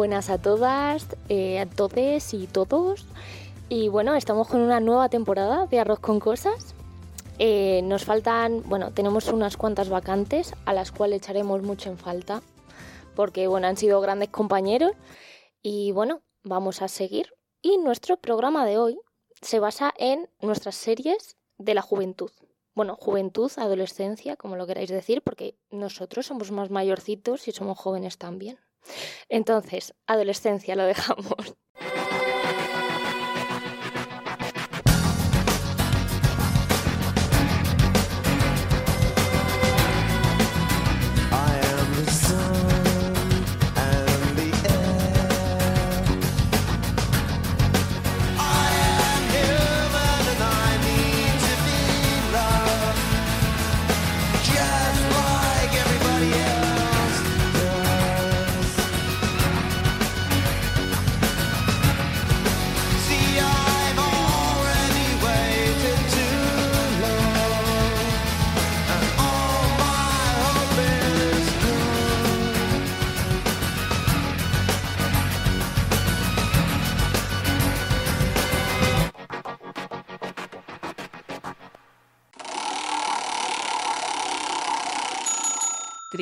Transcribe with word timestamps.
Buenas 0.00 0.30
a 0.30 0.38
todas, 0.40 1.06
eh, 1.28 1.60
a 1.60 1.66
todos 1.66 2.32
y 2.32 2.46
todos. 2.46 3.04
Y 3.68 3.88
bueno, 3.88 4.14
estamos 4.14 4.48
con 4.48 4.62
una 4.62 4.80
nueva 4.80 5.10
temporada 5.10 5.66
de 5.66 5.78
Arroz 5.78 6.00
con 6.00 6.20
Cosas. 6.20 6.74
Eh, 7.38 7.82
nos 7.84 8.06
faltan, 8.06 8.62
bueno, 8.64 8.92
tenemos 8.94 9.28
unas 9.28 9.58
cuantas 9.58 9.90
vacantes 9.90 10.54
a 10.64 10.72
las 10.72 10.90
cuales 10.90 11.18
echaremos 11.18 11.60
mucho 11.60 11.90
en 11.90 11.98
falta. 11.98 12.40
Porque 13.14 13.46
bueno, 13.46 13.66
han 13.66 13.76
sido 13.76 14.00
grandes 14.00 14.30
compañeros. 14.30 14.92
Y 15.60 15.92
bueno, 15.92 16.22
vamos 16.44 16.80
a 16.80 16.88
seguir. 16.88 17.34
Y 17.60 17.76
nuestro 17.76 18.16
programa 18.16 18.64
de 18.64 18.78
hoy 18.78 18.98
se 19.42 19.60
basa 19.60 19.92
en 19.98 20.30
nuestras 20.40 20.76
series 20.76 21.36
de 21.58 21.74
la 21.74 21.82
juventud. 21.82 22.30
Bueno, 22.74 22.96
juventud, 22.96 23.52
adolescencia, 23.58 24.36
como 24.36 24.56
lo 24.56 24.66
queráis 24.66 24.88
decir, 24.88 25.20
porque 25.20 25.58
nosotros 25.70 26.24
somos 26.24 26.52
más 26.52 26.70
mayorcitos 26.70 27.48
y 27.48 27.52
somos 27.52 27.78
jóvenes 27.78 28.16
también. 28.16 28.58
Entonces, 29.28 29.94
adolescencia 30.06 30.76
lo 30.76 30.84
dejamos. 30.84 31.56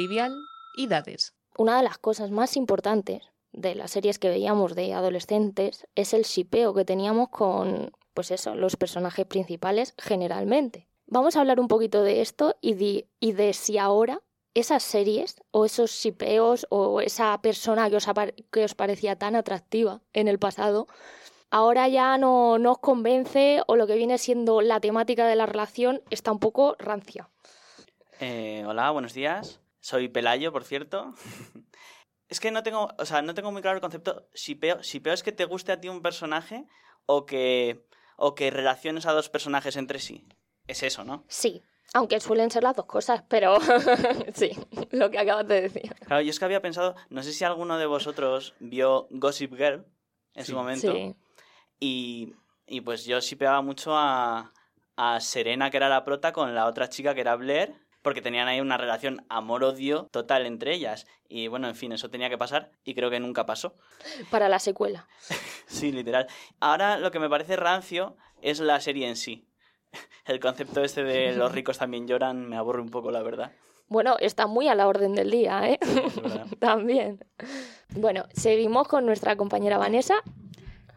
Trivial 0.09 0.33
y 0.75 0.87
Dades. 0.87 1.35
Una 1.59 1.77
de 1.77 1.83
las 1.83 1.99
cosas 1.99 2.31
más 2.31 2.57
importantes 2.57 3.25
de 3.53 3.75
las 3.75 3.91
series 3.91 4.19
que 4.19 4.31
veíamos 4.31 4.75
de 4.75 4.95
adolescentes 4.95 5.87
es 5.97 6.15
el 6.15 6.23
shipeo 6.23 6.73
que 6.73 6.87
teníamos 6.87 7.29
con, 7.29 7.93
pues 8.15 8.31
eso, 8.31 8.55
los 8.55 8.77
personajes 8.77 9.27
principales 9.27 9.93
generalmente. 9.99 10.89
Vamos 11.07 11.37
a 11.37 11.41
hablar 11.41 11.61
un 11.61 11.69
poquito 11.69 12.03
de 12.03 12.23
esto 12.23 12.57
y 12.63 12.73
de, 12.73 13.07
y 13.21 13.33
de 13.33 13.53
si 13.53 13.77
ahora 13.77 14.23
esas 14.55 14.83
series 14.83 15.43
o 15.51 15.67
esos 15.67 15.91
shipeos 15.91 16.67
o 16.71 17.03
esa 17.03 17.39
persona 17.43 17.91
que 17.91 17.97
os, 17.97 18.09
apar- 18.09 18.35
que 18.51 18.65
os 18.65 18.75
parecía 18.75 19.17
tan 19.17 19.37
atractiva 19.37 20.01
en 20.15 20.29
el 20.29 20.39
pasado, 20.39 20.87
ahora 21.51 21.87
ya 21.89 22.17
no, 22.17 22.59
no 22.59 22.73
os 22.73 22.79
convence 22.79 23.61
o 23.67 23.77
lo 23.77 23.87
que 23.87 23.97
viene 23.97 24.17
siendo 24.17 24.63
la 24.63 24.81
temática 24.81 25.27
de 25.27 25.37
la 25.37 25.45
relación 25.45 26.01
está 26.09 26.33
un 26.33 26.39
poco 26.39 26.77
rancia. 26.79 27.29
Eh, 28.21 28.65
hola, 28.67 28.91
buenos 28.91 29.13
días. 29.13 29.61
Soy 29.81 30.09
Pelayo, 30.09 30.53
por 30.53 30.65
cierto. 30.65 31.15
es 32.29 32.41
que 32.41 32.51
no 32.51 32.63
tengo, 32.63 32.89
o 32.99 33.05
sea, 33.05 33.23
no 33.23 33.35
tengo 33.35 33.53
muy 33.53 33.63
claro 33.63 33.77
el 33.77 33.81
concepto 33.81 34.29
shipeo. 34.35 34.83
Shipeo 34.83 35.13
es 35.15 35.23
que 35.23 35.33
te 35.33 35.45
guste 35.45 35.73
a 35.73 35.81
ti 35.81 35.89
un 35.89 36.03
personaje 36.03 36.67
o 37.07 37.25
que 37.27 37.85
o 38.17 38.35
que 38.35 38.51
relaciones 38.51 39.07
a 39.07 39.13
dos 39.13 39.29
personajes 39.29 39.77
entre 39.77 40.01
sí. 40.01 40.27
Es 40.67 40.83
eso, 40.83 41.05
¿no? 41.05 41.25
Sí, 41.29 41.63
aunque 41.95 42.19
suelen 42.21 42.51
ser 42.51 42.65
las 42.65 42.75
dos 42.77 42.87
cosas, 42.87 43.23
pero 43.29 43.57
sí, 44.35 44.51
lo 44.91 45.11
que 45.11 45.19
acabas 45.21 45.47
de 45.47 45.63
decir. 45.63 45.95
Claro, 46.05 46.21
yo 46.23 46.31
es 46.31 46.39
que 46.39 46.45
había 46.45 46.61
pensado, 46.61 46.97
no 47.11 47.23
sé 47.23 47.33
si 47.33 47.45
alguno 47.45 47.79
de 47.79 47.87
vosotros 47.87 48.55
vio 48.59 49.07
Gossip 49.11 49.55
Girl 49.55 49.87
en 50.35 50.45
Sí. 50.45 50.51
su 50.51 50.57
momento. 50.57 50.93
Sí. 50.93 51.15
Y, 51.81 52.35
y 52.67 52.81
pues 52.81 53.05
yo 53.05 53.21
shipeaba 53.21 53.63
mucho 53.63 53.97
a, 53.97 54.53
a 54.97 55.21
Serena, 55.21 55.71
que 55.71 55.77
era 55.77 55.89
la 55.89 56.05
prota, 56.05 56.33
con 56.33 56.55
la 56.55 56.67
otra 56.67 56.89
chica 56.89 57.15
que 57.15 57.21
era 57.21 57.37
Blair, 57.37 57.73
porque 58.09 58.23
tenían 58.23 58.49
ahí 58.49 58.59
una 58.59 58.79
relación 58.79 59.27
amor-odio 59.29 60.09
total 60.11 60.47
entre 60.47 60.73
ellas. 60.73 61.07
Y 61.29 61.49
bueno, 61.49 61.69
en 61.69 61.75
fin, 61.75 61.93
eso 61.93 62.09
tenía 62.09 62.31
que 62.31 62.39
pasar 62.39 62.71
y 62.83 62.95
creo 62.95 63.11
que 63.11 63.21
nunca 63.21 63.45
pasó. 63.45 63.75
Para 64.31 64.49
la 64.49 64.59
secuela. 64.59 65.07
Sí, 65.67 65.93
literal. 65.93 66.27
Ahora 66.61 66.97
lo 66.97 67.11
que 67.11 67.19
me 67.19 67.29
parece 67.29 67.55
rancio 67.55 68.17
es 68.41 68.61
la 68.61 68.81
serie 68.81 69.07
en 69.07 69.17
sí. 69.17 69.47
El 70.25 70.41
concepto 70.41 70.83
este 70.83 71.05
de 71.05 71.37
los 71.37 71.53
ricos 71.53 71.77
también 71.77 72.09
lloran 72.09 72.49
me 72.49 72.57
aburre 72.57 72.81
un 72.81 72.89
poco, 72.89 73.11
la 73.11 73.23
verdad. 73.23 73.53
Bueno, 73.89 74.17
está 74.19 74.47
muy 74.47 74.69
a 74.69 74.75
la 74.75 74.89
orden 74.89 75.15
del 75.15 75.31
día, 75.31 75.69
¿eh? 75.69 75.79
También. 76.59 77.23
Bueno, 77.91 78.25
seguimos 78.33 78.89
con 78.89 79.05
nuestra 79.05 79.37
compañera 79.37 79.77
Vanessa. 79.77 80.23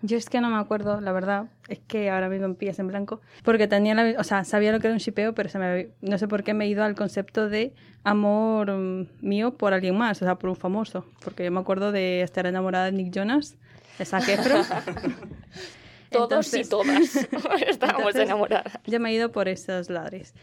Yo 0.04 0.18
es 0.18 0.30
que 0.30 0.42
no 0.42 0.50
me 0.50 0.58
acuerdo, 0.58 1.00
la 1.00 1.12
verdad, 1.12 1.46
es 1.68 1.80
que 1.80 2.10
ahora 2.10 2.28
mismo 2.28 2.48
me 2.48 2.56
pillas 2.56 2.80
en 2.80 2.88
blanco, 2.88 3.22
porque 3.44 3.68
tenía 3.68 3.94
la, 3.94 4.20
o 4.20 4.24
sea, 4.24 4.44
sabía 4.44 4.72
lo 4.72 4.80
que 4.80 4.88
era 4.88 4.94
un 4.94 5.00
shipeo, 5.00 5.34
pero 5.36 5.48
se 5.50 5.60
me, 5.60 5.90
no 6.02 6.18
sé 6.18 6.28
por 6.28 6.44
qué 6.44 6.54
me 6.54 6.66
he 6.66 6.68
ido 6.68 6.84
al 6.84 6.96
concepto 6.96 7.50
de 7.50 7.74
amor 8.04 8.72
mm, 8.72 9.08
mío 9.22 9.58
por 9.58 9.74
alguien 9.74 9.96
más, 9.96 10.22
o 10.22 10.26
sea, 10.26 10.36
por 10.36 10.50
un 10.50 10.56
famoso, 10.56 11.06
porque 11.24 11.44
yo 11.46 11.52
me 11.52 11.60
acuerdo 11.60 11.92
de 11.92 12.22
estar 12.22 12.48
enamorada 12.48 12.86
de 12.86 12.94
Nick 12.94 13.14
Jonas, 13.14 13.58
de 14.00 14.06
Zac 14.06 14.28
Efron. 14.28 14.64
Todos 16.12 16.54
y 16.54 16.64
todas 16.64 17.16
Entonces, 17.32 18.16
enamoradas. 18.16 18.80
Yo 18.86 19.00
me 19.00 19.12
he 19.12 19.14
ido 19.14 19.32
por 19.32 19.48
esos 19.48 19.90
ladres. 19.90 20.34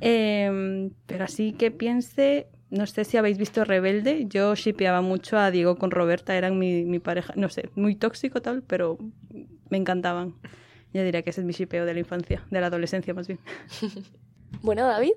Eh, 0.00 0.90
pero 1.04 1.24
así 1.24 1.52
que 1.52 1.70
piense, 1.70 2.46
no 2.70 2.86
sé 2.86 3.04
si 3.04 3.16
habéis 3.16 3.38
visto 3.38 3.64
Rebelde, 3.64 4.26
yo 4.26 4.54
shipeaba 4.54 5.00
mucho 5.00 5.38
a 5.38 5.50
Diego 5.50 5.76
con 5.76 5.90
Roberta, 5.90 6.36
eran 6.36 6.58
mi, 6.58 6.84
mi 6.84 6.98
pareja, 6.98 7.32
no 7.36 7.48
sé, 7.48 7.70
muy 7.74 7.96
tóxico 7.96 8.40
tal, 8.40 8.62
pero 8.62 8.98
me 9.68 9.76
encantaban. 9.76 10.34
Yo 10.92 11.04
diría 11.04 11.22
que 11.22 11.30
ese 11.30 11.40
es 11.40 11.46
mi 11.46 11.52
shipeo 11.52 11.84
de 11.84 11.94
la 11.94 12.00
infancia, 12.00 12.42
de 12.50 12.60
la 12.60 12.66
adolescencia 12.68 13.14
más 13.14 13.26
bien. 13.26 13.40
Bueno, 14.62 14.84
David. 14.84 15.12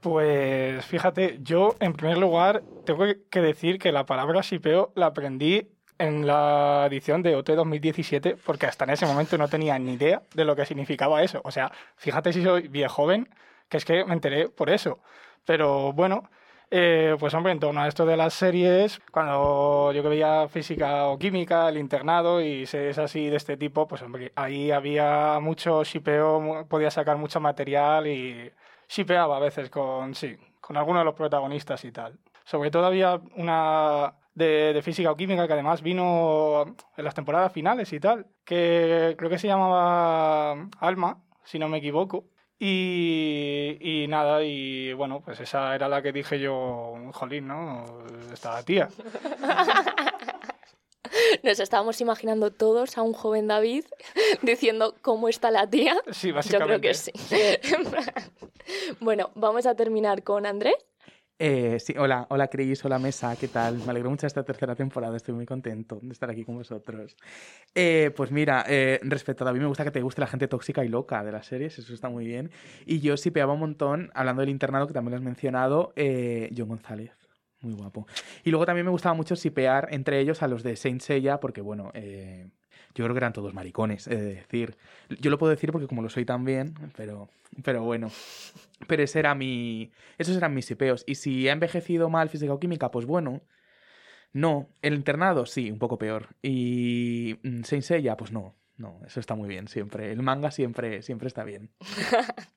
Pues 0.00 0.84
fíjate, 0.86 1.40
yo 1.42 1.74
en 1.80 1.94
primer 1.94 2.16
lugar 2.16 2.62
tengo 2.84 3.04
que 3.28 3.40
decir 3.40 3.80
que 3.80 3.90
la 3.90 4.06
palabra 4.06 4.40
shipeo 4.40 4.92
la 4.94 5.06
aprendí 5.06 5.68
en 5.98 6.26
la 6.26 6.86
edición 6.86 7.22
de 7.22 7.34
OT 7.34 7.50
2017 7.50 8.36
porque 8.44 8.66
hasta 8.66 8.84
en 8.84 8.90
ese 8.90 9.04
momento 9.04 9.36
no 9.36 9.48
tenía 9.48 9.78
ni 9.78 9.94
idea 9.94 10.22
de 10.34 10.44
lo 10.44 10.54
que 10.54 10.64
significaba 10.64 11.24
eso. 11.24 11.40
O 11.44 11.50
sea, 11.50 11.72
fíjate 11.96 12.32
si 12.32 12.42
soy 12.44 12.68
bien 12.68 12.88
joven, 12.88 13.28
que 13.68 13.78
es 13.78 13.84
que 13.84 14.04
me 14.04 14.14
enteré 14.14 14.48
por 14.48 14.70
eso. 14.70 15.00
Pero 15.44 15.92
bueno, 15.92 16.30
eh, 16.70 17.16
pues 17.18 17.32
hombre, 17.34 17.52
en 17.52 17.60
torno 17.60 17.80
a 17.80 17.88
esto 17.88 18.04
de 18.04 18.16
las 18.16 18.34
series, 18.34 19.00
cuando 19.12 19.92
yo 19.92 20.02
que 20.02 20.08
veía 20.08 20.48
física 20.48 21.06
o 21.06 21.18
química, 21.18 21.68
el 21.68 21.78
internado 21.78 22.40
y 22.40 22.66
series 22.66 22.98
así 22.98 23.28
de 23.28 23.36
este 23.36 23.56
tipo, 23.56 23.86
pues 23.86 24.02
hombre, 24.02 24.32
ahí 24.34 24.70
había 24.70 25.38
mucho 25.40 25.84
shipeo, 25.84 26.66
podía 26.68 26.90
sacar 26.90 27.18
mucho 27.18 27.40
material 27.40 28.06
y 28.08 28.52
shipeaba 28.88 29.36
a 29.36 29.40
veces 29.40 29.70
con, 29.70 30.14
sí, 30.14 30.36
con 30.60 30.76
algunos 30.76 31.00
de 31.02 31.04
los 31.04 31.14
protagonistas 31.14 31.84
y 31.84 31.92
tal. 31.92 32.18
Sobre 32.44 32.70
todo 32.70 32.86
había 32.86 33.20
una 33.36 34.14
de, 34.34 34.72
de 34.72 34.82
física 34.82 35.10
o 35.12 35.16
química 35.16 35.46
que 35.46 35.52
además 35.52 35.82
vino 35.82 36.76
en 36.96 37.04
las 37.04 37.14
temporadas 37.14 37.52
finales 37.52 37.92
y 37.92 38.00
tal, 38.00 38.26
que 38.44 39.14
creo 39.18 39.30
que 39.30 39.38
se 39.38 39.48
llamaba 39.48 40.68
Alma, 40.80 41.22
si 41.44 41.58
no 41.58 41.68
me 41.68 41.78
equivoco. 41.78 42.24
Y, 42.58 43.76
y 43.80 44.08
nada, 44.08 44.42
y 44.42 44.94
bueno, 44.94 45.20
pues 45.20 45.40
esa 45.40 45.74
era 45.74 45.88
la 45.88 46.00
que 46.00 46.12
dije 46.12 46.40
yo, 46.40 46.94
jolín, 47.12 47.48
¿no? 47.48 47.84
Esta 48.32 48.62
tía. 48.62 48.88
Nos 51.42 51.60
estábamos 51.60 52.00
imaginando 52.00 52.50
todos 52.50 52.98
a 52.98 53.02
un 53.02 53.12
joven 53.12 53.46
David 53.46 53.84
diciendo 54.42 54.94
cómo 55.02 55.28
está 55.28 55.50
la 55.50 55.68
tía. 55.68 55.96
Sí, 56.10 56.28
Yo 56.28 56.34
básicamente. 56.34 56.66
creo 56.66 56.80
que 56.80 56.94
sí. 56.94 57.12
bueno, 59.00 59.30
vamos 59.34 59.66
a 59.66 59.74
terminar 59.74 60.22
con 60.22 60.46
Andrés. 60.46 60.74
Eh, 61.38 61.78
sí, 61.80 61.94
hola, 61.98 62.26
hola 62.30 62.48
Cris, 62.48 62.82
hola 62.86 62.98
Mesa, 62.98 63.36
¿qué 63.36 63.48
tal? 63.48 63.76
Me 63.84 63.90
alegro 63.90 64.08
mucho 64.08 64.22
de 64.22 64.28
esta 64.28 64.42
tercera 64.42 64.74
temporada, 64.74 65.18
estoy 65.18 65.34
muy 65.34 65.44
contento 65.44 65.98
de 66.02 66.12
estar 66.12 66.30
aquí 66.30 66.44
con 66.44 66.56
vosotros. 66.56 67.14
Eh, 67.74 68.10
pues 68.16 68.32
mira, 68.32 68.64
eh, 68.66 69.00
respecto 69.02 69.44
a 69.44 69.46
David, 69.46 69.60
me 69.60 69.66
gusta 69.66 69.84
que 69.84 69.90
te 69.90 70.00
guste 70.00 70.22
la 70.22 70.28
gente 70.28 70.48
tóxica 70.48 70.82
y 70.82 70.88
loca 70.88 71.22
de 71.22 71.32
las 71.32 71.44
series, 71.44 71.78
eso 71.78 71.92
está 71.92 72.08
muy 72.08 72.26
bien. 72.26 72.50
Y 72.86 73.00
yo 73.00 73.18
sí 73.18 73.30
peaba 73.30 73.52
un 73.52 73.60
montón, 73.60 74.10
hablando 74.14 74.40
del 74.40 74.48
internado, 74.48 74.86
que 74.86 74.94
también 74.94 75.10
lo 75.10 75.16
has 75.18 75.22
mencionado, 75.22 75.92
eh, 75.94 76.50
John 76.56 76.68
González. 76.68 77.12
Muy 77.60 77.74
guapo. 77.74 78.06
Y 78.42 78.50
luego 78.50 78.64
también 78.64 78.86
me 78.86 78.90
gustaba 78.90 79.14
mucho 79.14 79.36
sipear 79.36 79.88
entre 79.90 80.20
ellos 80.20 80.42
a 80.42 80.48
los 80.48 80.62
de 80.62 80.76
Saint 80.76 81.02
Seiya, 81.02 81.38
porque 81.38 81.60
bueno, 81.60 81.90
eh, 81.92 82.48
yo 82.96 83.04
creo 83.04 83.14
que 83.14 83.18
eran 83.18 83.32
todos 83.32 83.54
maricones, 83.54 84.06
es 84.06 84.20
decir. 84.20 84.76
Yo 85.20 85.30
lo 85.30 85.38
puedo 85.38 85.50
decir 85.50 85.70
porque 85.70 85.86
como 85.86 86.02
lo 86.02 86.08
soy 86.08 86.24
también, 86.24 86.74
pero, 86.96 87.28
pero 87.62 87.82
bueno. 87.82 88.10
Pero 88.86 89.02
ese 89.02 89.18
era 89.18 89.34
mi, 89.34 89.92
esos 90.18 90.36
eran 90.36 90.54
mis 90.54 90.66
sipeos. 90.66 91.04
Y 91.06 91.16
si 91.16 91.48
ha 91.48 91.52
envejecido 91.52 92.08
mal 92.08 92.28
física 92.28 92.52
o 92.52 92.60
química, 92.60 92.90
pues 92.90 93.06
bueno. 93.06 93.42
No. 94.32 94.68
El 94.82 94.94
internado, 94.94 95.46
sí, 95.46 95.70
un 95.70 95.78
poco 95.78 95.98
peor. 95.98 96.28
Y 96.42 97.38
mm, 97.42 97.62
Saint 97.64 97.84
Seiya, 97.84 98.16
pues 98.16 98.32
no. 98.32 98.54
No, 98.78 99.00
eso 99.06 99.20
está 99.20 99.34
muy 99.34 99.48
bien 99.48 99.68
siempre. 99.68 100.12
El 100.12 100.22
manga 100.22 100.50
siempre, 100.50 101.02
siempre 101.02 101.28
está 101.28 101.44
bien. 101.44 101.70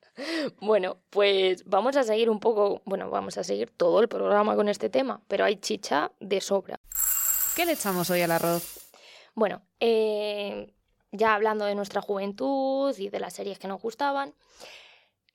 Bueno, 0.60 0.98
pues 1.08 1.64
vamos 1.64 1.96
a 1.96 2.02
seguir 2.02 2.28
un 2.28 2.40
poco, 2.40 2.82
bueno, 2.84 3.08
vamos 3.10 3.38
a 3.38 3.44
seguir 3.44 3.70
todo 3.70 4.00
el 4.00 4.08
programa 4.08 4.54
con 4.54 4.68
este 4.68 4.90
tema, 4.90 5.22
pero 5.28 5.44
hay 5.44 5.56
chicha 5.56 6.12
de 6.20 6.40
sobra. 6.40 6.78
¿Qué 7.56 7.64
le 7.64 7.72
echamos 7.72 8.10
hoy 8.10 8.20
al 8.20 8.32
arroz? 8.32 8.79
Bueno, 9.34 9.62
eh, 9.80 10.74
ya 11.12 11.34
hablando 11.34 11.64
de 11.64 11.74
nuestra 11.74 12.00
juventud 12.00 12.96
y 12.98 13.08
de 13.08 13.20
las 13.20 13.34
series 13.34 13.58
que 13.58 13.68
nos 13.68 13.80
gustaban, 13.80 14.34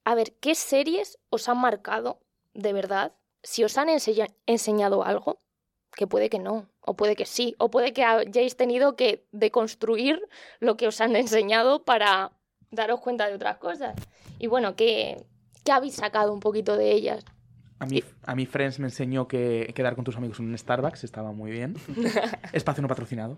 a 0.03 0.15
ver, 0.15 0.33
¿qué 0.33 0.56
series 0.56 1.18
os 1.30 1.50
han 1.50 1.59
marcado 1.59 2.19
de 2.53 2.74
verdad? 2.74 3.13
Si 3.44 3.63
os 3.63 3.77
han 3.77 3.89
enseñado 3.89 5.03
algo, 5.03 5.39
que 5.95 6.07
puede 6.07 6.30
que 6.30 6.39
no, 6.39 6.68
o 6.81 6.95
puede 6.95 7.15
que 7.15 7.25
sí, 7.25 7.56
o 7.57 7.71
puede 7.71 7.94
que 7.94 8.03
hayáis 8.03 8.56
tenido 8.56 8.95
que 8.95 9.25
deconstruir 9.31 10.21
lo 10.59 10.77
que 10.77 10.88
os 10.88 11.01
han 11.01 11.15
enseñado 11.15 11.83
para 11.83 12.31
daros 12.71 13.00
cuenta 13.00 13.27
de 13.27 13.36
otras 13.36 13.57
cosas. 13.57 13.95
Y 14.38 14.47
bueno, 14.47 14.75
¿qué, 14.75 15.25
qué 15.63 15.71
habéis 15.71 15.95
sacado 15.95 16.33
un 16.33 16.39
poquito 16.39 16.77
de 16.77 16.92
ellas? 16.92 17.24
A 17.77 17.86
mí, 17.86 18.01
a 18.25 18.36
mí 18.36 18.45
Friends 18.45 18.80
me 18.80 18.88
enseñó 18.88 19.27
que 19.27 19.72
quedar 19.75 19.95
con 19.95 20.06
tus 20.06 20.16
amigos 20.16 20.39
en 20.39 20.48
un 20.48 20.57
Starbucks 20.57 21.04
estaba 21.04 21.33
muy 21.33 21.51
bien. 21.51 21.75
Espacio 22.54 22.81
no 22.81 22.88
patrocinado. 22.88 23.38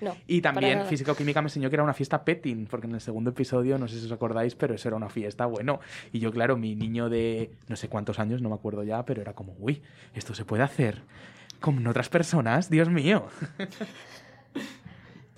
No. 0.00 0.16
Y 0.26 0.40
también 0.40 0.86
física 0.86 1.12
o 1.12 1.14
química 1.14 1.42
me 1.42 1.46
enseñó 1.46 1.68
que 1.68 1.76
era 1.76 1.82
una 1.82 1.92
fiesta 1.92 2.24
petting, 2.24 2.66
porque 2.66 2.86
en 2.86 2.94
el 2.94 3.02
segundo 3.02 3.30
episodio, 3.30 3.76
no 3.76 3.86
sé 3.86 4.00
si 4.00 4.06
os 4.06 4.12
acordáis, 4.12 4.54
pero 4.54 4.74
eso 4.74 4.88
era 4.88 4.96
una 4.96 5.10
fiesta, 5.10 5.44
bueno. 5.44 5.80
Y 6.12 6.18
yo, 6.18 6.32
claro, 6.32 6.56
mi 6.56 6.74
niño 6.76 7.10
de 7.10 7.50
no 7.68 7.76
sé 7.76 7.88
cuántos 7.88 8.18
años, 8.18 8.40
no 8.40 8.48
me 8.48 8.54
acuerdo 8.54 8.84
ya, 8.84 9.04
pero 9.04 9.20
era 9.20 9.34
como, 9.34 9.54
uy, 9.58 9.82
esto 10.14 10.34
se 10.34 10.46
puede 10.46 10.62
hacer 10.62 11.02
con 11.60 11.86
otras 11.86 12.08
personas, 12.08 12.70
Dios 12.70 12.88
mío. 12.88 13.26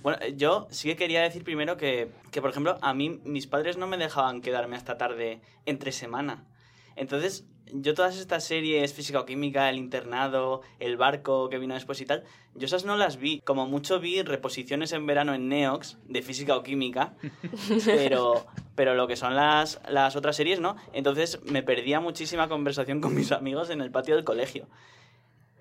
Bueno, 0.02 0.18
yo 0.34 0.66
sí 0.70 0.88
que 0.88 0.96
quería 0.96 1.20
decir 1.20 1.44
primero 1.44 1.76
que, 1.76 2.10
que, 2.30 2.40
por 2.40 2.48
ejemplo, 2.48 2.78
a 2.80 2.94
mí 2.94 3.20
mis 3.24 3.46
padres 3.46 3.76
no 3.76 3.86
me 3.86 3.98
dejaban 3.98 4.40
quedarme 4.40 4.76
hasta 4.76 4.96
tarde 4.96 5.42
entre 5.66 5.92
semana. 5.92 6.46
Entonces, 6.96 7.46
yo 7.72 7.94
todas 7.94 8.18
estas 8.18 8.44
series, 8.44 8.92
física 8.92 9.20
o 9.20 9.26
química, 9.26 9.68
el 9.68 9.76
internado, 9.76 10.62
el 10.78 10.96
barco 10.96 11.48
que 11.48 11.58
vino 11.58 11.74
después 11.74 12.00
y 12.00 12.06
tal, 12.06 12.24
yo 12.54 12.66
esas 12.66 12.84
no 12.84 12.96
las 12.96 13.16
vi. 13.16 13.40
Como 13.40 13.66
mucho 13.66 14.00
vi 14.00 14.22
reposiciones 14.22 14.92
en 14.92 15.06
verano 15.06 15.34
en 15.34 15.48
Neox 15.48 15.98
de 16.06 16.22
física 16.22 16.56
o 16.56 16.62
química, 16.62 17.14
pero, 17.84 18.46
pero 18.74 18.94
lo 18.94 19.06
que 19.06 19.16
son 19.16 19.36
las, 19.36 19.80
las 19.88 20.16
otras 20.16 20.36
series, 20.36 20.60
¿no? 20.60 20.76
Entonces 20.92 21.40
me 21.44 21.62
perdía 21.62 22.00
muchísima 22.00 22.48
conversación 22.48 23.00
con 23.00 23.14
mis 23.14 23.32
amigos 23.32 23.70
en 23.70 23.80
el 23.80 23.90
patio 23.90 24.16
del 24.16 24.24
colegio. 24.24 24.66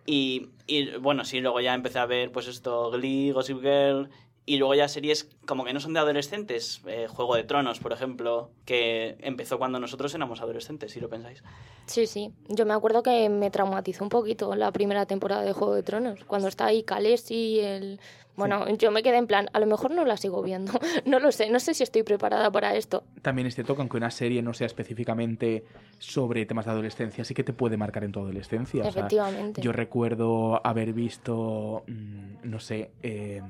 Y, 0.06 0.50
y, 0.66 0.98
bueno, 0.98 1.24
sí, 1.24 1.40
luego 1.40 1.62
ya 1.62 1.76
empecé 1.76 2.00
a 2.00 2.08
ver 2.08 2.32
pues 2.32 2.48
esto, 2.48 2.90
Glee, 2.90 3.32
Gossip 3.32 3.62
Girl, 3.62 4.10
y 4.50 4.58
luego 4.58 4.74
ya 4.74 4.88
series 4.88 5.30
como 5.46 5.64
que 5.64 5.74
no 5.74 5.80
son 5.80 5.94
de 5.94 6.00
adolescentes, 6.00 6.82
eh, 6.88 7.06
Juego 7.08 7.36
de 7.36 7.44
Tronos, 7.44 7.80
por 7.80 7.94
ejemplo, 7.94 8.50
que 8.66 9.16
empezó 9.20 9.60
cuando 9.60 9.80
nosotros 9.80 10.12
éramos 10.16 10.42
adolescentes, 10.42 10.92
si 10.92 11.00
lo 11.00 11.08
pensáis. 11.08 11.44
Sí, 11.86 12.08
sí. 12.08 12.34
Yo 12.48 12.66
me 12.66 12.74
acuerdo 12.74 13.04
que 13.04 13.30
me 13.30 13.52
traumatizó 13.52 14.04
un 14.04 14.10
poquito 14.10 14.56
la 14.56 14.72
primera 14.72 15.06
temporada 15.06 15.44
de 15.44 15.54
Juego 15.54 15.76
de 15.76 15.84
Tronos. 15.84 16.24
Cuando 16.26 16.48
está 16.48 16.66
ahí 16.66 16.82
Khaleesi, 16.82 17.60
el... 17.60 18.00
Bueno, 18.36 18.68
yo 18.76 18.90
me 18.90 19.04
quedé 19.04 19.18
en 19.18 19.28
plan, 19.28 19.50
a 19.54 19.60
lo 19.60 19.68
mejor 19.68 19.92
no 19.92 20.04
la 20.04 20.18
sigo 20.18 20.42
viendo. 20.42 20.72
No 21.06 21.20
lo 21.20 21.32
sé, 21.32 21.52
no 21.52 21.60
sé 21.60 21.76
si 21.76 21.84
estoy 21.84 22.02
preparada 22.02 22.50
para 22.52 22.76
esto. 22.76 23.04
También 23.22 23.46
es 23.46 23.54
cierto 23.54 23.76
que 23.76 23.82
aunque 23.82 23.98
una 23.98 24.10
serie 24.10 24.42
no 24.42 24.56
sea 24.56 24.66
específicamente 24.66 25.64
sobre 26.00 26.48
temas 26.48 26.66
de 26.66 26.72
adolescencia, 26.72 27.24
sí 27.24 27.36
que 27.36 27.44
te 27.44 27.54
puede 27.54 27.78
marcar 27.78 28.04
en 28.04 28.12
tu 28.12 28.20
adolescencia. 28.20 28.82
O 28.82 28.92
sea, 28.92 29.02
Efectivamente. 29.02 29.62
yo 29.62 29.74
recuerdo 29.74 30.66
haber 30.66 30.94
visto, 30.94 31.84
mm, 31.86 32.50
no 32.50 32.60
sé, 32.60 32.92
eh, 33.04 33.42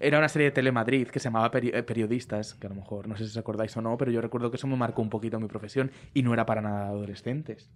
era 0.00 0.18
una 0.18 0.28
serie 0.28 0.46
de 0.46 0.52
Telemadrid 0.52 1.08
que 1.08 1.20
se 1.20 1.24
llamaba 1.24 1.50
Peri- 1.50 1.72
eh, 1.74 1.82
Periodistas, 1.82 2.54
que 2.54 2.66
a 2.66 2.70
lo 2.70 2.76
mejor 2.76 3.08
no 3.08 3.16
sé 3.16 3.24
si 3.24 3.30
os 3.30 3.36
acordáis 3.36 3.76
o 3.76 3.82
no, 3.82 3.96
pero 3.98 4.10
yo 4.10 4.20
recuerdo 4.20 4.50
que 4.50 4.56
eso 4.56 4.66
me 4.66 4.76
marcó 4.76 5.02
un 5.02 5.10
poquito 5.10 5.40
mi 5.40 5.48
profesión 5.48 5.90
y 6.14 6.22
no 6.22 6.32
era 6.34 6.46
para 6.46 6.60
nada 6.62 6.88
adolescentes. 6.88 7.70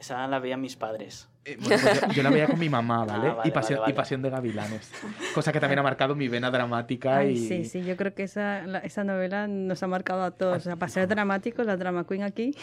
Esa 0.00 0.26
la 0.26 0.38
veían 0.38 0.60
mis 0.62 0.76
padres. 0.76 1.28
Eh, 1.44 1.56
bueno, 1.60 1.76
pues 1.82 2.00
yo, 2.02 2.08
yo 2.08 2.22
la 2.22 2.30
veía 2.30 2.46
con 2.46 2.58
mi 2.58 2.68
mamá, 2.68 3.04
¿vale? 3.06 3.28
Ah, 3.28 3.34
vale, 3.34 3.48
y, 3.48 3.52
pasión, 3.52 3.76
vale, 3.78 3.80
vale. 3.80 3.92
y 3.92 3.96
Pasión 3.96 4.22
de 4.22 4.30
Gavilanes. 4.30 4.92
Cosa 5.34 5.52
que 5.52 5.60
también 5.60 5.78
ha 5.78 5.82
marcado 5.82 6.14
mi 6.14 6.28
vena 6.28 6.50
dramática 6.50 7.18
Ay, 7.18 7.32
y... 7.32 7.36
sí, 7.48 7.64
sí, 7.66 7.82
yo 7.84 7.96
creo 7.96 8.14
que 8.14 8.22
esa, 8.24 8.62
la- 8.66 8.78
esa 8.80 9.04
novela 9.04 9.46
nos 9.46 9.82
ha 9.82 9.86
marcado 9.86 10.22
a 10.22 10.30
todos. 10.32 10.56
O 10.56 10.60
sea, 10.60 10.76
para 10.76 10.90
ser 10.90 11.06
dramáticos, 11.08 11.64
la 11.66 11.76
drama 11.76 12.06
queen 12.06 12.22
aquí. 12.22 12.54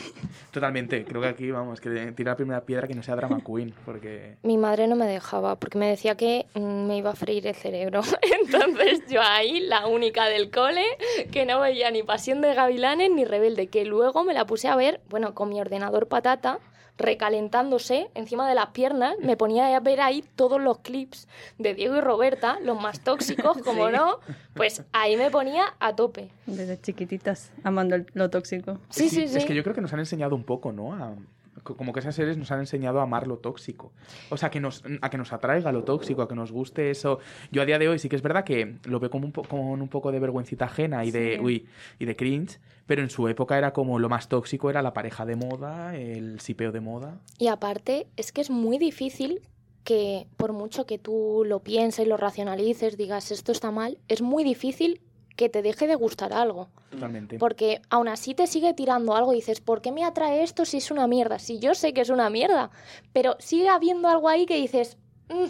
Totalmente. 0.51 1.03
Creo 1.05 1.21
que 1.21 1.27
aquí, 1.27 1.51
vamos, 1.51 1.79
que 1.81 2.11
tira 2.13 2.31
la 2.31 2.35
primera 2.37 2.61
piedra 2.61 2.87
que 2.87 2.93
no 2.95 3.03
sea 3.03 3.15
drama 3.15 3.39
queen, 3.45 3.73
porque... 3.85 4.37
Mi 4.43 4.57
madre 4.57 4.87
no 4.87 4.95
me 4.95 5.05
dejaba 5.05 5.55
porque 5.57 5.77
me 5.77 5.89
decía 5.89 6.15
que 6.15 6.45
mm, 6.55 6.87
me 6.87 6.97
iba 6.97 7.11
a 7.11 7.15
freír 7.15 7.45
el 7.47 7.55
cerebro. 7.55 8.01
Entonces 8.43 9.01
yo 9.09 9.21
ahí, 9.21 9.59
la 9.59 9.87
única 9.87 10.25
del 10.25 10.49
cole, 10.51 10.85
que 11.31 11.45
no 11.45 11.59
veía 11.59 11.91
ni 11.91 12.03
Pasión 12.03 12.41
de 12.41 12.53
Gavilanes 12.53 13.11
ni 13.11 13.25
Rebelde, 13.25 13.67
que 13.67 13.85
luego 13.85 14.23
me 14.23 14.33
la 14.33 14.45
puse 14.45 14.67
a 14.67 14.75
ver, 14.75 15.01
bueno, 15.09 15.33
con 15.33 15.49
mi 15.49 15.59
ordenador 15.59 16.07
patata, 16.07 16.59
recalentándose 16.97 18.09
encima 18.15 18.47
de 18.49 18.55
las 18.55 18.67
piernas, 18.67 19.15
me 19.21 19.37
ponía 19.37 19.75
a 19.75 19.79
ver 19.79 20.01
ahí 20.01 20.23
todos 20.35 20.59
los 20.61 20.79
clips 20.79 21.27
de 21.57 21.73
Diego 21.73 21.95
y 21.97 22.01
Roberta, 22.01 22.59
los 22.61 22.79
más 22.81 22.99
tóxicos, 23.01 23.57
como 23.63 23.87
Sí. 23.87 23.93
no, 23.93 24.19
pues 24.55 24.83
ahí 24.93 25.17
me 25.17 25.29
ponía 25.31 25.65
a 25.79 25.95
tope. 25.95 26.29
Desde 26.45 26.79
chiquititas, 26.79 27.51
amando 27.63 27.97
lo 28.13 28.29
tóxico. 28.29 28.79
Sí, 28.89 29.09
sí, 29.09 29.27
sí. 29.27 29.37
Es 29.37 29.45
que 29.45 29.55
yo 29.55 29.63
creo 29.63 29.75
que 29.75 29.81
nos 29.81 29.93
han 29.93 29.99
enseñado 29.99 30.35
un 30.35 30.43
poco, 30.43 30.71
¿no? 30.71 30.93
A- 30.93 31.15
como 31.63 31.93
que 31.93 31.99
esas 31.99 32.15
series 32.15 32.37
nos 32.37 32.51
han 32.51 32.59
enseñado 32.59 32.99
a 32.99 33.03
amar 33.03 33.27
lo 33.27 33.37
tóxico. 33.37 33.91
O 34.29 34.37
sea, 34.37 34.49
que 34.49 34.59
nos, 34.59 34.83
a 35.01 35.09
que 35.09 35.17
nos 35.17 35.33
atraiga 35.33 35.71
lo 35.71 35.83
tóxico, 35.83 36.21
a 36.21 36.27
que 36.27 36.35
nos 36.35 36.51
guste 36.51 36.89
eso. 36.91 37.19
Yo 37.51 37.61
a 37.61 37.65
día 37.65 37.79
de 37.79 37.89
hoy 37.89 37.99
sí 37.99 38.09
que 38.09 38.15
es 38.15 38.21
verdad 38.21 38.43
que 38.43 38.75
lo 38.85 38.99
veo 38.99 39.09
como 39.09 39.25
un 39.25 39.31
po- 39.31 39.43
con 39.43 39.59
un 39.59 39.87
poco 39.89 40.11
de 40.11 40.19
vergüencita 40.19 40.65
ajena 40.65 41.05
y 41.05 41.11
de, 41.11 41.39
uy, 41.41 41.67
y 41.99 42.05
de 42.05 42.15
cringe, 42.15 42.59
pero 42.85 43.01
en 43.01 43.09
su 43.09 43.27
época 43.27 43.57
era 43.57 43.73
como 43.73 43.99
lo 43.99 44.09
más 44.09 44.29
tóxico 44.29 44.69
era 44.69 44.81
la 44.81 44.93
pareja 44.93 45.25
de 45.25 45.35
moda, 45.35 45.95
el 45.95 46.39
sipeo 46.39 46.71
de 46.71 46.79
moda. 46.79 47.19
Y 47.37 47.47
aparte, 47.47 48.07
es 48.15 48.31
que 48.31 48.41
es 48.41 48.49
muy 48.49 48.77
difícil 48.77 49.41
que, 49.83 50.27
por 50.37 50.51
mucho 50.53 50.85
que 50.85 50.97
tú 50.97 51.43
lo 51.45 51.59
pienses 51.63 52.05
y 52.05 52.09
lo 52.09 52.17
racionalices, 52.17 52.97
digas 52.97 53.31
esto 53.31 53.51
está 53.51 53.71
mal, 53.71 53.97
es 54.09 54.21
muy 54.21 54.43
difícil 54.43 54.99
que 55.37 55.47
te 55.47 55.61
deje 55.61 55.87
de 55.87 55.95
gustar 55.95 56.33
algo. 56.33 56.67
Totalmente. 56.89 57.37
Porque 57.39 57.81
aún 57.89 58.09
así 58.09 58.33
te 58.33 58.47
sigue 58.47 58.73
tirando 58.73 59.15
algo 59.15 59.31
y 59.31 59.37
dices, 59.37 59.61
¿por 59.61 59.81
qué 59.81 59.93
me 59.93 60.03
atrae 60.03 60.43
esto 60.43 60.65
si 60.65 60.77
es 60.77 60.91
una 60.91 61.07
mierda? 61.07 61.39
Si 61.39 61.59
yo 61.59 61.73
sé 61.75 61.93
que 61.93 62.01
es 62.01 62.09
una 62.09 62.29
mierda. 62.29 62.71
Pero 63.13 63.37
sigue 63.39 63.69
habiendo 63.69 64.09
algo 64.09 64.27
ahí 64.27 64.45
que 64.45 64.55
dices, 64.57 64.97
"Mm". 65.29 65.45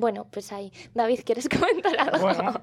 bueno, 0.00 0.26
pues 0.30 0.52
ahí. 0.52 0.72
David, 0.94 1.20
¿quieres 1.24 1.48
comentar 1.84 1.98
algo? 1.98 2.18
Bueno, 2.20 2.60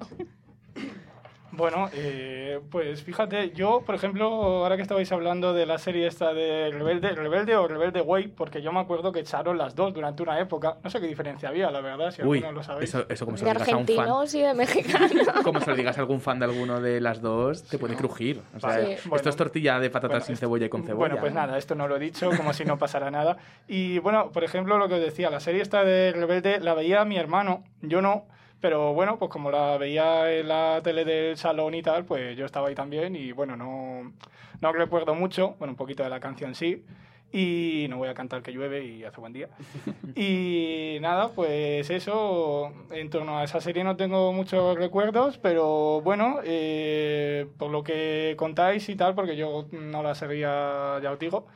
bueno 1.55 1.89
eh, 1.93 2.60
pues 2.69 3.03
fíjate, 3.03 3.51
yo, 3.51 3.81
por 3.86 3.95
ejemplo, 3.95 4.25
ahora 4.25 4.75
que 4.75 4.81
estabais 4.81 5.12
hablando 5.12 5.53
de 5.53 5.65
la 5.65 5.77
serie 5.77 6.07
esta 6.07 6.33
de 6.33 6.69
Rebelde, 6.72 7.10
Rebelde 7.15 7.55
o 7.55 7.67
Rebelde 7.67 8.01
Way, 8.01 8.29
porque 8.29 8.62
yo 8.62 8.72
me 8.72 8.79
acuerdo 8.79 9.12
que 9.12 9.19
echaron 9.22 9.57
las 9.57 9.75
dos 9.75 9.93
durante 9.93 10.24
una 10.24 10.39
época. 10.39 10.77
No 10.83 10.89
sé 10.89 11.00
qué 11.00 11.07
diferencia 11.07 11.50
había, 11.50 11.69
la 11.72 11.81
verdad, 11.81 12.12
si 12.12 12.22
Uy, 12.24 12.39
alguno 12.39 12.53
lo 12.53 12.63
sabéis. 12.63 12.89
eso, 12.89 13.05
eso 13.07 13.25
como 13.25 13.38
se 13.38 13.45
de 13.45 13.53
lo 13.53 13.60
digas 13.60 13.74
a 13.74 13.77
un 13.77 13.86
fan. 13.86 14.00
argentinos 14.00 14.33
y 14.36 14.41
de 14.41 14.53
mexicanos. 14.53 15.12
Como 15.43 15.60
se 15.62 15.69
lo 15.69 15.75
digas 15.75 15.98
a 15.98 16.01
algún 16.01 16.22
fan 16.22 16.39
de 16.39 16.45
alguno 16.45 16.79
de 16.81 17.00
las 17.01 17.22
dos, 17.22 17.63
te 17.63 17.77
puede 17.77 17.95
crujir. 17.95 18.41
O 18.55 18.60
sea, 18.60 18.79
esto 18.79 19.10
bueno. 19.10 19.29
es 19.29 19.36
tortilla 19.36 19.79
de 19.79 19.89
patatas 19.89 20.19
Bueno, 20.19 20.25
sin 20.25 20.38
cebolla 20.38 20.65
y 20.65 20.69
con 20.69 20.83
cebolla. 20.83 20.98
Bueno, 21.00 21.17
pues 21.19 21.33
nada, 21.33 21.57
esto 21.57 21.75
no 21.75 21.88
lo 21.88 21.98
he 21.98 22.00
dicho, 22.00 22.29
como 22.36 22.53
si 22.53 22.65
no 22.65 22.77
pasara 22.77 23.12
nada. 23.12 23.38
Y 23.67 24.00
bueno, 24.00 24.31
por 24.31 24.43
ejemplo, 24.43 24.77
lo 24.77 24.88
que 24.88 24.95
os 24.95 25.01
decía, 25.01 25.29
la 25.29 25.39
serie 25.39 25.62
esta 25.62 25.83
de 25.83 26.12
Rebelde 26.13 26.60
la 26.60 26.74
veía 26.74 27.03
mi 27.05 27.17
hermano, 27.17 27.63
yo 27.81 28.01
no, 28.01 28.25
pero 28.63 28.93
bueno, 28.93 29.20
pues 29.20 29.29
como 29.29 29.51
la 29.51 29.77
veía 29.77 30.32
en 30.32 30.48
la 30.48 30.79
tele 30.82 31.03
del 31.03 31.36
salón 31.36 31.74
y 31.74 31.82
tal, 31.82 32.05
pues 32.05 32.38
yo 32.38 32.46
estaba 32.46 32.70
ahí 32.70 32.75
también 32.75 33.13
y 33.13 33.34
bueno, 33.34 33.58
no, 33.58 34.13
no 34.62 34.72
recuerdo 34.72 35.15
mucho, 35.15 35.58
bueno, 35.60 35.74
un 35.74 35.75
poquito 35.75 36.01
de 36.01 36.10
la 36.10 36.22
canción 36.22 36.55
sí. 36.55 36.86
Y 37.34 37.88
no 37.89 37.98
voy 37.98 38.08
a 38.08 38.13
cantar 38.13 38.41
que 38.41 38.53
llueve 38.53 38.86
y 38.86 39.03
hace 39.03 39.20
buen 39.20 39.34
día. 39.34 39.50
Y 40.15 40.98
nada, 41.01 41.34
pues 41.34 41.89
eso, 41.89 42.72
en 42.91 43.10
torno 43.10 43.38
a 43.38 43.43
esa 43.43 43.60
serie 43.60 43.84
no 43.84 43.98
tengo 43.98 44.32
muchos 44.32 44.77
recuerdos, 44.77 45.38
pero 45.39 46.00
bueno, 46.00 46.39
eh, 46.46 47.48
por 47.58 47.70
lo 47.70 47.84
que 47.84 48.36
contáis 48.38 48.88
y 48.88 48.96
tal, 48.96 49.13
porque 49.13 49.36
yo 49.36 49.67
no 49.74 50.03
la 50.03 50.15
seguía, 50.15 51.01
ya 51.03 51.12
os 51.12 51.20
digo, 51.20 51.48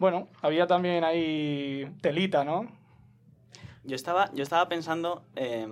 bueno, 0.00 0.26
había 0.42 0.66
también 0.66 1.04
ahí 1.04 1.88
telita, 2.00 2.42
¿no? 2.42 2.66
Yo 3.84 3.94
estaba, 3.96 4.30
yo 4.34 4.42
estaba 4.42 4.68
pensando, 4.68 5.22
eh, 5.36 5.68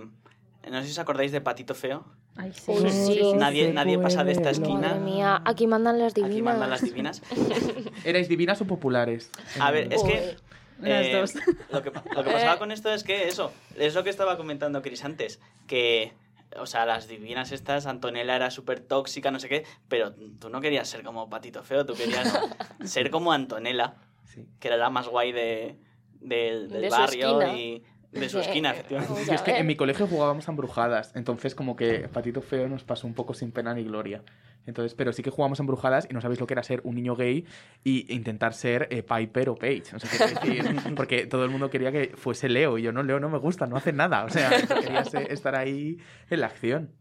no 0.71 0.79
sé 0.81 0.85
si 0.87 0.91
os 0.91 0.99
acordáis 0.99 1.31
de 1.31 1.41
Patito 1.41 1.73
Feo. 1.75 2.05
Ay, 2.35 2.51
sí. 2.53 3.33
Nadie, 3.35 3.71
nadie 3.73 3.97
pasa 3.99 4.23
de 4.23 4.31
esta 4.33 4.49
esquina. 4.51 4.89
Madre 4.89 4.99
mía, 4.99 5.41
aquí 5.45 5.67
mandan 5.67 5.97
las 5.99 6.13
divinas. 6.13 6.33
Aquí 6.35 6.41
mandan 6.41 6.69
las 6.69 6.81
divinas. 6.81 7.21
¿Erais 8.03 8.27
divinas 8.29 8.61
o 8.61 8.65
populares? 8.65 9.29
A 9.59 9.71
ver, 9.71 9.91
es 9.93 10.03
que 10.03 10.35
Las 10.79 11.05
Eh, 11.07 11.13
dos. 11.13 11.33
Lo 11.71 11.81
que, 11.81 11.91
lo 12.15 12.23
que 12.23 12.31
pasaba 12.31 12.59
con 12.59 12.71
esto 12.71 12.93
es 12.93 13.03
que 13.03 13.27
eso, 13.27 13.51
es 13.75 13.95
lo 13.95 14.03
que 14.03 14.09
estaba 14.11 14.37
comentando 14.37 14.81
Chris 14.83 15.03
antes, 15.03 15.39
que, 15.65 16.13
o 16.59 16.67
sea, 16.67 16.85
las 16.85 17.07
divinas 17.07 17.51
estas, 17.51 17.87
Antonella 17.87 18.35
era 18.35 18.51
súper 18.51 18.79
tóxica, 18.81 19.31
no 19.31 19.39
sé 19.39 19.49
qué, 19.49 19.63
pero 19.87 20.13
tú 20.39 20.49
no 20.49 20.61
querías 20.61 20.87
ser 20.87 21.01
como 21.03 21.29
Patito 21.29 21.63
Feo, 21.63 21.85
tú 21.85 21.95
querías 21.95 22.31
ser 22.85 23.09
como 23.09 23.31
Antonella, 23.31 23.95
Sí. 24.25 24.45
que 24.59 24.67
era 24.67 24.77
la 24.77 24.91
más 24.91 25.07
guay 25.07 25.31
de, 25.31 25.77
del- 26.21 26.69
del 26.69 26.81
De 26.83 26.89
barrio 26.89 27.41
y 27.55 27.83
de 28.11 28.29
su 28.29 28.39
esquina, 28.39 28.71
efectivamente. 28.71 29.33
Es 29.33 29.41
que 29.41 29.57
en 29.57 29.67
mi 29.67 29.75
colegio 29.75 30.07
jugábamos 30.07 30.47
a 30.47 30.51
embrujadas, 30.51 31.11
entonces 31.15 31.53
como 31.55 31.75
que 31.75 32.07
Patito 32.07 32.41
Feo 32.41 32.67
nos 32.67 32.83
pasó 32.83 33.05
un 33.07 33.13
poco 33.13 33.33
sin 33.33 33.51
pena 33.51 33.73
ni 33.73 33.83
gloria. 33.83 34.23
Entonces, 34.65 34.95
pero 34.95 35.13
sí 35.13 35.23
que 35.23 35.29
jugamos 35.29 35.59
a 35.59 35.63
embrujadas 35.63 36.07
y 36.09 36.13
no 36.13 36.19
sabéis 36.19 36.41
lo 36.41 36.47
que 36.47 36.53
era 36.53 36.61
ser 36.63 36.81
un 36.83 36.95
niño 36.95 37.15
gay 37.15 37.45
y 37.85 38.13
intentar 38.13 38.53
ser 38.53 38.87
eh, 38.91 39.01
Piper 39.01 39.49
o 39.49 39.55
Paige. 39.55 39.95
O 39.95 39.99
sea, 39.99 40.09
quiero 40.41 40.67
decir, 40.73 40.81
porque 40.95 41.25
todo 41.25 41.45
el 41.45 41.49
mundo 41.51 41.69
quería 41.69 41.91
que 41.91 42.13
fuese 42.17 42.49
Leo 42.49 42.77
y 42.77 42.81
yo 42.81 42.91
no, 42.91 43.01
Leo 43.01 43.19
no 43.19 43.29
me 43.29 43.37
gusta, 43.37 43.65
no 43.65 43.77
hace 43.77 43.93
nada. 43.93 44.25
O 44.25 44.29
sea, 44.29 44.49
quería 44.81 45.05
ser- 45.05 45.31
estar 45.31 45.55
ahí 45.55 45.97
en 46.29 46.39
la 46.41 46.47
acción. 46.47 46.91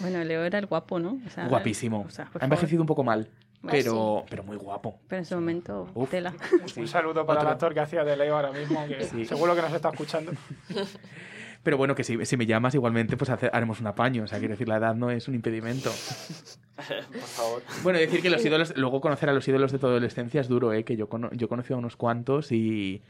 Bueno, 0.00 0.24
Leo 0.24 0.44
era 0.44 0.58
el 0.58 0.66
guapo, 0.66 0.98
¿no? 0.98 1.20
O 1.24 1.30
sea, 1.30 1.46
Guapísimo. 1.46 2.00
o 2.08 2.10
sea, 2.10 2.28
ha 2.40 2.44
envejecido 2.44 2.82
un 2.82 2.88
poco 2.88 3.04
mal, 3.04 3.30
Ah, 3.66 3.70
pero, 3.72 4.24
pero 4.28 4.42
muy 4.44 4.56
guapo. 4.56 4.98
Pero 5.08 5.18
en 5.20 5.24
su 5.26 5.34
momento, 5.34 5.88
Uf. 5.94 6.10
tela. 6.10 6.32
Sí. 6.66 6.80
Un 6.80 6.88
saludo 6.88 7.24
para 7.26 7.40
Otro. 7.40 7.48
el 7.50 7.52
actor 7.54 7.74
que 7.74 7.80
hacía 7.80 8.04
de 8.04 8.16
Leo 8.16 8.36
ahora 8.36 8.52
mismo, 8.52 8.86
que 8.86 9.04
Sí. 9.04 9.24
seguro 9.24 9.54
que 9.54 9.62
nos 9.62 9.72
está 9.72 9.90
escuchando. 9.90 10.32
Pero 11.62 11.76
bueno, 11.78 11.96
que 11.96 12.04
si, 12.04 12.24
si 12.24 12.36
me 12.36 12.46
llamas 12.46 12.74
igualmente, 12.76 13.16
pues 13.16 13.28
hace- 13.28 13.50
haremos 13.52 13.80
un 13.80 13.88
apaño. 13.88 14.22
O 14.22 14.26
sea, 14.28 14.38
quiero 14.38 14.52
decir, 14.52 14.68
la 14.68 14.76
edad 14.76 14.94
no 14.94 15.10
es 15.10 15.26
un 15.26 15.34
impedimento. 15.34 15.90
Por 16.76 17.20
favor. 17.22 17.62
Bueno, 17.82 17.98
decir 17.98 18.22
que 18.22 18.30
los 18.30 18.44
ídolos, 18.44 18.76
luego 18.76 19.00
conocer 19.00 19.28
a 19.30 19.32
los 19.32 19.48
ídolos 19.48 19.72
de 19.72 19.78
tu 19.80 19.86
adolescencia 19.88 20.40
es 20.40 20.46
duro, 20.48 20.72
¿eh? 20.72 20.84
Que 20.84 20.96
yo, 20.96 21.08
cono- 21.08 21.30
yo 21.32 21.46
he 21.46 21.48
conocido 21.48 21.74
a 21.76 21.78
unos 21.80 21.96
cuantos 21.96 22.52
y 22.52 23.02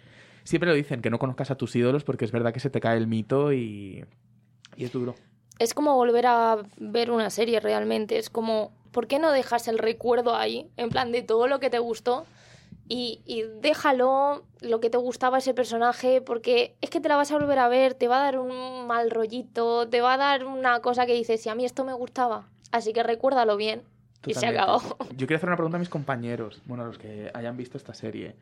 siempre 0.45 0.71
lo 0.71 0.75
dicen, 0.75 1.03
que 1.03 1.11
no 1.11 1.19
conozcas 1.19 1.51
a 1.51 1.57
tus 1.57 1.77
ídolos 1.77 2.05
porque 2.05 2.25
es 2.25 2.33
verdad 2.33 2.55
que 2.55 2.61
se 2.61 2.71
te 2.71 2.81
cae 2.81 2.97
el 2.97 3.07
mito 3.09 3.53
y, 3.53 4.05
y 4.77 4.85
es 4.85 4.93
duro. 4.93 5.17
Es 5.59 5.75
como 5.75 5.95
volver 5.95 6.27
a 6.27 6.59
ver 6.77 7.11
una 7.11 7.31
serie 7.31 7.61
realmente. 7.61 8.19
Es 8.19 8.31
como, 8.31 8.73
¿por 8.93 9.07
qué 9.07 9.19
no 9.19 9.33
dejas 9.33 9.69
el 9.69 9.79
recuerdo 9.79 10.37
ahí? 10.37 10.69
En 10.77 10.91
plan 10.91 11.13
de 11.13 11.23
todo 11.23 11.49
lo 11.49 11.61
que 11.61 11.71
te 11.71 11.79
gustó. 11.79 12.27
Y, 12.89 13.21
y 13.25 13.43
déjalo, 13.61 14.45
lo 14.61 14.81
que 14.81 14.91
te 14.91 14.99
gustaba 14.99 15.39
ese 15.39 15.55
personaje, 15.55 16.21
porque 16.21 16.77
es 16.81 16.91
que 16.91 17.01
te 17.01 17.09
la 17.09 17.17
vas 17.17 17.31
a 17.33 17.35
volver 17.39 17.59
a 17.59 17.69
ver, 17.69 17.95
te 17.95 18.07
va 18.07 18.19
a 18.19 18.25
dar 18.25 18.39
un 18.39 18.87
mal 18.87 19.11
rollito, 19.11 19.89
te 19.89 20.01
va 20.01 20.15
a 20.15 20.17
dar 20.17 20.45
una 20.45 20.81
cosa 20.81 21.05
que 21.05 21.15
dices, 21.15 21.43
si 21.43 21.49
a 21.49 21.57
mí 21.57 21.65
esto 21.65 21.85
me 21.85 21.95
gustaba. 21.95 22.49
Así 22.71 22.93
que 22.93 23.03
recuérdalo 23.03 23.57
bien. 23.57 23.83
Y 24.25 24.35
se 24.35 24.47
acabó. 24.47 24.81
Yo 25.17 25.27
quiero 25.27 25.37
hacer 25.37 25.49
una 25.49 25.57
pregunta 25.57 25.77
a 25.77 25.81
mis 25.81 25.89
compañeros, 25.89 26.61
bueno, 26.67 26.85
a 26.85 26.87
los 26.87 26.99
que 26.99 27.31
hayan 27.35 27.57
visto 27.57 27.77
esta 27.77 27.95
serie. 27.95 28.35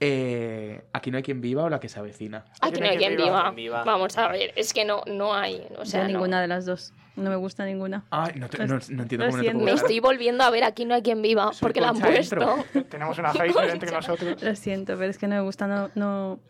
Eh, 0.00 0.82
¿Aquí 0.92 1.10
no 1.10 1.16
hay 1.16 1.22
quien 1.22 1.40
viva 1.40 1.62
o 1.64 1.68
la 1.68 1.80
que 1.80 1.88
se 1.88 1.98
avecina? 1.98 2.44
Aquí 2.60 2.80
no 2.80 2.86
hay 2.88 2.98
quien 2.98 3.16
viva. 3.16 3.42
Quien 3.44 3.54
viva. 3.56 3.84
Vamos 3.84 4.18
a 4.18 4.28
ver, 4.28 4.52
es 4.56 4.72
que 4.74 4.84
no, 4.84 5.02
no 5.06 5.34
hay. 5.34 5.66
O 5.78 5.84
sea, 5.84 6.02
Yo 6.02 6.08
no. 6.08 6.12
ninguna 6.14 6.40
de 6.40 6.48
las 6.48 6.66
dos. 6.66 6.92
No 7.16 7.30
me 7.30 7.36
gusta 7.36 7.64
ninguna. 7.64 8.04
Ay, 8.10 8.32
no, 8.36 8.48
te- 8.48 8.58
no- 8.66 8.66
no 8.90 9.02
entiendo 9.02 9.24
Lo 9.26 9.30
cómo 9.30 9.36
no 9.36 9.42
te 9.42 9.42
siento. 9.42 9.58
puedo 9.60 9.74
Me 9.76 9.80
estoy 9.80 10.00
volviendo 10.00 10.42
a 10.42 10.50
ver 10.50 10.64
Aquí 10.64 10.84
no 10.84 10.94
hay 10.96 11.02
quien 11.02 11.22
viva, 11.22 11.52
Soy 11.52 11.60
porque 11.60 11.80
la 11.80 11.90
han 11.90 11.98
puesto. 12.00 12.56
Tenemos 12.90 13.16
una 13.18 13.30
hater 13.32 13.70
entre 13.70 13.92
nosotros. 13.92 14.42
Lo 14.42 14.56
siento, 14.56 14.96
pero 14.98 15.10
es 15.10 15.16
que 15.18 15.28
no 15.28 15.36
me 15.36 15.42
gusta. 15.42 15.68
No, 15.68 15.90
no... 15.94 16.40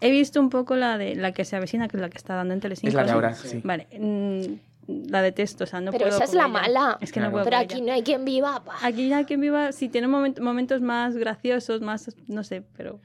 He 0.00 0.10
visto 0.10 0.40
un 0.40 0.48
poco 0.50 0.74
la 0.74 0.96
de 0.98 1.14
la 1.16 1.32
que 1.32 1.44
se 1.44 1.56
avecina, 1.56 1.86
que 1.88 1.98
es 1.98 2.00
la 2.00 2.08
que 2.08 2.16
está 2.16 2.34
dando 2.34 2.54
en 2.54 2.60
Telecinco. 2.60 2.88
Es 2.88 2.94
la 2.94 3.04
de 3.04 3.10
ahora, 3.12 3.34
sí. 3.34 3.60
Vale. 3.62 3.86
mm, 3.92 4.54
la 4.86 5.22
detesto, 5.22 5.64
o 5.64 5.66
sea, 5.66 5.80
no 5.80 5.90
Pero 5.92 6.04
puedo 6.06 6.16
esa 6.16 6.24
es 6.24 6.34
la 6.34 6.42
ella. 6.44 6.48
mala. 6.52 6.98
Es 7.00 7.12
que 7.12 7.20
no 7.20 7.30
puedo 7.30 7.44
Pero 7.44 7.56
aquí 7.58 7.76
ella. 7.76 7.84
no 7.86 7.92
hay 7.92 8.02
quien 8.02 8.24
viva. 8.24 8.62
pa. 8.64 8.74
Aquí 8.82 9.08
ya 9.08 9.24
quien 9.24 9.40
viva, 9.40 9.72
sí 9.72 9.88
tiene 9.88 10.08
moment- 10.08 10.40
momentos 10.40 10.80
más 10.80 11.16
graciosos, 11.16 11.80
más, 11.80 12.14
no 12.28 12.44
sé, 12.44 12.62
pero 12.76 13.00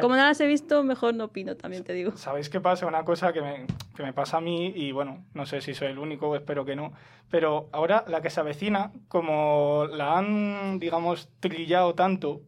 como 0.00 0.10
no 0.14 0.22
las 0.22 0.40
he 0.40 0.46
visto, 0.46 0.84
mejor 0.84 1.14
no 1.14 1.24
opino, 1.24 1.56
también 1.56 1.82
te 1.82 1.92
digo. 1.94 2.16
¿Sabéis 2.16 2.48
qué 2.48 2.60
pasa? 2.60 2.86
Una 2.86 3.04
cosa 3.04 3.32
que 3.32 3.42
me, 3.42 3.66
que 3.96 4.04
me 4.04 4.12
pasa 4.12 4.36
a 4.36 4.40
mí, 4.40 4.72
y 4.74 4.92
bueno, 4.92 5.24
no 5.34 5.46
sé 5.46 5.60
si 5.60 5.74
soy 5.74 5.88
el 5.88 5.98
único, 5.98 6.36
espero 6.36 6.64
que 6.64 6.76
no, 6.76 6.92
pero 7.28 7.68
ahora 7.72 8.04
la 8.06 8.20
que 8.20 8.30
se 8.30 8.38
avecina, 8.38 8.92
como 9.08 9.86
la 9.90 10.16
han, 10.16 10.78
digamos, 10.78 11.28
trillado 11.40 11.94
tanto, 11.94 12.40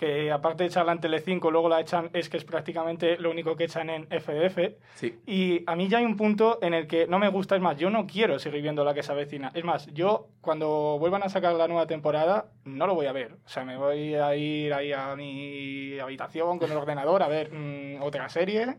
que 0.00 0.32
aparte 0.32 0.62
de 0.62 0.68
echarla 0.70 0.92
en 0.92 1.00
Telecinco, 1.00 1.50
luego 1.50 1.68
la 1.68 1.78
echan, 1.78 2.08
es 2.14 2.30
que 2.30 2.38
es 2.38 2.44
prácticamente 2.44 3.18
lo 3.18 3.30
único 3.30 3.54
que 3.54 3.64
echan 3.64 3.90
en 3.90 4.06
FDF, 4.10 4.78
Sí. 4.94 5.20
y 5.26 5.62
a 5.66 5.76
mí 5.76 5.88
ya 5.88 5.98
hay 5.98 6.06
un 6.06 6.16
punto 6.16 6.58
en 6.62 6.72
el 6.72 6.86
que 6.86 7.06
no 7.06 7.18
me 7.18 7.28
gusta, 7.28 7.54
es 7.54 7.60
más, 7.60 7.76
yo 7.76 7.90
no 7.90 8.06
quiero 8.06 8.38
seguir 8.38 8.62
viendo 8.62 8.82
la 8.82 8.94
que 8.94 9.02
se 9.02 9.12
avecina. 9.12 9.50
Es 9.52 9.62
más, 9.62 9.88
yo 9.92 10.28
cuando 10.40 10.96
vuelvan 10.98 11.22
a 11.22 11.28
sacar 11.28 11.52
la 11.54 11.68
nueva 11.68 11.86
temporada, 11.86 12.46
no 12.64 12.86
lo 12.86 12.94
voy 12.94 13.06
a 13.06 13.12
ver. 13.12 13.34
O 13.44 13.48
sea, 13.50 13.66
me 13.66 13.76
voy 13.76 14.14
a 14.14 14.34
ir 14.34 14.72
ahí 14.72 14.90
a 14.94 15.14
mi 15.16 15.98
habitación 16.00 16.58
con 16.58 16.70
el 16.70 16.78
ordenador 16.78 17.22
a 17.22 17.28
ver 17.28 17.52
mm, 17.52 18.02
otra 18.02 18.26
serie 18.30 18.78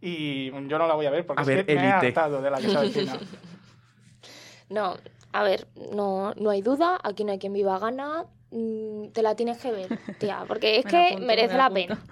y 0.00 0.50
yo 0.68 0.78
no 0.78 0.86
la 0.86 0.94
voy 0.94 1.04
a 1.04 1.10
ver 1.10 1.26
porque 1.26 1.40
A 1.40 1.42
es 1.42 1.48
ver, 1.48 1.66
que 1.66 1.74
me 1.74 1.82
he 1.86 1.90
hartado 1.92 2.40
de 2.40 2.50
la 2.50 2.56
que 2.58 2.68
se 2.70 2.78
avecina. 2.78 3.18
No, 4.70 4.96
a 5.34 5.42
ver, 5.42 5.66
no, 5.94 6.32
no 6.34 6.48
hay 6.48 6.62
duda, 6.62 6.98
aquí 7.04 7.24
no 7.24 7.32
hay 7.32 7.38
quien 7.38 7.52
viva 7.52 7.78
gana, 7.78 8.24
mm, 8.52 9.08
te 9.12 9.22
la 9.22 9.34
tienes 9.34 9.58
que 9.58 9.72
ver, 9.72 9.98
tía, 10.18 10.44
porque 10.46 10.78
es 10.78 10.84
Me 10.84 10.90
que 10.90 11.06
apunto, 11.08 11.26
merece 11.26 11.52
me 11.54 11.58
la 11.58 11.70
pena. 11.70 12.02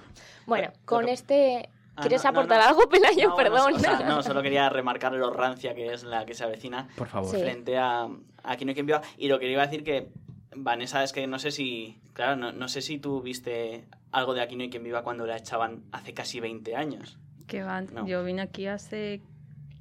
Bueno, 0.46 0.72
con 0.84 1.08
este... 1.08 1.68
Ah, 1.96 2.02
¿Quieres 2.02 2.24
no, 2.24 2.30
aportar 2.30 2.60
no. 2.62 2.68
algo, 2.68 2.88
Pelayo? 2.88 3.28
No, 3.28 3.34
bueno, 3.34 3.50
Perdón. 3.52 3.74
o 3.74 3.78
sea, 3.78 4.00
no, 4.00 4.22
solo 4.24 4.42
quería 4.42 4.68
remarcar 4.70 5.12
lo 5.12 5.30
rancia 5.32 5.74
que 5.74 5.92
es 5.92 6.02
la 6.04 6.24
que 6.24 6.34
se 6.34 6.44
avecina 6.44 6.88
Por 6.96 7.08
favor. 7.08 7.30
Sí. 7.30 7.40
frente 7.42 7.76
a 7.76 8.08
Aquí 8.42 8.64
no 8.64 8.70
hay 8.70 8.74
quien 8.74 8.86
viva. 8.86 9.02
Y 9.18 9.28
lo 9.28 9.38
que 9.38 9.50
iba 9.50 9.62
a 9.62 9.66
decir 9.66 9.84
que, 9.84 10.08
Vanessa, 10.56 11.02
es 11.04 11.12
que 11.12 11.26
no 11.26 11.38
sé 11.38 11.50
si. 11.50 12.00
Claro, 12.14 12.36
no, 12.36 12.52
no 12.52 12.68
sé 12.68 12.80
si 12.80 12.98
tú 12.98 13.20
viste 13.20 13.84
algo 14.12 14.32
de 14.32 14.40
Aquí 14.40 14.56
no 14.56 14.62
hay 14.62 14.70
quien 14.70 14.82
viva 14.82 15.02
cuando 15.02 15.26
la 15.26 15.36
echaban 15.36 15.82
hace 15.92 16.14
casi 16.14 16.40
20 16.40 16.74
años. 16.74 17.18
Que 17.46 17.62
van, 17.62 17.88
No. 17.92 18.06
yo 18.06 18.24
vine 18.24 18.40
aquí 18.40 18.66
hace 18.66 19.20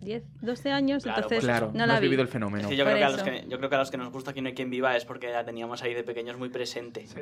10, 0.01 0.23
12 0.41 0.71
años, 0.71 1.03
Claro, 1.03 1.17
entonces 1.17 1.37
pues 1.39 1.45
Claro, 1.45 1.67
no 1.73 1.79
no, 1.79 1.85
la 1.87 1.95
has 1.95 1.99
vi. 2.01 2.07
vivido 2.07 2.21
el 2.21 2.27
Es 2.27 2.33
fenómeno. 2.33 2.69
que 2.69 2.75
yo 2.75 2.85
creo 2.85 2.97
que, 2.97 3.03
a 3.03 3.09
los 3.09 3.21
que 3.23 3.45
yo 3.47 3.57
creo 3.57 3.69
que 3.69 3.75
a 3.75 3.79
los 3.79 3.91
que 3.91 3.97
nos 3.97 4.11
gusta 4.11 4.31
Aquí 4.31 4.41
no 4.41 4.47
hay 4.47 4.53
quien 4.55 4.69
viva 4.69 4.95
es 4.95 5.05
porque 5.05 5.29
la 5.31 5.43
teníamos 5.45 5.83
ahí 5.83 5.93
de 5.93 6.03
pequeños 6.03 6.37
muy 6.37 6.49
presente. 6.49 7.05
Sí. 7.07 7.19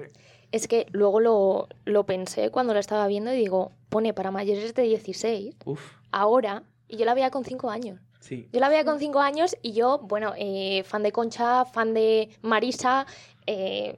Es 0.51 0.67
que 0.67 0.85
luego 0.91 1.19
lo, 1.19 1.67
lo 1.85 2.05
pensé 2.05 2.51
cuando 2.51 2.73
la 2.73 2.79
estaba 2.79 3.07
viendo 3.07 3.33
y 3.33 3.37
digo, 3.37 3.71
pone 3.89 4.13
para 4.13 4.31
mayores 4.31 4.73
de 4.75 4.81
16, 4.83 5.55
Uf, 5.65 5.81
ahora, 6.11 6.63
y 6.87 6.97
yo 6.97 7.05
la 7.05 7.13
veía 7.13 7.31
con 7.31 7.43
5 7.45 7.69
años. 7.69 7.99
sí. 8.19 8.47
Yo 8.53 8.59
la 8.59 8.69
veía 8.69 8.85
con 8.85 8.99
5 8.99 9.19
años 9.19 9.55
y 9.61 9.73
yo, 9.73 9.99
bueno, 10.03 10.33
eh, 10.37 10.83
fan 10.85 11.03
de 11.03 11.11
Concha, 11.11 11.65
fan 11.65 11.93
de 11.93 12.29
Marisa, 12.41 13.05
eh, 13.47 13.97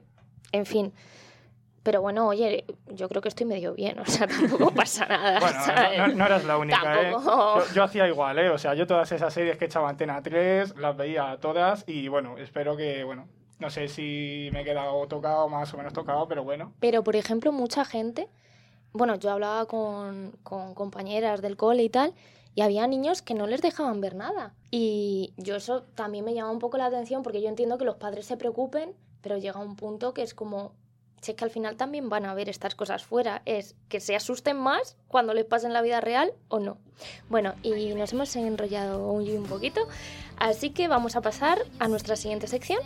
en 0.52 0.66
fin. 0.66 0.92
Pero 1.82 2.02
bueno, 2.02 2.28
oye, 2.28 2.66
yo 2.88 3.08
creo 3.08 3.22
que 3.22 3.28
estoy 3.30 3.46
medio 3.46 3.72
bien, 3.74 3.98
o 3.98 4.04
sea, 4.04 4.26
tampoco 4.26 4.70
pasa 4.74 5.06
nada. 5.06 5.40
Bueno, 5.40 5.58
¿sabes? 5.64 5.98
no, 5.98 6.08
no- 6.08 6.26
eras 6.26 6.44
la 6.44 6.58
única, 6.58 7.10
¿eh? 7.10 7.14
Yo 7.74 7.82
hacía 7.84 8.06
igual, 8.06 8.38
¿eh? 8.38 8.50
O 8.50 8.58
sea, 8.58 8.74
yo 8.74 8.86
todas 8.86 9.10
esas 9.12 9.32
series 9.32 9.56
que 9.56 9.64
echaba 9.64 9.88
Antena 9.88 10.22
3 10.22 10.76
las 10.76 10.96
veía 10.96 11.38
todas 11.40 11.84
y 11.86 12.08
bueno, 12.08 12.36
espero 12.36 12.76
que, 12.76 13.02
bueno, 13.04 13.28
no 13.58 13.70
sé 13.70 13.88
si 13.88 14.50
me 14.52 14.60
he 14.60 14.64
quedado 14.64 15.06
tocado, 15.08 15.48
más 15.48 15.72
o 15.72 15.78
menos 15.78 15.92
tocado, 15.94 16.28
pero 16.28 16.44
bueno. 16.44 16.72
Pero, 16.80 17.02
por 17.02 17.16
ejemplo, 17.16 17.50
mucha 17.50 17.84
gente, 17.86 18.28
bueno, 18.92 19.14
yo 19.16 19.30
hablaba 19.30 19.64
con, 19.66 20.32
con 20.42 20.74
compañeras 20.74 21.40
del 21.40 21.56
cole 21.56 21.82
y 21.82 21.88
tal, 21.88 22.12
y 22.54 22.60
había 22.62 22.86
niños 22.86 23.22
que 23.22 23.32
no 23.32 23.46
les 23.46 23.62
dejaban 23.62 24.00
ver 24.02 24.16
nada. 24.16 24.52
Y 24.70 25.32
yo 25.38 25.56
eso 25.56 25.84
también 25.94 26.24
me 26.26 26.34
llama 26.34 26.50
un 26.50 26.58
poco 26.58 26.76
la 26.76 26.86
atención 26.86 27.22
porque 27.22 27.40
yo 27.40 27.48
entiendo 27.48 27.78
que 27.78 27.84
los 27.86 27.96
padres 27.96 28.26
se 28.26 28.36
preocupen, 28.36 28.92
pero 29.22 29.38
llega 29.38 29.60
un 29.60 29.76
punto 29.76 30.12
que 30.14 30.22
es 30.22 30.34
como, 30.34 30.72
si 31.20 31.32
es 31.32 31.36
que 31.36 31.44
al 31.44 31.50
final 31.50 31.76
también 31.76 32.08
van 32.08 32.24
a 32.24 32.34
ver 32.34 32.48
estas 32.48 32.74
cosas 32.74 33.04
fuera, 33.04 33.42
es 33.44 33.74
que 33.88 34.00
se 34.00 34.16
asusten 34.16 34.56
más 34.56 34.96
cuando 35.08 35.34
les 35.34 35.44
pase 35.44 35.66
en 35.66 35.72
la 35.72 35.82
vida 35.82 36.00
real 36.00 36.32
o 36.48 36.58
no. 36.58 36.78
Bueno, 37.28 37.54
y 37.62 37.94
nos 37.94 38.12
hemos 38.12 38.34
enrollado 38.36 39.12
un, 39.12 39.44
poquito, 39.44 39.86
así 40.36 40.70
que 40.70 40.88
vamos 40.88 41.16
a 41.16 41.20
pasar 41.20 41.58
a 41.78 41.88
nuestra 41.88 42.16
siguiente 42.16 42.46
sección. 42.46 42.80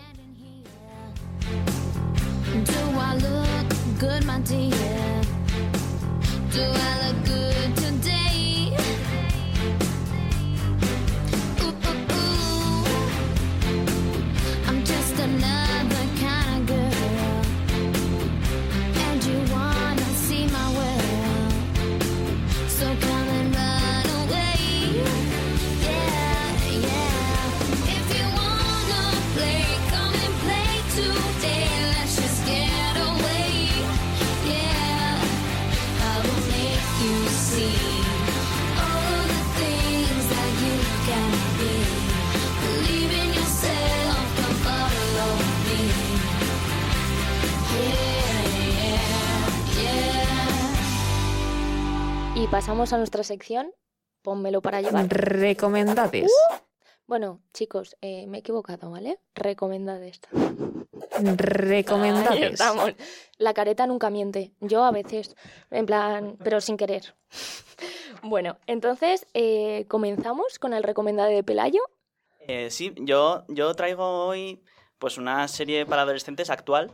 Pasamos 52.47 52.93
a 52.93 52.99
nuestra 52.99 53.23
sección. 53.23 53.73
Pónmelo 54.23 54.63
para 54.63 54.81
llevar. 54.81 55.07
Recomendades. 55.09 56.33
Bueno, 57.07 57.41
chicos, 57.53 57.97
eh, 58.01 58.27
me 58.27 58.39
he 58.39 58.41
equivocado, 58.41 58.91
¿vale? 58.91 59.19
Recomendades. 59.35 60.21
Recomendades. 61.37 62.61
La 63.37 63.53
careta 63.53 63.87
nunca 63.87 64.09
miente. 64.09 64.53
Yo 64.61 64.85
a 64.85 64.91
veces, 64.91 65.37
en 65.71 65.87
plan, 65.87 66.37
pero 66.43 66.61
sin 66.61 66.77
querer. 66.77 67.15
Bueno, 68.23 68.57
entonces 68.67 69.27
eh, 69.35 69.85
comenzamos 69.87 70.59
con 70.59 70.73
el 70.73 70.83
recomendado 70.83 71.29
de 71.29 71.43
Pelayo. 71.43 71.83
Eh, 72.41 72.71
sí, 72.71 72.95
yo, 72.97 73.45
yo 73.49 73.75
traigo 73.75 74.27
hoy 74.27 74.63
pues 74.99 75.19
una 75.19 75.47
serie 75.49 75.85
para 75.85 76.03
adolescentes 76.03 76.49
actual. 76.49 76.91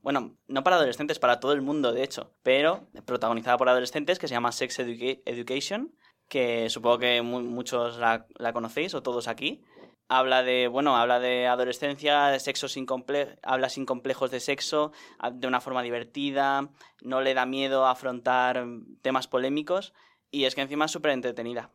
Bueno, 0.00 0.36
no 0.46 0.62
para 0.62 0.76
adolescentes, 0.76 1.18
para 1.18 1.40
todo 1.40 1.52
el 1.52 1.60
mundo, 1.60 1.92
de 1.92 2.04
hecho, 2.04 2.32
pero 2.42 2.88
protagonizada 3.04 3.56
por 3.58 3.68
adolescentes 3.68 4.18
que 4.18 4.28
se 4.28 4.34
llama 4.34 4.52
Sex 4.52 4.78
Educa- 4.78 5.20
Education, 5.26 5.94
que 6.28 6.70
supongo 6.70 6.98
que 6.98 7.22
mu- 7.22 7.40
muchos 7.40 7.98
la, 7.98 8.26
conocéis 8.52 8.94
o 8.94 9.02
todos 9.02 9.28
aquí. 9.28 9.62
Habla 10.08 10.42
de, 10.42 10.68
bueno, 10.68 10.96
habla 10.96 11.20
de 11.20 11.46
adolescencia, 11.46 12.26
de 12.28 12.40
sexo 12.40 12.68
sin 12.68 12.86
comple 12.86 13.38
habla 13.42 13.68
sin 13.68 13.84
complejos 13.84 14.30
de 14.30 14.40
sexo, 14.40 14.92
de 15.32 15.46
una 15.46 15.60
forma 15.60 15.82
divertida, 15.82 16.70
no 17.02 17.20
le 17.20 17.34
da 17.34 17.44
miedo 17.44 17.84
a 17.84 17.90
afrontar 17.90 18.64
temas 19.02 19.26
polémicos 19.28 19.92
y 20.30 20.44
es 20.44 20.54
que 20.54 20.62
encima 20.62 20.86
es 20.86 20.92
súper 20.92 21.10
entretenida. 21.10 21.72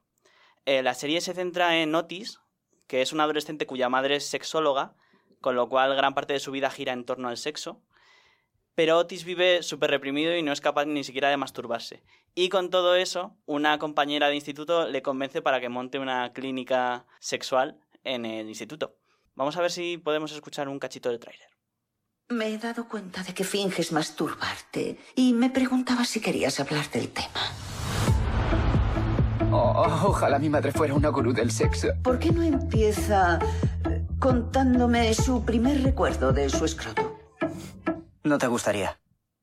Eh, 0.66 0.82
la 0.82 0.96
serie 0.96 1.22
se 1.22 1.34
centra 1.34 1.78
en 1.78 1.94
Otis, 1.94 2.40
que 2.88 3.04
es 3.04 3.14
un 3.14 3.20
adolescente 3.20 3.68
cuya 3.68 3.90
madre 3.90 4.16
es 4.16 4.26
sexóloga, 4.26 4.96
con 5.42 5.56
lo 5.56 5.70
cual 5.70 5.96
gran 5.96 6.16
parte 6.16 6.34
de 6.34 6.40
su 6.40 6.52
vida 6.52 6.72
gira 6.72 6.94
en 6.94 7.06
torno 7.06 7.28
al 7.28 7.38
sexo. 7.38 7.84
Pero 8.76 8.98
Otis 8.98 9.24
vive 9.24 9.62
súper 9.62 9.92
reprimido 9.92 10.36
y 10.36 10.42
no 10.42 10.52
es 10.52 10.62
capaz 10.62 10.86
ni 10.86 11.04
siquiera 11.04 11.30
de 11.30 11.38
masturbarse. 11.38 12.04
Y 12.34 12.50
con 12.50 12.70
todo 12.72 12.96
eso, 12.96 13.36
una 13.46 13.78
compañera 13.78 14.30
de 14.30 14.36
instituto 14.36 14.88
le 14.88 15.04
convence 15.04 15.42
para 15.42 15.62
que 15.62 15.70
monte 15.70 16.00
una 16.00 16.34
clínica 16.34 17.06
sexual 17.20 17.80
en 18.04 18.26
el 18.26 18.48
instituto. 18.48 18.96
Vamos 19.36 19.58
a 19.58 19.62
ver 19.62 19.72
si 19.72 19.98
podemos 19.98 20.32
escuchar 20.32 20.68
un 20.70 20.80
cachito 20.80 21.10
del 21.10 21.20
tráiler. 21.20 21.48
Me 22.30 22.48
he 22.48 22.58
dado 22.58 22.88
cuenta 22.88 23.22
de 23.22 23.34
que 23.34 23.44
finges 23.44 23.92
masturbarte 23.92 24.98
y 25.16 25.34
me 25.34 25.50
preguntaba 25.50 26.04
si 26.06 26.20
querías 26.20 26.60
hablar 26.60 26.90
del 26.90 27.10
tema. 27.10 27.42
Oh, 29.52 29.86
ojalá 30.06 30.40
mi 30.40 30.50
madre 30.50 30.72
fuera 30.72 30.96
una 30.96 31.10
gurú 31.10 31.32
del 31.32 31.52
sexo. 31.52 31.90
¿Por 32.02 32.18
qué 32.18 32.32
no 32.32 32.42
empieza 32.42 33.38
eh, 33.88 34.02
contándome 34.18 35.14
su 35.14 35.46
primer 35.46 35.84
recuerdo 35.84 36.34
de 36.34 36.50
su 36.50 36.66
escroto? 36.66 37.13
No 38.24 38.38
te 38.38 38.48
gustaría. 38.48 38.98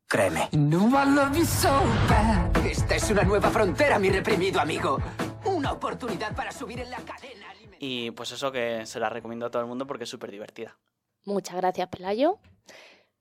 Créeme. 0.09 0.49
No, 0.53 0.89
I 0.89 1.07
love 1.15 1.37
you 1.37 1.45
so 1.45 1.69
bad. 2.09 2.67
Esta 2.67 2.97
es 2.97 3.11
una 3.11 3.23
nueva 3.25 3.51
frontera, 3.51 3.99
mi 3.99 4.09
reprimido 4.09 4.59
amigo. 4.59 4.99
Una 5.45 5.73
oportunidad 5.73 6.35
para 6.35 6.51
subir 6.51 6.81
en 6.81 6.91
la 6.91 6.97
cadena. 6.99 7.47
Y 7.79 8.11
pues 8.13 8.33
eso 8.33 8.51
que 8.51 8.87
se 8.87 8.99
la 8.99 9.11
recomiendo 9.11 9.47
a 9.47 9.51
todo 9.51 9.61
el 9.63 9.69
mundo 9.69 9.87
porque 9.87 10.05
es 10.05 10.11
súper 10.11 10.31
divertida. 10.31 10.79
Muchas 11.27 11.57
gracias, 11.57 11.89
Pelayo. 11.89 12.39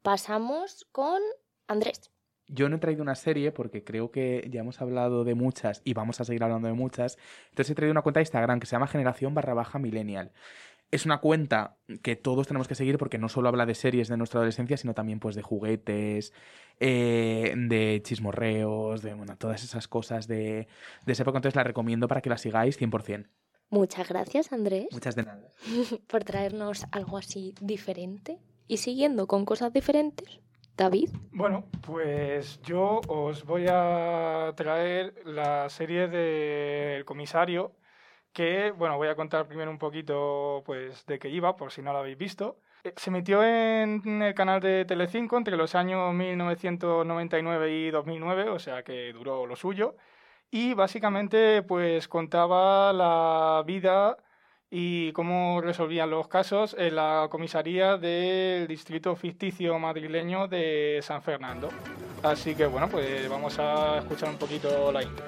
Pasamos 0.02 0.88
con 0.93 1.22
Andrés. 1.67 2.10
Yo 2.48 2.69
no 2.69 2.78
he 2.78 2.80
traído 2.80 3.04
una 3.04 3.15
serie 3.15 3.52
porque 3.52 3.84
creo 3.84 4.12
que 4.12 4.48
ya 4.50 4.62
hemos 4.62 4.82
hablado 4.82 5.24
de 5.24 5.36
muchas 5.36 5.82
y 5.84 5.93
vamos 5.93 6.19
a 6.22 6.24
seguir 6.24 6.43
hablando 6.43 6.67
de 6.69 6.74
muchas. 6.74 7.17
Entonces 7.50 7.72
he 7.72 7.76
traído 7.76 7.91
una 7.91 8.02
cuenta 8.02 8.22
de 8.22 8.24
Instagram 8.24 8.60
que 8.60 8.65
se 8.65 8.72
llama 8.72 8.88
Generación 8.88 9.34
barra 9.34 9.54
baja 9.54 9.78
millennial. 9.78 10.32
Es 10.91 11.06
una 11.06 11.19
cuenta 11.19 11.78
que 12.02 12.15
todos 12.15 12.47
tenemos 12.47 12.67
que 12.67 12.75
seguir 12.75 12.97
porque 12.97 13.17
no 13.17 13.30
solo 13.30 13.49
habla 13.49 13.65
de 13.65 13.75
series 13.75 14.08
de 14.08 14.17
nuestra 14.17 14.39
adolescencia, 14.39 14.75
sino 14.78 14.93
también 14.93 15.19
pues 15.19 15.36
de 15.36 15.43
juguetes, 15.43 16.34
eh, 16.80 17.54
de 17.56 18.02
chismorreos, 18.04 19.02
de 19.02 19.13
bueno, 19.13 19.36
todas 19.38 19.63
esas 19.63 19.88
cosas 19.88 20.28
de, 20.28 20.67
de 21.06 21.12
esa 21.12 21.23
época. 21.23 21.38
Entonces 21.38 21.56
la 21.56 21.63
recomiendo 21.63 22.08
para 22.08 22.21
que 22.21 22.30
la 22.30 22.38
sigáis 22.38 22.80
100%. 22.80 23.28
Muchas 23.71 24.10
gracias, 24.10 24.52
Andrés, 24.52 24.88
Muchas 24.91 25.15
de 25.15 25.23
nada. 25.23 25.47
por 26.08 26.23
traernos 26.23 26.86
algo 26.91 27.17
así 27.17 27.54
diferente. 27.62 28.39
Y 28.67 28.78
siguiendo 28.78 29.28
con 29.28 29.45
cosas 29.45 29.73
diferentes, 29.73 30.39
David. 30.78 31.10
Bueno, 31.32 31.65
pues 31.82 32.62
yo 32.62 33.02
os 33.08 33.43
voy 33.45 33.65
a 33.69 34.54
traer 34.56 35.13
la 35.25 35.69
serie 35.69 36.08
del 36.08 37.04
comisario, 37.06 37.73
que, 38.34 38.72
bueno, 38.72 38.98
voy 38.98 39.08
a 39.08 39.15
contar 39.15 39.48
primero 39.48 39.72
un 39.72 39.78
poquito, 39.78 40.63
pues, 40.65 41.06
de 41.06 41.20
qué 41.20 41.30
iba, 41.30 41.56
por 41.56 41.72
si 41.72 41.82
no 41.82 41.94
lo 41.94 42.00
habéis 42.00 42.18
visto. 42.18 42.58
Eh, 42.84 42.94
Se 42.96 43.10
emitió 43.10 43.44
en 43.44 44.22
el 44.22 44.34
canal 44.34 44.62
de 44.62 44.86
Telecinco 44.86 45.38
entre 45.38 45.58
los 45.58 45.76
años 45.76 46.13
1999 46.13 47.72
y 47.72 47.92
2009, 47.92 48.50
o 48.50 48.60
sea 48.60 48.84
que 48.84 49.12
duró 49.13 49.46
lo 49.46 49.56
suyo. 49.56 49.96
Y 50.52 50.74
básicamente, 50.74 51.62
pues, 51.63 52.08
contaba 52.08 52.92
la 52.94 53.63
vida 53.65 54.18
y 54.72 55.12
cómo 55.13 55.62
resolvían 55.62 56.10
los 56.10 56.28
casos 56.28 56.76
en 56.78 56.96
la 56.96 57.28
comisaría 57.30 57.98
del 57.98 58.68
distrito 58.68 59.15
ficticio 59.15 59.80
madrileño 59.80 60.48
de 60.48 61.00
San 61.02 61.22
Fernando. 61.24 61.70
Así 62.24 62.54
que 62.56 62.65
bueno, 62.68 62.88
pues 62.89 63.28
vamos 63.30 63.58
a 63.60 64.00
escuchar 64.00 64.30
un 64.30 64.38
poquito 64.38 64.92
la 64.92 65.04
intro. 65.04 65.26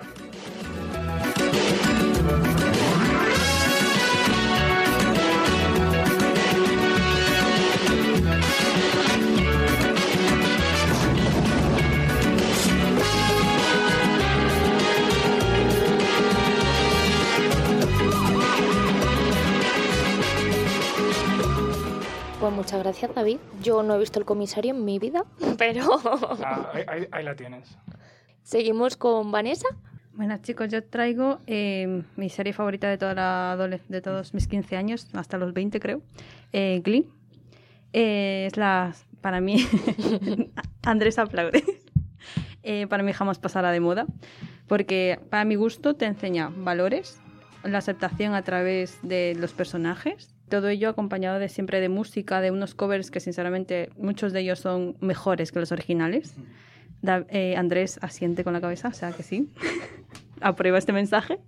Pues 22.41 22.54
muchas 22.54 22.80
gracias, 22.80 23.13
David. 23.15 23.38
Yo 23.62 23.84
no 23.84 23.95
he 23.95 23.99
visto 23.99 24.19
el 24.19 24.25
comisario 24.25 24.71
en 24.73 24.84
mi 24.84 24.97
vida, 24.99 25.23
pero 25.58 25.86
Ah, 26.43 26.71
ahí, 26.73 26.84
ahí- 26.88 27.08
ahí 27.12 27.23
la 27.23 27.36
tienes. 27.36 27.77
seguimos 28.43 28.97
con 28.97 29.32
Vanessa. 29.32 29.67
Bueno, 30.13 30.38
chicos, 30.41 30.67
yo 30.69 30.84
traigo 30.84 31.39
eh, 31.47 32.04
mi 32.17 32.30
serie 32.30 32.51
favorita 32.51 32.89
de, 32.89 32.97
toda 32.97 33.13
la 33.15 33.56
de 33.88 34.01
todos 34.01 34.34
mis 34.34 34.47
15 34.47 34.75
años, 34.75 35.08
hasta 35.13 35.38
los 35.38 35.54
20 35.54 35.80
creo, 35.80 36.01
eh, 36.51 36.82
Glee. 36.84 37.08
Eh, 37.93 38.45
es 38.47 38.58
la, 38.58 38.93
para 39.21 39.39
mí, 39.39 39.58
Andrés 40.84 41.17
aplaude, 41.19 41.63
Eh, 42.63 42.86
para 42.86 43.01
mí 43.01 43.12
jamás 43.12 43.39
pasará 43.39 43.71
de 43.71 43.80
moda, 43.80 44.06
porque 44.67 45.19
para 45.32 45.45
mi 45.45 45.56
gusto 45.56 45.95
te 45.95 46.06
enseña 46.06 46.51
valores, 46.56 47.19
la 47.63 47.80
aceptación 47.80 48.36
a 48.36 48.43
través 48.43 48.99
de 49.01 49.34
los 49.36 49.51
personajes, 49.54 50.31
todo 50.52 50.68
ello 50.70 50.90
acompañado 50.90 51.40
de 51.40 51.50
siempre 51.50 51.82
de 51.82 51.90
música, 51.90 52.40
de 52.42 52.52
unos 52.52 52.76
covers 52.76 53.10
que 53.10 53.20
sinceramente 53.20 53.90
muchos 53.98 54.32
de 54.34 54.42
ellos 54.42 54.60
son 54.60 54.96
mejores 55.00 55.52
que 55.52 55.60
los 55.60 55.72
originales. 55.72 56.36
Da- 57.02 57.26
eh, 57.30 57.56
Andrés 57.58 57.98
asiente 58.04 58.44
con 58.44 58.54
la 58.54 58.62
cabeza, 58.62 58.90
o 58.90 58.94
sea 58.94 59.12
que 59.12 59.24
sí. 59.24 59.50
Aprueba 60.42 60.78
este 60.78 60.94
mensaje. 60.94 61.40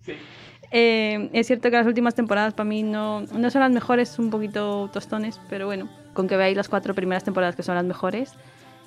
Eh, 0.71 1.29
es 1.33 1.45
cierto 1.47 1.69
que 1.69 1.77
las 1.77 1.85
últimas 1.85 2.15
temporadas 2.15 2.53
para 2.55 2.67
mí 2.67 2.81
no, 2.81 3.21
no 3.21 3.51
son 3.51 3.61
las 3.61 3.71
mejores, 3.71 4.17
un 4.17 4.31
poquito 4.31 4.89
tostones, 4.91 5.39
pero 5.49 5.67
bueno, 5.67 5.87
con 6.13 6.27
que 6.27 6.35
veáis 6.37 6.57
las 6.57 6.69
cuatro 6.69 6.95
primeras 6.95 7.23
temporadas 7.23 7.55
que 7.55 7.61
son 7.61 7.75
las 7.75 7.85
mejores, 7.85 8.33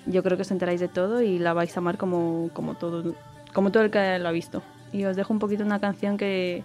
yo 0.07 0.23
creo 0.25 0.37
que 0.37 0.43
os 0.43 0.51
enteráis 0.51 0.81
de 0.81 0.89
todo 0.89 1.23
y 1.23 1.39
la 1.39 1.53
vais 1.53 1.77
a 1.77 1.81
amar 1.81 1.97
como, 1.99 2.51
como, 2.53 2.75
todo, 2.75 3.15
como 3.53 3.71
todo 3.71 3.85
el 3.85 3.91
que 3.93 4.19
lo 4.19 4.29
ha 4.29 4.33
visto. 4.33 4.63
Y 4.93 5.05
os 5.05 5.15
dejo 5.17 5.33
un 5.33 5.39
poquito 5.39 5.65
una 5.65 5.79
canción 5.81 6.17
que 6.17 6.65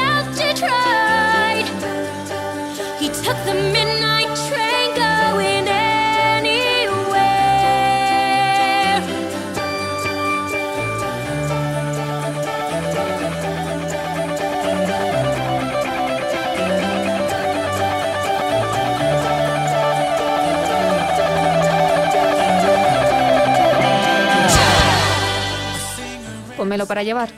para 26.91 27.03
llevar. 27.03 27.29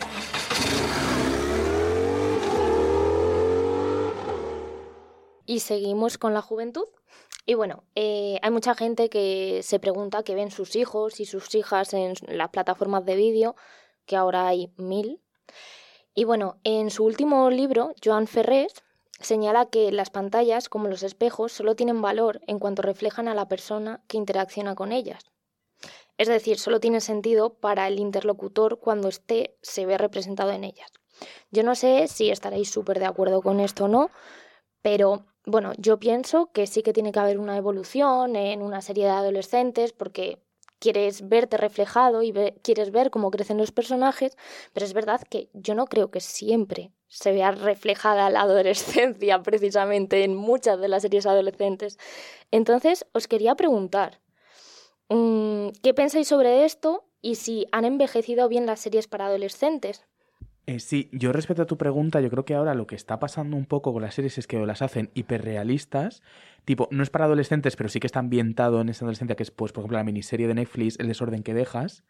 Y 5.45 5.59
seguimos 5.59 6.17
con 6.17 6.33
la 6.33 6.41
juventud. 6.41 6.85
Y 7.45 7.53
bueno, 7.53 7.83
eh, 7.93 8.39
hay 8.41 8.49
mucha 8.49 8.73
gente 8.73 9.11
que 9.11 9.59
se 9.61 9.77
pregunta 9.77 10.23
qué 10.23 10.33
ven 10.33 10.49
sus 10.49 10.75
hijos 10.75 11.19
y 11.19 11.25
sus 11.25 11.53
hijas 11.53 11.93
en 11.93 12.15
las 12.29 12.49
plataformas 12.49 13.05
de 13.05 13.15
vídeo, 13.15 13.55
que 14.07 14.15
ahora 14.15 14.47
hay 14.47 14.73
mil. 14.75 15.21
Y 16.15 16.23
bueno, 16.23 16.57
en 16.63 16.89
su 16.89 17.05
último 17.05 17.51
libro, 17.51 17.93
Joan 18.03 18.25
Ferrés 18.25 18.73
señala 19.19 19.67
que 19.67 19.91
las 19.91 20.09
pantallas, 20.09 20.67
como 20.67 20.87
los 20.87 21.03
espejos, 21.03 21.51
solo 21.51 21.75
tienen 21.75 22.01
valor 22.01 22.41
en 22.47 22.57
cuanto 22.57 22.81
reflejan 22.81 23.27
a 23.27 23.35
la 23.35 23.47
persona 23.47 24.01
que 24.07 24.17
interacciona 24.17 24.73
con 24.73 24.91
ellas. 24.91 25.32
Es 26.17 26.27
decir, 26.27 26.59
solo 26.59 26.79
tiene 26.79 27.01
sentido 27.01 27.55
para 27.55 27.87
el 27.87 27.99
interlocutor 27.99 28.79
cuando 28.79 29.09
éste 29.09 29.57
se 29.61 29.85
ve 29.85 29.97
representado 29.97 30.51
en 30.51 30.63
ellas. 30.63 30.91
Yo 31.51 31.63
no 31.63 31.75
sé 31.75 32.07
si 32.07 32.29
estaréis 32.29 32.69
súper 32.69 32.99
de 32.99 33.05
acuerdo 33.05 33.41
con 33.41 33.59
esto 33.59 33.85
o 33.85 33.87
no, 33.87 34.09
pero 34.81 35.25
bueno, 35.45 35.73
yo 35.77 35.99
pienso 35.99 36.51
que 36.51 36.67
sí 36.67 36.83
que 36.83 36.93
tiene 36.93 37.11
que 37.11 37.19
haber 37.19 37.39
una 37.39 37.57
evolución 37.57 38.35
en 38.35 38.61
una 38.61 38.81
serie 38.81 39.05
de 39.05 39.11
adolescentes 39.11 39.91
porque 39.93 40.41
quieres 40.79 41.29
verte 41.29 41.55
reflejado 41.57 42.23
y 42.23 42.33
quieres 42.61 42.91
ver 42.91 43.09
cómo 43.09 43.31
crecen 43.31 43.57
los 43.57 43.71
personajes, 43.71 44.35
pero 44.73 44.85
es 44.85 44.93
verdad 44.93 45.21
que 45.29 45.49
yo 45.53 45.75
no 45.75 45.85
creo 45.85 46.11
que 46.11 46.19
siempre 46.19 46.91
se 47.07 47.31
vea 47.31 47.51
reflejada 47.51 48.29
la 48.29 48.41
adolescencia 48.41 49.41
precisamente 49.43 50.23
en 50.23 50.35
muchas 50.35 50.79
de 50.81 50.89
las 50.89 51.03
series 51.03 51.25
adolescentes. 51.25 51.97
Entonces, 52.51 53.05
os 53.13 53.27
quería 53.27 53.55
preguntar, 53.55 54.19
¿qué 55.07 55.93
pensáis 55.95 56.27
sobre 56.27 56.65
esto 56.65 57.05
y 57.21 57.35
si 57.35 57.67
han 57.71 57.85
envejecido 57.85 58.49
bien 58.49 58.65
las 58.65 58.79
series 58.79 59.07
para 59.07 59.27
adolescentes? 59.27 60.05
Eh, 60.65 60.79
sí, 60.79 61.09
yo 61.11 61.33
respecto 61.33 61.63
a 61.63 61.65
tu 61.65 61.77
pregunta, 61.77 62.21
yo 62.21 62.29
creo 62.29 62.45
que 62.45 62.55
ahora 62.55 62.73
lo 62.73 62.87
que 62.87 62.95
está 62.95 63.19
pasando 63.19 63.57
un 63.57 63.65
poco 63.65 63.91
con 63.91 64.01
las 64.01 64.15
series 64.15 64.37
es 64.37 64.47
que 64.47 64.65
las 64.65 64.81
hacen 64.81 65.11
hiperrealistas, 65.13 66.21
tipo, 66.63 66.87
no 66.89 67.03
es 67.03 67.09
para 67.09 67.25
adolescentes, 67.25 67.75
pero 67.75 67.89
sí 67.89 67.99
que 67.99 68.07
está 68.07 68.19
ambientado 68.19 68.79
en 68.79 68.87
esa 68.87 69.03
adolescencia, 69.03 69.35
que 69.35 69.43
es, 69.43 69.51
pues, 69.51 69.73
por 69.73 69.81
ejemplo, 69.81 69.97
la 69.97 70.05
miniserie 70.05 70.47
de 70.47 70.53
Netflix, 70.53 70.97
El 70.99 71.09
desorden 71.09 71.43
que 71.43 71.53
dejas, 71.53 72.05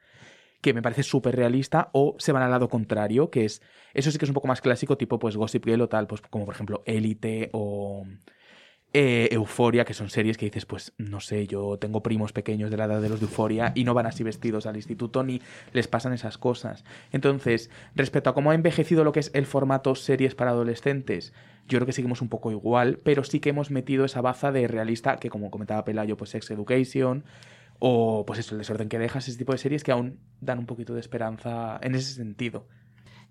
que 0.62 0.74
me 0.74 0.84
parece 0.84 1.02
súper 1.02 1.36
realista, 1.36 1.90
o 1.94 2.16
se 2.20 2.32
van 2.32 2.44
al 2.44 2.52
lado 2.52 2.70
contrario, 2.70 3.32
que 3.32 3.46
es, 3.46 3.64
eso 3.96 4.12
sí 4.12 4.20
que 4.20 4.26
es 4.26 4.30
un 4.30 4.36
poco 4.36 4.48
más 4.48 4.62
clásico, 4.62 4.98
tipo, 4.98 5.18
pues, 5.18 5.36
Gossip 5.36 5.66
Girl 5.66 5.82
o 5.82 5.90
tal, 5.90 6.06
pues, 6.06 6.22
como 6.22 6.46
por 6.46 6.54
ejemplo, 6.54 6.84
Élite 6.86 7.50
o 7.54 8.06
eh, 8.94 9.30
Euforia, 9.32 9.86
que 9.86 9.96
son 9.96 10.10
series 10.10 10.38
que 10.38 10.46
dices, 10.46 10.66
pues 10.68 10.94
no 10.98 11.20
sé, 11.20 11.48
yo 11.48 11.78
tengo 11.80 12.04
primos 12.04 12.32
pequeños 12.32 12.70
de 12.70 12.78
la 12.78 12.86
edad 12.86 13.02
de 13.02 13.10
los 13.10 13.20
de 13.20 13.26
Euforia 13.26 13.72
y 13.76 13.84
no 13.84 13.96
van 13.96 14.06
así 14.06 14.24
vestidos 14.24 14.68
al 14.68 14.76
instituto 14.76 15.24
ni 15.24 15.42
les 15.74 15.88
pasan 15.88 16.14
esas 16.14 16.38
cosas. 16.38 16.84
Entonces, 17.12 17.72
respecto 17.96 18.30
a 18.30 18.34
cómo 18.34 18.52
ha 18.52 18.56
envejecido 18.56 19.04
lo 19.04 19.12
que 19.12 19.20
es 19.20 19.32
el 19.34 19.48
formato 19.48 19.96
series 19.96 20.36
para 20.36 20.52
adolescentes, 20.52 21.34
yo 21.68 21.80
creo 21.80 21.88
que 21.88 21.94
seguimos 21.94 22.22
un 22.22 22.30
poco 22.30 22.52
igual, 22.52 23.00
pero 23.04 23.24
sí 23.24 23.40
que 23.40 23.50
hemos 23.50 23.72
metido 23.72 24.06
esa 24.06 24.22
baza 24.22 24.52
de 24.52 24.68
realista 24.68 25.18
que, 25.18 25.30
como 25.30 25.50
comentaba 25.50 25.86
Pelayo, 25.86 26.16
pues 26.16 26.30
Sex 26.30 26.52
Education 26.52 27.24
o 27.80 28.26
pues 28.26 28.40
eso, 28.40 28.54
el 28.56 28.60
desorden 28.60 28.90
que 28.90 29.00
dejas, 29.00 29.28
ese 29.28 29.38
tipo 29.38 29.52
de 29.52 29.58
series 29.58 29.84
que 29.84 29.92
aún 29.92 30.20
dan 30.40 30.60
un 30.60 30.66
poquito 30.66 30.94
de 30.94 31.00
esperanza 31.00 31.80
en 31.82 31.96
ese 31.96 32.14
sentido. 32.14 32.68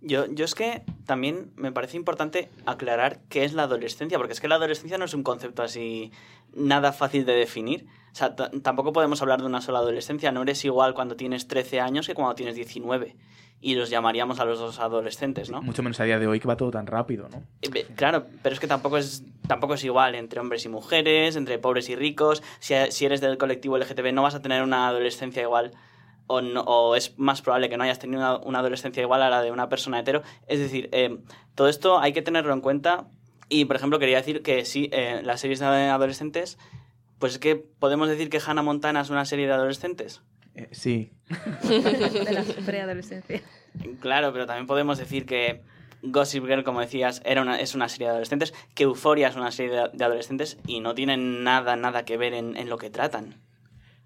Yo, 0.03 0.27
yo 0.27 0.45
es 0.45 0.55
que 0.55 0.83
también 1.07 1.53
me 1.57 1.71
parece 1.71 1.97
importante 1.97 2.51
aclarar 2.67 3.21
qué 3.29 3.45
es 3.45 3.53
la 3.53 3.65
adolescencia, 3.65 4.19
porque 4.19 4.33
es 4.33 4.41
que 4.41 4.49
la 4.49 4.57
adolescencia 4.57 4.99
no 4.99 5.05
es 5.05 5.15
un 5.15 5.23
concepto 5.23 5.63
así 5.63 6.11
nada 6.55 6.93
fácil 6.93 7.25
de 7.25 7.35
definir. 7.35 7.87
O 8.13 8.15
sea, 8.15 8.35
tampoco 8.35 8.93
podemos 8.93 9.23
hablar 9.23 9.41
de 9.41 9.47
una 9.47 9.61
sola 9.61 9.79
adolescencia. 9.79 10.33
No 10.33 10.43
eres 10.43 10.65
igual 10.65 10.93
cuando 10.93 11.17
tienes 11.17 11.49
13 11.49 11.81
años 11.81 12.07
que 12.07 12.15
cuando 12.15 12.35
tienes 12.35 12.57
19. 12.57 13.17
Y 13.61 13.77
los 13.77 13.91
llamaríamos 13.91 14.41
a 14.41 14.45
los 14.45 14.59
dos 14.59 14.81
adolescentes, 14.81 15.49
¿no? 15.49 15.63
Mucho 15.63 15.85
menos 15.85 16.01
a 16.01 16.05
día 16.05 16.19
de 16.19 16.27
hoy 16.27 16.41
que 16.41 16.49
va 16.49 16.57
todo 16.57 16.73
tan 16.73 16.87
rápido, 16.87 17.29
¿no? 17.29 17.45
Eh, 17.63 17.87
Claro, 17.95 18.27
pero 18.43 18.55
es 18.55 18.61
que 18.61 18.67
tampoco 18.67 18.99
es, 18.99 19.25
tampoco 19.47 19.75
es 19.75 19.85
igual 19.85 20.17
entre 20.17 20.41
hombres 20.41 20.65
y 20.65 20.69
mujeres, 20.69 21.37
entre 21.37 21.59
pobres 21.59 21.89
y 21.89 21.95
ricos. 21.95 22.43
Si, 22.59 22.75
si 22.91 23.07
eres 23.07 23.21
del 23.21 23.39
colectivo 23.39 23.79
LGTB 23.79 24.13
no 24.13 24.23
vas 24.23 24.35
a 24.35 24.43
tener 24.43 24.65
una 24.65 24.89
adolescencia 24.89 25.43
igual 25.43 25.71
o, 26.27 26.41
no- 26.41 26.63
o 26.63 26.95
es 26.97 27.19
más 27.19 27.43
probable 27.43 27.69
que 27.69 27.77
no 27.77 27.85
hayas 27.85 27.99
tenido 27.99 28.21
una, 28.21 28.37
una 28.39 28.59
adolescencia 28.61 29.03
igual 29.03 29.23
a 29.23 29.31
la 29.31 29.43
de 29.43 29.51
una 29.51 29.69
persona 29.69 30.01
hetero. 30.01 30.23
Es 30.47 30.59
decir, 30.59 30.89
eh, 30.93 31.19
todo 31.55 31.69
esto 31.69 31.99
hay 31.99 32.13
que 32.13 32.23
tenerlo 32.23 32.53
en 32.53 32.61
cuenta 32.61 33.07
y, 33.49 33.65
por 33.67 33.77
ejemplo, 33.77 33.99
quería 33.99 34.17
decir 34.17 34.43
que 34.43 34.65
sí, 34.65 34.89
eh, 34.93 35.21
las 35.25 35.41
series 35.41 35.61
de 35.61 35.67
adolescentes, 35.67 36.59
pues 37.19 37.35
es 37.35 37.39
que 37.39 37.57
podemos 37.57 38.09
decir 38.09 38.31
que 38.31 38.41
Hannah 38.45 38.63
Montana 38.63 39.01
es 39.03 39.11
una 39.11 39.25
serie 39.25 39.47
de 39.47 39.53
adolescentes. 39.53 40.23
Eh, 40.55 40.69
sí. 40.73 41.13
de 41.63 42.33
la 42.33 42.43
preadolescencia. 42.67 43.41
Claro, 44.01 44.33
pero 44.33 44.47
también 44.47 44.67
podemos 44.67 44.99
decir 44.99 45.25
que 45.27 45.63
Gossip 46.03 46.45
Girl, 46.47 46.65
como 46.65 46.81
decías, 46.81 47.23
era 47.25 47.43
una, 47.43 47.61
es 47.61 47.75
una 47.75 47.89
serie 47.89 48.07
de 48.07 48.11
adolescentes, 48.13 48.53
que 48.75 48.83
Euphoria 48.85 49.29
es 49.29 49.37
una 49.37 49.51
serie 49.53 49.73
de, 49.73 49.89
de 49.93 50.05
adolescentes 50.05 50.59
y 50.67 50.81
no 50.81 50.95
tienen 50.95 51.45
nada, 51.45 51.77
nada 51.77 52.05
que 52.05 52.17
ver 52.17 52.35
en, 52.35 52.57
en 52.57 52.69
lo 52.69 52.77
que 52.77 52.91
tratan. 52.91 53.37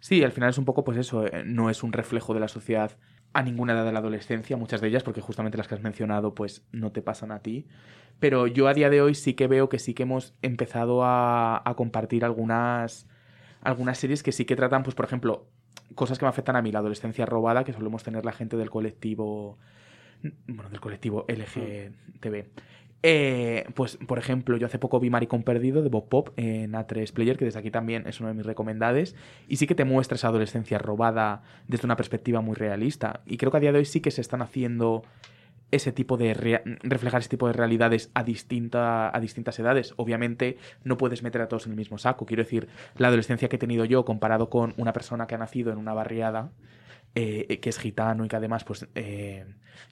Sí, 0.07 0.23
al 0.23 0.31
final 0.31 0.51
es 0.51 0.59
un 0.59 0.65
poco, 0.65 0.85
pues 0.85 0.99
eso, 0.99 1.27
eh, 1.27 1.43
no 1.45 1.69
es 1.69 1.83
un 1.83 1.93
reflejo 1.93 2.33
de 2.33 2.39
la 2.39 2.47
sociedad 2.47 2.93
a 3.33 3.43
ninguna 3.43 3.73
edad 3.73 3.85
de 3.85 3.91
la 3.91 3.99
adolescencia, 3.99 4.57
muchas 4.57 4.81
de 4.81 4.87
ellas, 4.87 5.03
porque 5.03 5.21
justamente 5.21 5.59
las 5.59 5.67
que 5.67 5.75
has 5.75 5.83
mencionado, 5.83 6.33
pues 6.33 6.65
no 6.71 6.93
te 6.93 7.03
pasan 7.03 7.33
a 7.33 7.41
ti. 7.41 7.67
Pero 8.21 8.47
yo 8.47 8.69
a 8.69 8.75
día 8.75 8.89
de 8.89 9.03
hoy 9.03 9.17
sí 9.17 9.35
que 9.35 9.49
veo 9.49 9.69
que 9.69 9.81
sí 9.81 9.95
que 9.95 10.05
hemos 10.05 10.33
empezado 10.43 11.03
a, 11.03 11.61
a 11.69 11.75
compartir 11.75 12.25
algunas, 12.25 13.09
algunas 13.63 13.99
series 13.99 14.23
que 14.23 14.31
sí 14.31 14.45
que 14.45 14.55
tratan, 14.55 14.85
pues 14.85 14.95
por 14.95 15.07
ejemplo, 15.07 15.49
cosas 15.97 16.21
que 16.21 16.25
me 16.25 16.29
afectan 16.29 16.55
a 16.55 16.63
mí, 16.63 16.71
la 16.71 16.79
adolescencia 16.79 17.27
robada, 17.27 17.65
que 17.65 17.73
solemos 17.73 18.05
tener 18.05 18.25
la 18.25 18.31
gente 18.31 18.57
del 18.57 18.71
colectivo, 18.71 19.59
bueno, 20.47 20.71
del 20.71 20.81
colectivo 20.81 21.25
LGTB. 21.27 22.45
Eh, 23.09 23.67
pues, 23.77 23.99
por 23.99 24.19
ejemplo, 24.19 24.57
yo 24.57 24.67
hace 24.67 24.81
poco 24.81 24.99
vi 24.99 25.11
Maricón 25.11 25.45
Perdido 25.45 25.81
de 25.81 25.89
Bob 25.89 26.09
Pop 26.09 26.31
en 26.37 26.73
A3 26.73 27.13
Player, 27.13 27.37
que 27.37 27.45
desde 27.45 27.61
aquí 27.61 27.71
también 27.71 28.05
es 28.09 28.19
uno 28.19 28.31
de 28.31 28.35
mis 28.35 28.45
recomendades, 28.45 29.15
y 29.47 29.59
sí 29.59 29.69
que 29.69 29.77
te 29.77 29.85
muestra 29.85 30.17
esa 30.17 30.27
adolescencia 30.27 30.79
robada 30.79 31.45
desde 31.69 31.87
una 31.87 31.95
perspectiva 31.95 32.41
muy 32.41 32.57
realista. 32.57 33.21
Y 33.25 33.37
creo 33.37 33.53
que 33.53 33.59
a 33.59 33.61
día 33.61 33.71
de 33.71 33.79
hoy 33.79 33.85
sí 33.85 34.01
que 34.01 34.11
se 34.11 34.21
están 34.21 34.43
haciendo 34.43 35.05
ese 35.71 35.93
tipo 35.93 36.17
de 36.17 36.35
reflejar 36.83 37.21
ese 37.21 37.29
tipo 37.29 37.47
de 37.47 37.53
realidades 37.53 38.11
a 38.15 38.23
a 38.23 39.21
distintas 39.21 39.59
edades. 39.61 39.95
Obviamente 39.97 40.59
no 40.83 40.97
puedes 40.97 41.23
meter 41.23 41.43
a 41.43 41.47
todos 41.47 41.67
en 41.67 41.73
el 41.75 41.77
mismo 41.77 41.99
saco. 41.99 42.27
Quiero 42.27 42.43
decir, 42.43 42.67
la 42.97 43.07
adolescencia 43.07 43.49
que 43.49 43.55
he 43.55 43.61
tenido 43.61 43.85
yo 43.85 44.05
comparado 44.05 44.51
con 44.51 44.75
una 44.79 44.93
persona 44.93 45.29
que 45.29 45.37
ha 45.37 45.39
nacido 45.39 45.71
en 45.71 45.79
una 45.79 45.95
barriada 45.95 46.51
eh, 47.17 47.59
que 47.61 47.71
es 47.71 47.79
gitano 47.79 48.25
y 48.25 48.29
que 48.29 48.37
además, 48.37 48.63
pues, 48.63 48.87
eh, 48.95 49.45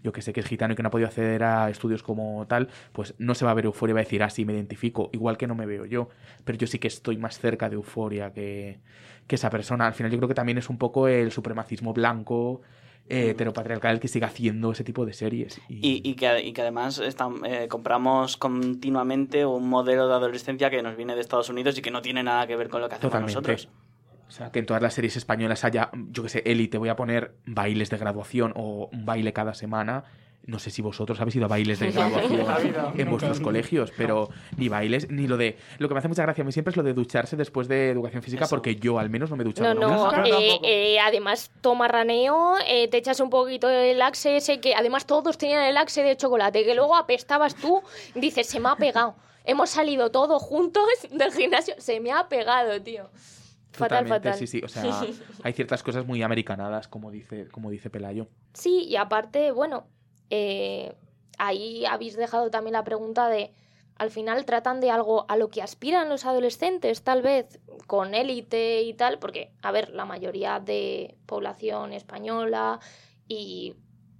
yo 0.02 0.12
que 0.12 0.22
sé 0.22 0.32
que 0.32 0.40
es 0.40 0.46
gitano 0.46 0.74
y 0.74 0.76
que 0.76 0.82
no 0.82 0.88
ha 0.88 0.90
podido 0.90 1.08
acceder 1.08 1.42
a 1.42 1.70
estudios 1.70 2.02
como 2.02 2.46
tal, 2.46 2.68
pues 2.92 3.14
no 3.18 3.34
se 3.34 3.44
va 3.44 3.50
a 3.50 3.54
ver 3.54 3.64
euforia 3.64 3.92
y 3.92 3.94
va 3.94 4.00
a 4.00 4.04
decir, 4.04 4.22
ah, 4.22 4.30
sí, 4.30 4.44
me 4.44 4.52
identifico, 4.52 5.10
igual 5.12 5.36
que 5.36 5.46
no 5.46 5.54
me 5.54 5.66
veo 5.66 5.86
yo, 5.86 6.08
pero 6.44 6.58
yo 6.58 6.66
sí 6.66 6.78
que 6.78 6.88
estoy 6.88 7.16
más 7.16 7.38
cerca 7.38 7.68
de 7.68 7.74
euforia 7.76 8.32
que, 8.32 8.78
que 9.26 9.34
esa 9.36 9.50
persona. 9.50 9.86
Al 9.86 9.94
final 9.94 10.12
yo 10.12 10.18
creo 10.18 10.28
que 10.28 10.34
también 10.34 10.58
es 10.58 10.68
un 10.70 10.78
poco 10.78 11.08
el 11.08 11.32
supremacismo 11.32 11.92
blanco, 11.94 12.60
eh, 13.08 13.30
heteropatriarcal 13.30 14.00
que 14.00 14.08
sigue 14.08 14.24
haciendo 14.26 14.72
ese 14.72 14.84
tipo 14.84 15.04
de 15.06 15.12
series. 15.12 15.60
Y, 15.68 15.74
Y, 15.86 16.10
y 16.10 16.14
que, 16.14 16.40
y 16.42 16.52
que 16.52 16.62
además 16.62 17.00
estam- 17.00 17.42
eh, 17.46 17.68
compramos 17.68 18.36
continuamente 18.36 19.44
un 19.46 19.68
modelo 19.68 20.08
de 20.08 20.14
adolescencia 20.14 20.70
que 20.70 20.82
nos 20.82 20.96
viene 20.96 21.14
de 21.14 21.20
Estados 21.20 21.48
Unidos 21.48 21.76
y 21.78 21.82
que 21.82 21.90
no 21.90 22.00
tiene 22.02 22.22
nada 22.22 22.46
que 22.46 22.56
ver 22.56 22.68
con 22.68 22.80
lo 22.80 22.88
que 22.88 22.94
hacemos 22.96 23.12
Totalmente. 23.12 23.34
nosotros. 23.52 23.68
O 24.34 24.36
sea, 24.36 24.50
que 24.50 24.58
en 24.58 24.66
todas 24.66 24.82
las 24.82 24.94
series 24.94 25.16
españolas 25.16 25.62
haya, 25.62 25.90
yo 26.10 26.24
que 26.24 26.28
sé, 26.28 26.42
élite, 26.44 26.76
voy 26.76 26.88
a 26.88 26.96
poner 26.96 27.36
bailes 27.46 27.88
de 27.88 27.98
graduación 27.98 28.52
o 28.56 28.88
un 28.92 29.06
baile 29.06 29.32
cada 29.32 29.54
semana. 29.54 30.02
No 30.44 30.58
sé 30.58 30.70
si 30.70 30.82
vosotros 30.82 31.20
habéis 31.20 31.36
ido 31.36 31.44
a 31.44 31.48
bailes 31.48 31.78
de 31.78 31.90
graduación 31.92 32.44
vida, 32.64 32.92
en 32.96 33.10
vuestros 33.10 33.38
colegios, 33.38 33.92
pero 33.96 34.28
ni 34.56 34.68
bailes, 34.68 35.08
ni 35.08 35.28
lo 35.28 35.36
de... 35.36 35.56
Lo 35.78 35.86
que 35.86 35.94
me 35.94 35.98
hace 36.00 36.08
mucha 36.08 36.22
gracia 36.22 36.42
a 36.42 36.44
mí 36.44 36.50
siempre 36.50 36.72
es 36.72 36.76
lo 36.76 36.82
de 36.82 36.94
ducharse 36.94 37.36
después 37.36 37.68
de 37.68 37.90
educación 37.90 38.24
física, 38.24 38.48
porque 38.48 38.74
yo 38.74 38.98
al 38.98 39.08
menos 39.08 39.30
no 39.30 39.36
me 39.36 39.44
he 39.44 39.46
duchado 39.46 39.72
No, 39.72 39.88
no, 39.88 40.04
nunca. 40.04 40.24
eh, 40.26 40.58
eh, 40.64 40.98
además 40.98 41.52
toma 41.60 41.86
raneo, 41.86 42.56
eh, 42.66 42.88
te 42.88 42.96
echas 42.96 43.20
un 43.20 43.30
poquito 43.30 43.70
el 43.70 44.02
axe 44.02 44.38
ese 44.38 44.58
que 44.58 44.74
además 44.74 45.06
todos 45.06 45.38
tenían 45.38 45.62
el 45.62 45.76
axe 45.76 46.02
de 46.02 46.16
chocolate, 46.16 46.64
que 46.64 46.74
luego 46.74 46.96
apestabas 46.96 47.54
tú, 47.54 47.82
dices, 48.16 48.48
se 48.48 48.58
me 48.58 48.68
ha 48.68 48.74
pegado. 48.74 49.14
Hemos 49.44 49.70
salido 49.70 50.10
todos 50.10 50.42
juntos 50.42 50.82
del 51.12 51.30
gimnasio, 51.32 51.76
se 51.78 52.00
me 52.00 52.10
ha 52.10 52.28
pegado, 52.28 52.82
tío. 52.82 53.08
Fatal, 53.74 54.06
fatal. 54.06 54.34
sí, 54.34 54.46
sí. 54.46 54.60
O 54.64 54.68
sea, 54.68 54.84
hay 55.42 55.52
ciertas 55.52 55.82
cosas 55.82 56.06
muy 56.06 56.22
americanadas, 56.22 56.88
como 56.88 57.10
dice, 57.10 57.48
como 57.48 57.70
dice 57.70 57.90
Pelayo. 57.90 58.28
Sí, 58.52 58.84
y 58.84 58.96
aparte, 58.96 59.50
bueno, 59.50 59.86
eh, 60.30 60.94
ahí 61.38 61.84
habéis 61.84 62.16
dejado 62.16 62.50
también 62.50 62.74
la 62.74 62.84
pregunta 62.84 63.28
de, 63.28 63.52
al 63.96 64.10
final 64.10 64.44
tratan 64.44 64.80
de 64.80 64.90
algo 64.90 65.26
a 65.28 65.36
lo 65.36 65.50
que 65.50 65.62
aspiran 65.62 66.08
los 66.08 66.24
adolescentes, 66.24 67.02
tal 67.02 67.22
vez, 67.22 67.60
con 67.86 68.14
élite 68.14 68.82
y 68.82 68.94
tal, 68.94 69.18
porque, 69.18 69.52
a 69.62 69.72
ver, 69.72 69.90
la 69.90 70.04
mayoría 70.04 70.60
de 70.60 71.16
población 71.26 71.92
española 71.92 72.78
y, 73.26 73.74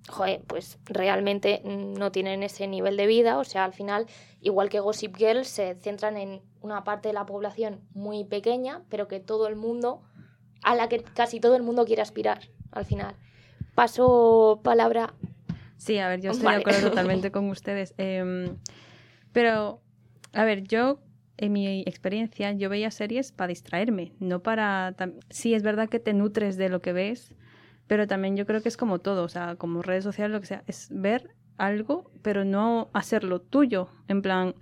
joder, 0.09 0.43
pues 0.47 0.79
realmente 0.85 1.63
no 1.65 2.13
tienen 2.13 2.43
ese 2.43 2.67
nivel 2.67 2.97
de 2.97 3.07
vida, 3.07 3.39
o 3.39 3.45
sea, 3.45 3.65
al 3.65 3.73
final, 3.73 4.07
igual 4.41 4.69
que 4.69 4.81
Gossip 4.81 5.17
Girl, 5.17 5.45
se 5.45 5.75
centran 5.75 6.17
en 6.17 6.43
una 6.61 6.85
parte 6.85 7.09
de 7.09 7.15
la 7.15 7.27
población 7.27 7.81
muy 7.95 8.25
pequeña, 8.25 8.83
pero 8.91 9.09
que 9.09 9.21
todo 9.21 9.47
el 9.49 9.57
mundo, 9.57 10.03
a 10.63 10.75
la 10.75 10.89
que 10.89 11.03
casi 11.03 11.41
todo 11.41 11.57
el 11.57 11.63
mundo 11.63 11.85
quiere 11.85 12.03
aspirar, 12.03 12.49
al 12.73 12.85
final. 12.85 13.15
Paso 13.75 14.61
palabra 14.63 15.15
Sí, 15.85 15.99
a 15.99 16.09
ver, 16.09 16.23
yo 16.23 16.31
estoy 16.31 16.47
Vale. 16.47 16.57
de 16.57 16.63
acuerdo 16.63 16.89
totalmente 16.91 17.31
con 17.31 17.51
ustedes. 17.51 17.95
Em, 17.99 18.57
pero, 19.33 19.83
a 20.33 20.45
ver, 20.45 20.63
yo 20.63 20.99
en 21.37 21.53
mi 21.53 21.81
experiencia, 21.83 22.53
yo 22.53 22.71
veía 22.71 22.91
series 22.91 23.33
para 23.33 23.49
distraerme, 23.49 24.13
no 24.19 24.43
para... 24.43 24.95
Sí, 25.29 25.53
es 25.53 25.63
verdad 25.63 25.91
que 25.91 25.99
te 25.99 26.15
nutres 26.15 26.57
de 26.57 26.71
lo 26.71 26.81
que 26.81 26.95
ves, 26.95 27.35
pero 27.95 28.09
también 28.09 28.37
yo 28.37 28.45
creo 28.45 28.61
que 28.61 28.69
es 28.69 28.77
como 28.77 28.99
todo, 28.99 29.23
o 29.23 29.29
sea, 29.29 29.55
como 29.55 29.81
redes 29.81 30.03
sociales, 30.03 30.33
lo 30.35 30.41
que 30.41 30.49
sea, 30.49 30.65
es 30.67 30.89
ver 30.91 31.31
algo, 31.59 32.11
pero 32.23 32.45
no 32.45 32.89
hacerlo 32.93 33.41
tuyo, 33.41 33.89
en 34.09 34.21
plan... 34.21 34.57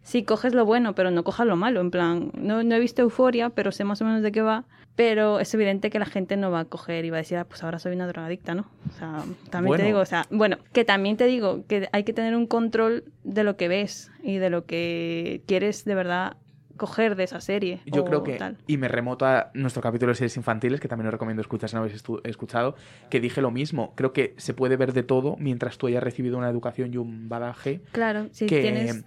Sí, 0.00 0.22
coges 0.24 0.54
lo 0.54 0.64
bueno, 0.64 0.94
pero 0.94 1.10
no 1.10 1.22
cojas 1.22 1.46
lo 1.46 1.56
malo. 1.56 1.82
En 1.82 1.90
plan, 1.90 2.30
no, 2.32 2.62
no 2.62 2.74
he 2.74 2.80
visto 2.80 3.02
Euforia, 3.02 3.50
pero 3.50 3.70
sé 3.70 3.84
más 3.84 4.00
o 4.00 4.06
menos 4.06 4.22
de 4.22 4.32
qué 4.32 4.40
va. 4.40 4.64
Pero 4.96 5.40
es 5.40 5.52
evidente 5.52 5.90
que 5.90 5.98
la 5.98 6.06
gente 6.06 6.38
no 6.38 6.50
va 6.50 6.60
a 6.60 6.64
coger 6.64 7.04
y 7.04 7.10
va 7.10 7.18
a 7.18 7.20
decir, 7.20 7.36
ah, 7.36 7.44
pues 7.44 7.62
ahora 7.62 7.78
soy 7.78 7.92
una 7.94 8.06
drogadicta, 8.06 8.54
¿no? 8.54 8.64
O 8.88 8.92
sea, 8.94 9.24
también 9.50 9.68
Bueno. 9.72 9.82
te 9.82 9.86
digo, 9.88 9.98
o 9.98 10.06
sea, 10.06 10.24
bueno, 10.30 10.56
que 10.72 10.86
también 10.86 11.18
te 11.18 11.26
digo 11.26 11.66
que 11.66 11.90
hay 11.92 12.04
que 12.04 12.14
tener 12.14 12.34
un 12.34 12.46
control 12.46 13.04
de 13.24 13.44
lo 13.44 13.58
que 13.58 13.68
ves 13.68 14.10
y 14.22 14.38
de 14.38 14.48
lo 14.48 14.64
que 14.64 15.42
quieres 15.46 15.84
de 15.84 15.94
verdad 15.94 16.38
coger 16.80 17.14
de 17.14 17.24
esa 17.24 17.42
serie. 17.42 17.80
Yo 17.84 18.06
creo 18.06 18.22
que, 18.22 18.36
tal. 18.36 18.56
y 18.66 18.78
me 18.78 18.88
remoto 18.88 19.26
a 19.26 19.50
nuestro 19.52 19.82
capítulo 19.82 20.12
de 20.12 20.14
series 20.16 20.36
infantiles, 20.38 20.80
que 20.80 20.88
también 20.88 21.08
os 21.08 21.12
recomiendo 21.12 21.42
escuchar 21.42 21.68
si 21.68 21.76
no 21.76 21.82
habéis 21.82 22.02
escuchado, 22.24 22.74
que 23.10 23.20
dije 23.20 23.42
lo 23.42 23.50
mismo. 23.50 23.92
Creo 23.96 24.14
que 24.14 24.32
se 24.38 24.54
puede 24.54 24.78
ver 24.78 24.94
de 24.94 25.02
todo 25.02 25.36
mientras 25.38 25.76
tú 25.76 25.88
hayas 25.88 26.02
recibido 26.02 26.38
una 26.38 26.48
educación 26.48 26.94
y 26.94 26.96
un 26.96 27.28
badaje. 27.28 27.82
Claro, 27.92 28.28
si 28.32 28.46
que, 28.46 28.62
tienes... 28.62 29.04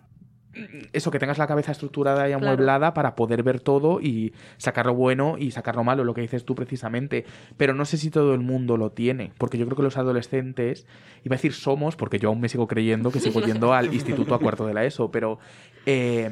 Eso, 0.91 1.09
que 1.09 1.17
tengas 1.17 1.39
la 1.39 1.47
cabeza 1.47 1.71
estructurada 1.71 2.29
y 2.29 2.31
Claro. 2.33 2.45
amueblada 2.45 2.93
para 2.93 3.15
poder 3.15 3.41
ver 3.41 3.59
todo 3.59 3.99
y 3.99 4.35
sacar 4.57 4.85
lo 4.85 4.93
bueno 4.93 5.35
y 5.39 5.49
sacar 5.49 5.75
lo 5.75 5.83
malo, 5.83 6.03
lo 6.03 6.13
que 6.13 6.21
dices 6.21 6.45
tú 6.45 6.53
precisamente. 6.53 7.25
Pero 7.57 7.73
no 7.73 7.85
sé 7.85 7.97
si 7.97 8.11
todo 8.11 8.35
el 8.35 8.41
mundo 8.41 8.77
lo 8.77 8.91
tiene, 8.91 9.31
porque 9.39 9.57
yo 9.57 9.65
creo 9.65 9.75
que 9.77 9.81
los 9.81 9.97
adolescentes, 9.97 10.85
iba 11.23 11.33
a 11.33 11.37
decir 11.37 11.53
somos, 11.53 11.95
porque 11.95 12.19
yo 12.19 12.29
aún 12.29 12.39
me 12.39 12.49
sigo 12.49 12.67
creyendo 12.67 13.09
que 13.09 13.19
sigo 13.19 13.41
yendo 13.41 13.73
al 13.73 13.91
instituto 13.95 14.35
a 14.35 14.39
cuarto 14.39 14.67
de 14.67 14.75
la 14.75 14.85
ESO, 14.85 15.09
pero... 15.09 15.39
eh, 15.87 16.29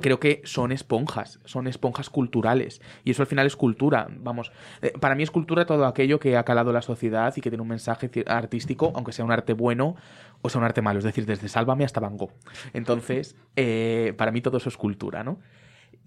creo 0.00 0.20
que 0.20 0.42
son 0.44 0.72
esponjas, 0.72 1.40
son 1.44 1.66
esponjas 1.66 2.10
culturales. 2.10 2.80
Y 3.04 3.10
eso 3.10 3.22
al 3.22 3.26
final 3.26 3.46
es 3.46 3.56
cultura. 3.56 4.08
Vamos, 4.10 4.52
eh, 4.82 4.92
para 5.00 5.14
mí 5.14 5.22
es 5.22 5.30
cultura 5.30 5.66
todo 5.66 5.86
aquello 5.86 6.18
que 6.18 6.36
ha 6.36 6.44
calado 6.44 6.72
la 6.72 6.82
sociedad 6.82 7.32
y 7.36 7.40
que 7.40 7.50
tiene 7.50 7.62
un 7.62 7.68
mensaje 7.68 8.10
artístico, 8.26 8.92
aunque 8.94 9.12
sea 9.12 9.24
un 9.24 9.32
arte 9.32 9.52
bueno 9.52 9.96
o 10.42 10.48
sea 10.48 10.60
un 10.60 10.64
arte 10.64 10.82
malo. 10.82 10.98
Es 10.98 11.04
decir, 11.04 11.26
desde 11.26 11.48
Sálvame 11.48 11.84
hasta 11.84 12.00
Van 12.00 12.16
Gogh. 12.16 12.32
Entonces, 12.72 13.36
eh, 13.56 14.14
para 14.16 14.32
mí 14.32 14.40
todo 14.40 14.58
eso 14.58 14.68
es 14.68 14.76
cultura, 14.76 15.24
¿no? 15.24 15.38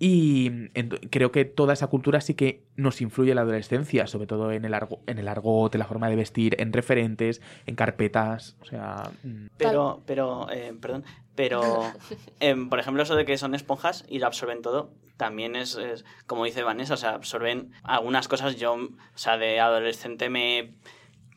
Y 0.02 0.50
ent- 0.76 1.10
creo 1.12 1.32
que 1.32 1.44
toda 1.46 1.74
esa 1.74 1.88
cultura 1.88 2.22
sí 2.22 2.34
que 2.34 2.64
nos 2.78 3.02
influye 3.02 3.32
en 3.32 3.36
la 3.36 3.42
adolescencia, 3.42 4.08
sobre 4.08 4.28
todo 4.28 4.52
en 4.54 4.64
el, 4.64 4.74
argo, 4.74 5.02
en 5.08 5.20
el 5.20 5.28
argot, 5.28 5.76
en 5.76 5.80
la 5.80 5.86
forma 5.86 6.10
de 6.10 6.16
vestir, 6.16 6.56
en 6.60 6.72
referentes, 6.72 7.42
en 7.66 7.76
carpetas. 7.76 8.56
O 8.62 8.66
sea, 8.66 9.12
mm, 9.24 9.48
Pero, 9.58 10.02
pero, 10.06 10.48
eh, 10.52 10.74
perdón, 10.80 11.04
pero, 11.36 11.62
em, 12.40 12.70
por 12.70 12.80
ejemplo, 12.80 13.04
eso 13.04 13.16
de 13.16 13.26
que 13.26 13.38
son 13.38 13.54
esponjas 13.56 14.06
y 14.08 14.20
lo 14.20 14.28
absorben 14.28 14.62
todo, 14.62 14.92
también 15.18 15.58
es, 15.58 15.76
es, 15.76 16.06
como 16.28 16.46
dice 16.46 16.64
Vanessa, 16.64 16.94
o 16.94 16.98
sea, 16.98 17.10
absorben 17.16 17.74
algunas 17.84 18.30
cosas. 18.30 18.56
Yo, 18.56 18.74
o 18.76 18.90
sea, 19.16 19.38
de 19.38 19.60
adolescente 19.60 20.30
me, 20.30 20.76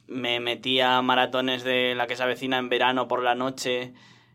me 0.07 0.39
metía 0.39 1.03
maratones 1.03 1.65
de 1.65 1.97
la 1.97 2.07
que 2.07 2.15
se 2.15 2.23
avecina 2.23 2.59
en 2.59 2.69
verano 2.69 3.09
por 3.09 3.25
la 3.25 3.35
noche 3.35 3.93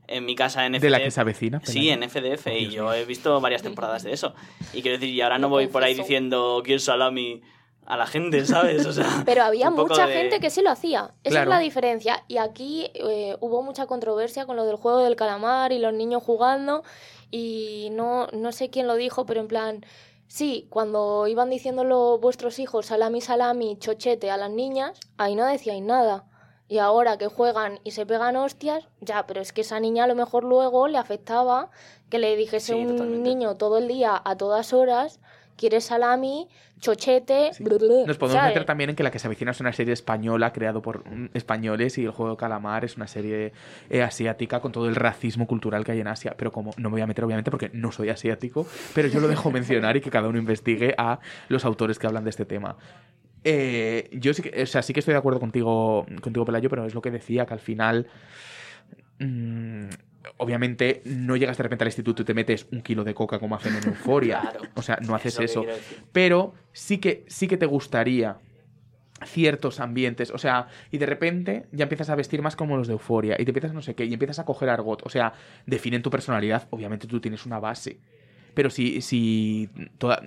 en 0.07 0.25
mi 0.25 0.35
casa 0.35 0.65
en 0.65 0.73
FDF. 0.75 0.81
de 0.81 0.89
la 0.89 0.99
que 0.99 1.11
se 1.11 1.21
avecina. 1.21 1.61
Sí, 1.63 1.89
en 1.89 2.01
FDF, 2.09 2.47
y 2.47 2.69
yo 2.69 2.93
he 2.93 3.05
visto 3.05 3.39
varias 3.41 3.61
temporadas 3.63 4.03
de 4.03 4.13
eso. 4.13 4.33
Y 4.73 4.81
quiero 4.81 4.97
decir, 4.97 5.13
y 5.13 5.21
ahora 5.21 5.37
no 5.37 5.49
voy 5.49 5.67
por 5.67 5.83
ahí 5.83 5.93
diciendo 5.93 6.61
quiero 6.63 6.79
salami 6.79 7.41
a 7.85 7.95
la 7.95 8.05
gente, 8.05 8.45
¿sabes? 8.45 8.85
O 8.85 8.91
sea, 8.93 9.05
Pero 9.25 9.43
había 9.43 9.69
mucha 9.69 10.07
de- 10.07 10.13
gente 10.13 10.39
que 10.41 10.49
sí 10.49 10.61
lo 10.61 10.69
hacía. 10.71 11.11
Esa 11.23 11.31
Claro. 11.35 11.51
es 11.51 11.55
la 11.57 11.59
diferencia. 11.59 12.23
Y 12.27 12.37
aquí 12.37 12.89
eh, 12.93 13.37
hubo 13.39 13.63
mucha 13.63 13.85
controversia 13.85 14.45
con 14.45 14.55
lo 14.57 14.65
del 14.65 14.75
juego 14.75 14.99
del 14.99 15.15
calamar 15.15 15.71
y 15.71 15.79
los 15.79 15.93
niños 15.93 16.21
jugando. 16.23 16.83
Y 17.31 17.89
no, 17.91 18.27
no 18.33 18.51
sé 18.51 18.69
quién 18.69 18.87
lo 18.87 18.95
dijo, 18.95 19.25
pero 19.25 19.39
en 19.41 19.47
plan, 19.47 19.85
sí, 20.27 20.67
cuando 20.69 21.27
iban 21.27 21.49
diciéndolo 21.49 22.19
vuestros 22.19 22.59
hijos 22.59 22.87
salami, 22.87 23.21
salami, 23.21 23.77
chochete 23.79 24.31
a 24.31 24.37
las 24.37 24.51
niñas, 24.51 24.99
ahí 25.17 25.35
no 25.35 25.45
decíais 25.45 25.81
nada. 25.81 26.25
Y 26.69 26.79
ahora 26.79 27.17
que 27.17 27.27
juegan 27.27 27.79
y 27.83 27.91
se 27.91 28.05
pegan 28.05 28.35
hostias, 28.35 28.87
ya, 28.99 29.25
pero 29.25 29.39
es 29.41 29.53
que 29.53 29.61
esa 29.61 29.79
niña 29.79 30.03
a 30.03 30.07
lo 30.07 30.15
mejor 30.15 30.43
luego 30.43 30.87
le 30.87 30.97
afectaba 30.97 31.69
que 32.09 32.19
le 32.19 32.35
dijese 32.35 32.73
Sí, 32.73 32.79
un 32.79 32.87
totalmente. 32.89 33.29
niño 33.29 33.55
todo 33.55 33.77
el 33.77 33.87
día, 33.87 34.21
a 34.23 34.35
todas 34.35 34.73
horas, 34.73 35.19
quieres 35.55 35.85
salami, 35.85 36.47
chochete, 36.79 37.51
Nos 38.05 38.17
podemos 38.17 38.33
¿sabes? 38.33 38.49
meter 38.49 38.65
también 38.65 38.89
en 38.91 38.95
que 38.95 39.01
La 39.03 39.09
que 39.11 39.17
se 39.17 39.27
avecina 39.27 39.51
es 39.51 39.59
una 39.59 39.73
serie 39.73 39.93
española 39.93 40.53
creado 40.53 40.81
por 40.81 41.09
mm, 41.09 41.29
españoles 41.33 41.97
y 41.97 42.03
El 42.05 42.11
juego 42.11 42.31
de 42.33 42.37
calamar 42.37 42.85
es 42.85 42.97
una 42.97 43.07
serie 43.07 43.53
eh, 43.89 44.03
asiática 44.03 44.59
con 44.59 44.71
todo 44.71 44.87
el 44.87 44.95
racismo 44.95 45.47
cultural 45.47 45.83
que 45.85 45.93
hay 45.93 46.01
en 46.01 46.07
Asia. 46.07 46.35
Pero 46.37 46.51
como 46.51 46.71
no 46.77 46.89
me 46.89 46.95
voy 46.95 47.01
a 47.01 47.07
meter 47.07 47.23
obviamente 47.25 47.49
porque 47.49 47.69
no 47.73 47.91
soy 47.91 48.09
asiático, 48.09 48.67
pero 48.93 49.07
yo 49.07 49.19
lo 49.19 49.27
dejo 49.27 49.49
mencionar 49.51 49.97
y 49.97 50.01
que 50.01 50.11
cada 50.11 50.27
uno 50.27 50.37
investigue 50.37 50.93
a 50.97 51.19
los 51.47 51.65
autores 51.65 51.97
que 51.97 52.05
hablan 52.07 52.25
de 52.25 52.29
este 52.29 52.45
tema. 52.45 52.75
Eh, 53.43 54.09
yo 54.13 54.33
sí 54.33 54.41
que, 54.41 54.63
o 54.63 54.65
sea, 54.65 54.81
sí 54.81 54.93
que 54.93 54.99
estoy 54.99 55.13
de 55.13 55.19
acuerdo 55.19 55.39
contigo, 55.39 56.05
contigo, 56.21 56.45
Pelayo, 56.45 56.69
pero 56.69 56.85
es 56.85 56.93
lo 56.93 57.01
que 57.01 57.11
decía, 57.11 57.45
que 57.45 57.53
al 57.53 57.59
final 57.59 58.07
mm, 59.19 59.85
obviamente 60.37 61.01
no 61.05 61.35
llegas 61.35 61.57
de 61.57 61.63
repente 61.63 61.83
al 61.83 61.89
instituto 61.89 62.23
y 62.23 62.25
te 62.25 62.33
metes 62.33 62.67
un 62.71 62.81
kilo 62.81 63.03
de 63.03 63.13
coca 63.13 63.39
como 63.39 63.55
hacen 63.55 63.75
en 63.75 63.83
Euforia. 63.87 64.41
Claro. 64.41 64.61
O 64.75 64.81
sea, 64.81 64.97
no 65.01 65.15
haces 65.15 65.39
Eso. 65.39 65.65
Pero 66.11 66.53
sí 66.73 66.97
que, 66.97 67.25
sí 67.27 67.47
que 67.47 67.57
te 67.57 67.65
gustaría 67.65 68.37
ciertos 69.25 69.79
ambientes, 69.79 70.29
o 70.29 70.37
sea, 70.37 70.67
y 70.91 70.99
de 70.99 71.07
repente 71.07 71.65
ya 71.71 71.83
empiezas 71.83 72.09
a 72.09 72.15
vestir 72.15 72.41
más 72.43 72.55
como 72.55 72.77
los 72.77 72.87
de 72.87 72.93
Euforia 72.93 73.35
y 73.39 73.45
te 73.45 73.49
empiezas 73.49 73.73
no 73.73 73.81
sé 73.81 73.95
qué, 73.95 74.05
y 74.05 74.13
empiezas 74.13 74.37
a 74.39 74.45
coger 74.45 74.69
argot, 74.69 75.01
o 75.03 75.09
sea, 75.09 75.33
definen 75.65 76.03
tu 76.03 76.11
personalidad, 76.11 76.67
obviamente 76.69 77.07
tú 77.07 77.19
tienes 77.19 77.45
una 77.45 77.59
base. 77.59 77.99
Pero 78.57 78.71
si, 78.71 79.03
si 79.03 79.69
toda... 79.99 80.19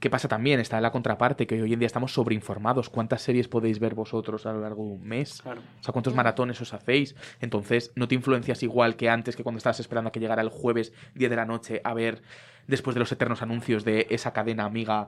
¿Qué 0.00 0.10
pasa 0.10 0.26
también? 0.26 0.58
Está 0.58 0.80
la 0.80 0.90
contraparte, 0.90 1.46
que 1.46 1.62
hoy 1.62 1.72
en 1.72 1.78
día 1.78 1.86
estamos 1.86 2.12
sobreinformados. 2.12 2.90
¿Cuántas 2.90 3.22
series 3.22 3.46
podéis 3.46 3.78
ver 3.78 3.94
vosotros 3.94 4.46
a 4.46 4.52
lo 4.52 4.62
largo 4.62 4.82
de 4.82 4.90
un 4.94 5.06
mes? 5.06 5.40
Claro. 5.42 5.60
O 5.60 5.84
sea, 5.84 5.92
¿cuántos 5.92 6.12
maratones 6.12 6.60
os 6.60 6.74
hacéis? 6.74 7.14
Entonces, 7.40 7.92
no 7.94 8.08
te 8.08 8.16
influencias 8.16 8.64
igual 8.64 8.96
que 8.96 9.08
antes, 9.08 9.36
que 9.36 9.44
cuando 9.44 9.58
estabas 9.58 9.78
esperando 9.78 10.08
a 10.08 10.10
que 10.10 10.18
llegara 10.18 10.42
el 10.42 10.48
jueves 10.48 10.92
10 11.14 11.30
de 11.30 11.36
la 11.36 11.44
noche 11.44 11.80
a 11.84 11.94
ver, 11.94 12.20
después 12.66 12.94
de 12.94 12.98
los 12.98 13.12
eternos 13.12 13.42
anuncios 13.42 13.84
de 13.84 14.08
esa 14.10 14.32
cadena 14.32 14.64
amiga 14.64 15.06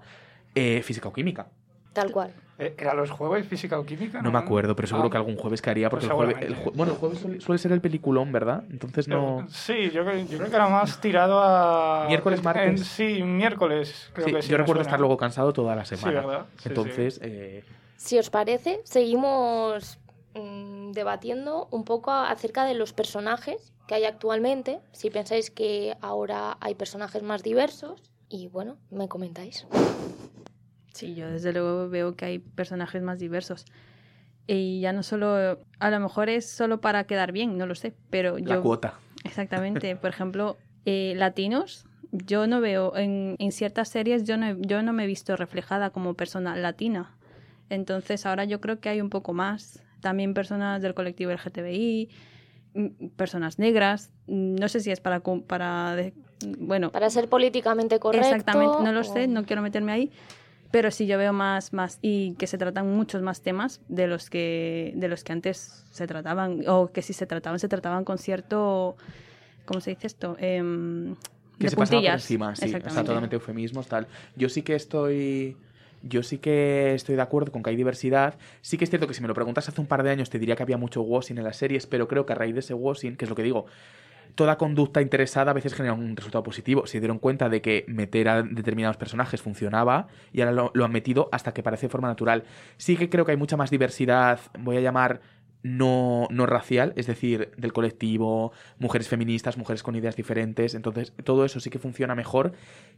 eh, 0.55 0.83
física 0.85 1.09
o 1.09 1.13
química. 1.13 1.49
Tal 1.93 2.13
cual. 2.13 2.33
Eh, 2.59 2.75
¿Era 2.79 2.93
los 2.95 3.11
jueves 3.11 3.47
física 3.47 3.79
o 3.81 3.87
química? 3.87 4.21
No 4.23 4.31
me 4.31 4.39
acuerdo, 4.39 4.77
pero 4.77 4.87
seguro 4.87 5.09
Ah, 5.09 5.11
que 5.11 5.17
algún 5.17 5.37
jueves 5.37 5.63
caería, 5.63 5.89
porque 5.89 6.07
pues 6.09 6.11
el 6.11 6.17
jueves, 6.27 6.37
el 6.43 6.57
jue- 6.57 6.73
bueno, 6.75 6.93
el 6.93 6.99
jueves 6.99 7.19
suele, 7.19 7.41
suele 7.41 7.59
ser 7.59 7.73
el 7.73 7.81
peliculón, 7.81 8.31
¿verdad? 8.33 8.65
Entonces 8.71 9.09
no... 9.09 9.47
Sí, 9.49 9.91
yo, 9.91 10.05
creo- 10.05 10.19
yo 10.27 10.37
creo 10.39 10.51
que 10.51 10.57
era 10.57 10.69
más 10.69 11.01
tirado 11.01 11.41
a... 11.43 12.05
¿Miércoles, 12.07 12.43
martes? 12.45 12.67
en- 12.67 12.79
sí, 12.85 13.23
miércoles. 13.23 14.11
Creo 14.13 14.27
Sí, 14.29 14.35
que 14.35 14.43
sí, 14.43 14.51
yo 14.51 14.59
recuerdo 14.59 14.81
suena. 14.83 14.89
estar 14.91 15.01
luego 15.01 15.17
cansado 15.17 15.53
toda 15.55 15.75
la 15.75 15.85
semana. 15.87 16.21
¿verdad? 16.21 16.47
Sí, 16.59 16.69
Entonces, 16.69 17.19
eh, 17.23 17.65
Si 17.97 18.19
os 18.19 18.29
parece, 18.29 18.81
seguimos 18.85 19.99
mm, 20.35 20.93
debatiendo 20.93 21.67
un 21.71 21.85
poco 21.85 22.11
acerca 22.13 22.65
de 22.67 22.75
los 22.75 22.93
personajes 22.93 23.73
que 23.89 23.95
hay 23.95 24.05
actualmente. 24.05 24.81
Si 24.93 25.09
pensáis 25.11 25.51
que 25.51 25.97
ahora 26.03 26.59
hay 26.61 26.75
personajes 26.75 27.23
más 27.23 27.43
diversos. 27.43 28.03
Y 28.29 28.47
bueno, 28.49 28.77
me 28.91 29.09
comentáis. 29.09 29.67
Sí, 31.01 31.15
yo 31.15 31.31
desde 31.31 31.53
luego 31.53 31.89
veo 31.89 32.15
que 32.15 32.27
hay 32.27 32.39
personajes 32.39 33.03
más 33.03 33.19
diversos. 33.19 33.65
Y 34.47 34.81
ya 34.81 34.93
no 34.93 35.03
solo, 35.03 35.59
a 35.79 35.91
lo 35.91 36.01
mejor 36.01 36.29
es 36.29 36.49
solo 36.51 36.81
para 36.81 37.05
quedar 37.05 37.33
bien, 37.33 37.57
no 37.57 37.67
lo 37.67 37.75
sé, 37.75 37.95
pero 38.11 38.37
la 38.39 38.57
yo... 38.57 38.63
cuota. 38.63 38.95
Exactamente, 39.25 39.97
por 39.97 40.11
ejemplo, 40.11 40.57
eh, 40.85 41.15
latinos, 41.17 41.87
yo 42.11 42.47
no 42.47 42.61
veo, 42.61 42.97
en, 42.97 43.37
en 43.39 43.53
ciertas 43.53 43.89
series 43.89 44.25
yo 44.25 44.37
no, 44.37 44.57
yo 44.59 44.83
no 44.83 44.93
me 44.93 45.05
he 45.05 45.07
visto 45.07 45.37
reflejada 45.37 45.91
como 45.91 46.15
persona 46.15 46.57
latina. 46.57 47.17
Entonces 47.69 48.27
ahora 48.27 48.45
yo 48.45 48.61
creo 48.61 48.81
que 48.81 48.89
hay 48.89 49.01
un 49.01 49.11
poco 49.11 49.33
más. 49.33 49.83
También 50.01 50.35
personas 50.35 50.83
del 50.83 50.95
colectivo 50.95 51.31
LGTBI, 51.31 52.09
mm, 52.75 53.07
personas 53.17 53.59
negras. 53.59 54.13
No 54.27 54.69
sé 54.69 54.81
si 54.81 54.91
es 54.91 55.01
para... 55.01 55.21
para 55.21 55.95
de- 55.97 56.13
bueno, 56.59 56.91
Para 56.91 57.11
ser 57.11 57.29
políticamente 57.29 58.01
correcto. 58.01 58.27
Exactamente, 58.27 58.83
no 58.83 58.93
lo 58.93 59.01
o- 59.01 59.05
sé, 59.05 59.29
no 59.29 59.45
quiero 59.45 59.63
meterme 59.63 59.93
ahí, 59.93 60.11
pero 60.71 60.91
sí 60.91 61.07
yo 61.07 61.19
veo 61.19 61.33
más, 61.33 61.73
más 61.73 61.99
y 62.03 62.35
que 62.35 62.47
se 62.47 62.59
tratan 62.59 62.89
muchos 62.95 63.23
más 63.23 63.41
temas 63.43 63.81
de 63.89 64.07
los 64.07 64.31
que 64.31 64.93
de 64.97 65.09
los 65.09 65.25
que 65.25 65.33
antes 65.33 65.85
se 65.91 66.07
trataban 66.07 66.63
o 66.69 66.93
que 66.93 67.03
si 67.03 67.13
se 67.13 67.27
trataban 67.27 67.59
se 67.59 67.69
trataban 67.69 68.05
con 68.05 68.19
cierto, 68.19 68.97
¿cómo 69.65 69.81
se 69.81 69.91
dice 69.91 70.07
esto? 70.07 70.37
Em, 70.39 71.15
Que 71.59 71.65
de 71.65 71.71
se 71.71 71.77
pasaba 71.77 71.77
por 71.77 71.89
puntillas. 71.89 72.23
encima, 72.23 72.57
sí. 72.57 72.67
Está 72.67 73.03
totalmente 73.05 73.37
eufemismos, 73.37 73.87
tal. 73.87 74.07
Yo 74.37 74.49
sí 74.49 74.63
que 74.63 74.75
estoy... 74.75 75.57
Yo 76.03 76.23
sí 76.23 76.39
que 76.39 76.95
estoy 76.95 77.15
de 77.17 77.21
acuerdo 77.21 77.53
con 77.53 77.63
que 77.63 77.69
hay 77.69 77.77
diversidad. 77.77 78.39
Sí 78.63 78.79
que 78.79 78.85
es 78.85 78.91
cierto 78.91 79.07
que 79.07 79.13
si 79.13 79.21
me 79.21 79.29
lo 79.29 79.35
preguntas 79.35 79.69
hace 79.69 79.83
un 79.83 79.87
par 79.87 80.03
de 80.03 80.09
años 80.09 80.31
te 80.31 80.39
diría 80.39 80.57
que 80.57 80.63
había 80.63 80.79
mucho 80.79 81.03
washing 81.03 81.37
en 81.37 81.45
las 81.45 81.57
series, 81.59 81.87
pero 81.87 82.09
creo 82.09 82.25
que 82.25 82.33
a 82.33 82.37
raíz 82.37 82.55
de 82.55 82.61
ese 82.61 82.73
washing, 82.73 83.17
que 83.17 83.27
es 83.27 83.29
lo 83.29 83.37
que 83.37 83.43
digo, 83.43 83.67
toda 84.35 84.59
conducta 84.59 85.01
interesada 85.01 85.51
a 85.51 85.55
veces 85.55 85.75
genera 85.75 85.95
un 85.95 86.17
resultado 86.17 86.43
positivo. 86.43 86.87
Se 86.87 87.01
dieron 87.01 87.19
cuenta 87.19 87.49
de 87.49 87.61
que 87.61 87.85
meter 87.89 88.29
a 88.29 88.43
determinados 88.43 88.97
personajes 88.97 89.43
funcionaba 89.43 90.09
y 90.33 90.41
ahora 90.41 90.53
lo, 90.53 90.71
lo 90.75 90.85
han 90.85 90.93
metido 90.93 91.29
hasta 91.33 91.53
que 91.53 91.63
parece 91.63 91.87
de 91.87 91.91
forma 91.91 92.09
natural. 92.09 92.45
Sí 92.77 92.97
que 92.97 93.09
creo 93.09 93.25
que 93.25 93.33
hay 93.33 93.39
mucha 93.39 93.57
más 93.57 93.71
diversidad, 93.71 94.41
voy 94.59 94.77
a 94.77 94.81
llamar 94.81 95.21
no, 95.63 96.27
no 96.31 96.47
racial, 96.47 96.93
es 96.97 97.07
decir, 97.07 97.53
del 97.57 97.73
colectivo, 97.73 98.53
mujeres 98.79 99.09
feministas, 99.09 99.59
mujeres 99.59 99.83
con 99.83 99.95
ideas 99.95 100.17
diferentes. 100.17 100.75
Entonces, 100.75 101.13
todo 101.25 101.45
eso 101.45 101.61
sí 101.61 101.71
que 101.71 101.79
funciona 101.79 102.15
mejor 102.15 102.53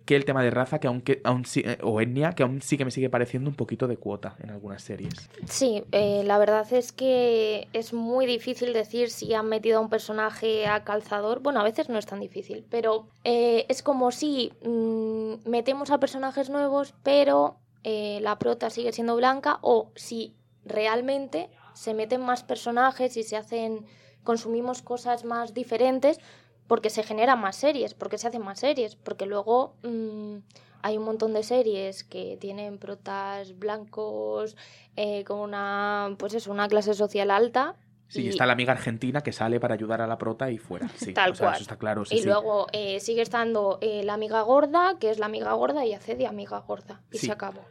que 0.04 0.16
el 0.16 0.24
tema 0.24 0.42
de 0.42 0.50
raza, 0.50 0.78
que 0.78 0.86
aunque 0.86 1.20
aún 1.24 1.44
eh, 1.56 1.78
o 1.82 2.00
etnia, 2.00 2.32
que 2.32 2.42
aún 2.42 2.62
sí 2.62 2.76
que 2.76 2.84
me 2.84 2.90
sigue 2.90 3.10
pareciendo 3.10 3.50
un 3.50 3.56
poquito 3.56 3.88
de 3.88 3.96
cuota 3.96 4.36
en 4.42 4.50
algunas 4.50 4.82
series. 4.82 5.28
Sí, 5.46 5.84
eh, 5.92 6.22
la 6.24 6.38
verdad 6.38 6.66
es 6.72 6.92
que 6.92 7.68
es 7.72 7.92
muy 7.92 8.26
difícil 8.26 8.72
decir 8.72 9.10
si 9.10 9.34
han 9.34 9.48
metido 9.48 9.78
a 9.78 9.80
un 9.80 9.88
personaje 9.88 10.66
a 10.66 10.84
calzador. 10.84 11.40
Bueno, 11.40 11.60
a 11.60 11.64
veces 11.64 11.88
no 11.88 11.98
es 11.98 12.06
tan 12.06 12.20
difícil, 12.20 12.64
pero 12.70 13.08
eh, 13.24 13.66
es 13.68 13.82
como 13.82 14.12
si 14.12 14.52
mm, 14.64 15.48
metemos 15.48 15.90
a 15.90 15.98
personajes 15.98 16.50
nuevos, 16.50 16.94
pero 17.02 17.56
la 17.84 18.38
prota 18.38 18.70
sigue 18.70 18.92
siendo 18.92 19.16
blanca, 19.16 19.58
o 19.60 19.90
si 19.96 20.36
realmente 20.64 21.50
se 21.74 21.94
meten 21.94 22.22
más 22.22 22.42
personajes 22.44 23.16
y 23.16 23.22
se 23.22 23.36
hacen, 23.36 23.86
consumimos 24.24 24.82
cosas 24.82 25.24
más 25.24 25.54
diferentes, 25.54 26.18
porque 26.66 26.90
se 26.90 27.02
generan 27.02 27.40
más 27.40 27.56
series, 27.56 27.94
porque 27.94 28.18
se 28.18 28.28
hacen 28.28 28.42
más 28.42 28.60
series, 28.60 28.96
porque 28.96 29.26
luego 29.26 29.74
mm, 29.82 30.38
hay 30.82 30.96
un 30.96 31.04
montón 31.04 31.32
de 31.32 31.42
series 31.42 32.04
que 32.04 32.36
tienen 32.40 32.78
protas 32.78 33.58
blancos 33.58 34.56
eh, 34.96 35.24
con 35.24 35.38
una, 35.38 36.14
pues 36.18 36.34
eso, 36.34 36.50
una 36.50 36.68
clase 36.68 36.94
social 36.94 37.30
alta. 37.30 37.76
Sí, 38.08 38.22
y, 38.22 38.28
está 38.28 38.46
la 38.46 38.52
amiga 38.52 38.72
argentina 38.72 39.22
que 39.22 39.32
sale 39.32 39.58
para 39.58 39.74
ayudar 39.74 40.02
a 40.02 40.06
la 40.06 40.18
prota 40.18 40.50
y 40.50 40.58
fuera. 40.58 40.88
Sí, 40.96 41.12
Tal 41.14 41.32
o 41.32 41.34
sea, 41.34 41.46
cual. 41.46 41.54
Eso 41.54 41.62
está 41.62 41.76
claro. 41.76 42.04
sí, 42.04 42.16
y 42.16 42.18
sí. 42.18 42.26
luego 42.26 42.66
eh, 42.72 43.00
sigue 43.00 43.22
estando 43.22 43.78
eh, 43.80 44.02
la 44.04 44.14
amiga 44.14 44.42
gorda, 44.42 44.96
que 44.98 45.10
es 45.10 45.18
la 45.18 45.26
amiga 45.26 45.52
gorda 45.52 45.84
y 45.86 45.94
hace 45.94 46.14
de 46.14 46.26
amiga 46.26 46.58
gorda. 46.58 47.00
Y 47.10 47.18
se 47.18 47.32
acabó. 47.32 47.62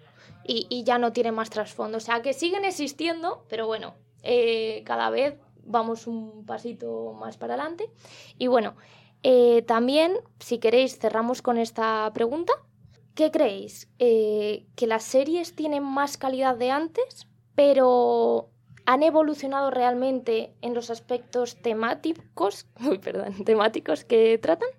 Y, 0.46 0.84
ya 0.84 0.98
no 0.98 1.14
tiene 1.14 1.32
más 1.32 1.50
trasfondo. 1.50 1.98
O 1.98 2.02
sea, 2.02 2.22
que 2.22 2.34
siguen 2.34 2.66
existiendo, 2.66 3.46
pero 3.48 3.68
bueno, 3.68 3.96
eh, 4.24 4.84
cada 4.86 5.10
vez 5.10 5.36
vamos 5.64 6.08
un 6.08 6.46
pasito 6.46 7.14
más 7.14 7.38
para 7.38 7.54
adelante. 7.54 7.90
Y 8.38 8.48
bueno, 8.48 8.76
eh, 9.24 9.64
también, 9.64 10.18
si 10.40 10.58
queréis, 10.58 10.98
cerramos 10.98 11.42
con 11.42 11.58
esta 11.58 12.12
pregunta. 12.14 12.54
¿Qué 13.16 13.30
creéis? 13.30 13.90
Eh, 14.00 14.66
¿Que 14.76 14.88
las 14.88 15.04
series 15.04 15.56
tienen 15.56 15.84
más 15.84 16.18
calidad 16.18 16.56
de 16.56 16.72
antes, 16.72 17.28
pero 17.56 18.50
han 18.86 19.04
evolucionado 19.04 19.70
realmente 19.70 20.56
en 20.62 20.74
los 20.74 20.90
aspectos 20.90 21.62
temáticos, 21.62 22.68
perdón, 23.04 23.44
temáticos 23.46 24.06
que 24.06 24.38
tratan? 24.38 24.70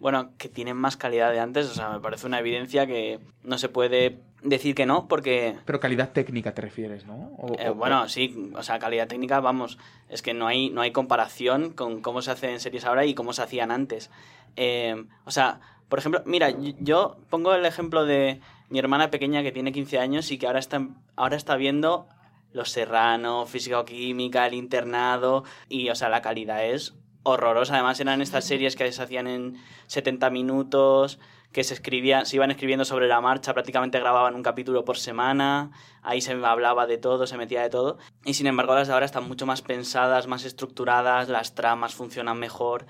Bueno, 0.00 0.30
que 0.38 0.48
tienen 0.48 0.76
más 0.76 0.96
calidad 0.96 1.30
de 1.30 1.40
antes, 1.40 1.66
o 1.70 1.74
sea, 1.74 1.90
me 1.90 2.00
parece 2.00 2.26
una 2.26 2.38
evidencia 2.38 2.86
que 2.86 3.20
no 3.44 3.58
se 3.58 3.68
puede 3.68 4.18
decir 4.42 4.74
que 4.74 4.86
no, 4.86 5.06
porque 5.08 5.56
Pero 5.66 5.78
calidad 5.80 6.12
técnica 6.12 6.54
te 6.54 6.62
refieres, 6.62 7.04
¿no? 7.06 7.32
O- 7.38 7.54
Eh, 7.58 7.68
o- 7.68 7.74
bueno, 7.74 8.08
sí, 8.08 8.50
o 8.56 8.62
sea, 8.62 8.78
calidad 8.78 9.08
técnica, 9.08 9.40
vamos, 9.40 9.76
es 10.08 10.22
que 10.22 10.32
no 10.32 10.46
hay, 10.46 10.70
no 10.70 10.80
hay 10.80 10.92
comparación 10.92 11.70
con 11.74 12.00
cómo 12.00 12.22
se 12.22 12.30
hacen 12.30 12.58
series 12.60 12.86
ahora 12.86 13.04
y 13.04 13.14
cómo 13.14 13.34
se 13.34 13.42
hacían 13.42 13.70
antes. 13.70 14.10
Eh, 14.56 15.04
o 15.26 15.30
sea, 15.30 15.60
por 15.90 15.98
ejemplo, 15.98 16.22
mira, 16.24 16.48
y- 16.50 16.74
yo 16.80 17.18
pongo 17.28 17.54
el 17.54 17.66
ejemplo 17.66 18.06
de 18.06 18.40
mi 18.70 18.78
hermana 18.78 19.10
pequeña 19.10 19.42
que 19.42 19.52
tiene 19.52 19.72
15 19.72 19.98
años 19.98 20.30
y 20.32 20.38
que 20.38 20.46
ahora 20.46 20.60
está, 20.60 20.80
ahora 21.16 21.36
está 21.36 21.56
viendo 21.56 22.06
Los 22.52 22.70
Serrano, 22.70 23.44
Física 23.46 23.78
o 23.80 23.84
Química, 23.84 24.46
El 24.46 24.54
Internado, 24.54 25.44
y, 25.68 25.90
o 25.90 25.94
sea, 25.94 26.08
la 26.08 26.22
calidad 26.22 26.64
es 26.64 26.94
horrorosa. 27.22 27.74
Además, 27.74 28.00
eran 28.00 28.20
estas 28.20 28.44
series 28.44 28.76
que 28.76 28.90
se 28.92 29.02
hacían 29.02 29.26
en 29.26 29.56
70 29.86 30.30
minutos, 30.30 31.18
que 31.52 31.64
se 31.64 31.74
escribían, 31.74 32.26
se 32.26 32.36
iban 32.36 32.50
escribiendo 32.50 32.84
sobre 32.84 33.08
la 33.08 33.20
marcha, 33.20 33.52
prácticamente 33.54 33.98
grababan 33.98 34.34
un 34.34 34.42
capítulo 34.42 34.84
por 34.84 34.98
semana, 34.98 35.72
ahí 36.02 36.20
se 36.20 36.32
hablaba 36.32 36.86
de 36.86 36.98
todo, 36.98 37.26
se 37.26 37.36
metía 37.36 37.62
de 37.62 37.70
todo. 37.70 37.98
Y 38.24 38.34
sin 38.34 38.46
embargo, 38.46 38.74
las 38.74 38.88
de 38.88 38.94
ahora 38.94 39.06
están 39.06 39.26
mucho 39.26 39.46
más 39.46 39.62
pensadas, 39.62 40.26
más 40.26 40.44
estructuradas, 40.44 41.28
las 41.28 41.54
tramas 41.54 41.94
funcionan 41.94 42.38
mejor. 42.38 42.86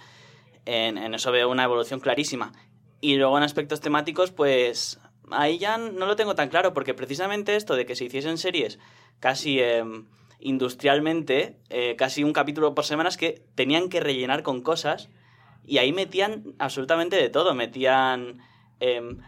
En, 0.67 0.99
eso 1.15 1.33
veo 1.33 1.49
una 1.49 1.65
evolución 1.65 2.01
clarísima. 2.01 2.53
Y 3.01 3.17
luego 3.17 3.39
en 3.39 3.45
aspectos 3.45 3.81
temáticos, 3.81 4.31
pues 4.31 5.01
ahí 5.31 5.59
ya 5.59 5.79
no 5.79 6.05
lo 6.05 6.17
tengo 6.17 6.35
tan 6.35 6.51
claro, 6.51 6.75
porque 6.75 6.93
precisamente 6.93 7.57
esto 7.57 7.77
de 7.77 7.87
que 7.87 7.97
se 7.97 8.05
hiciesen 8.05 8.37
series 8.37 8.79
casi 9.21 9.61
industrialmente, 10.41 11.57
eh, 11.69 11.97
casi 11.97 12.25
un 12.25 12.33
capítulo 12.33 12.75
por 12.75 12.85
semana, 12.85 13.09
es 13.09 13.17
que 13.17 13.43
tenían 13.55 13.89
que 13.89 14.01
rellenar 14.01 14.43
con 14.43 14.63
cosas 14.63 15.09
y 15.67 15.79
ahí 15.79 15.93
metían 15.93 16.55
absolutamente 16.59 17.17
de 17.17 17.29
todo. 17.29 17.55
Metían 17.55 18.39
em, 18.81 19.19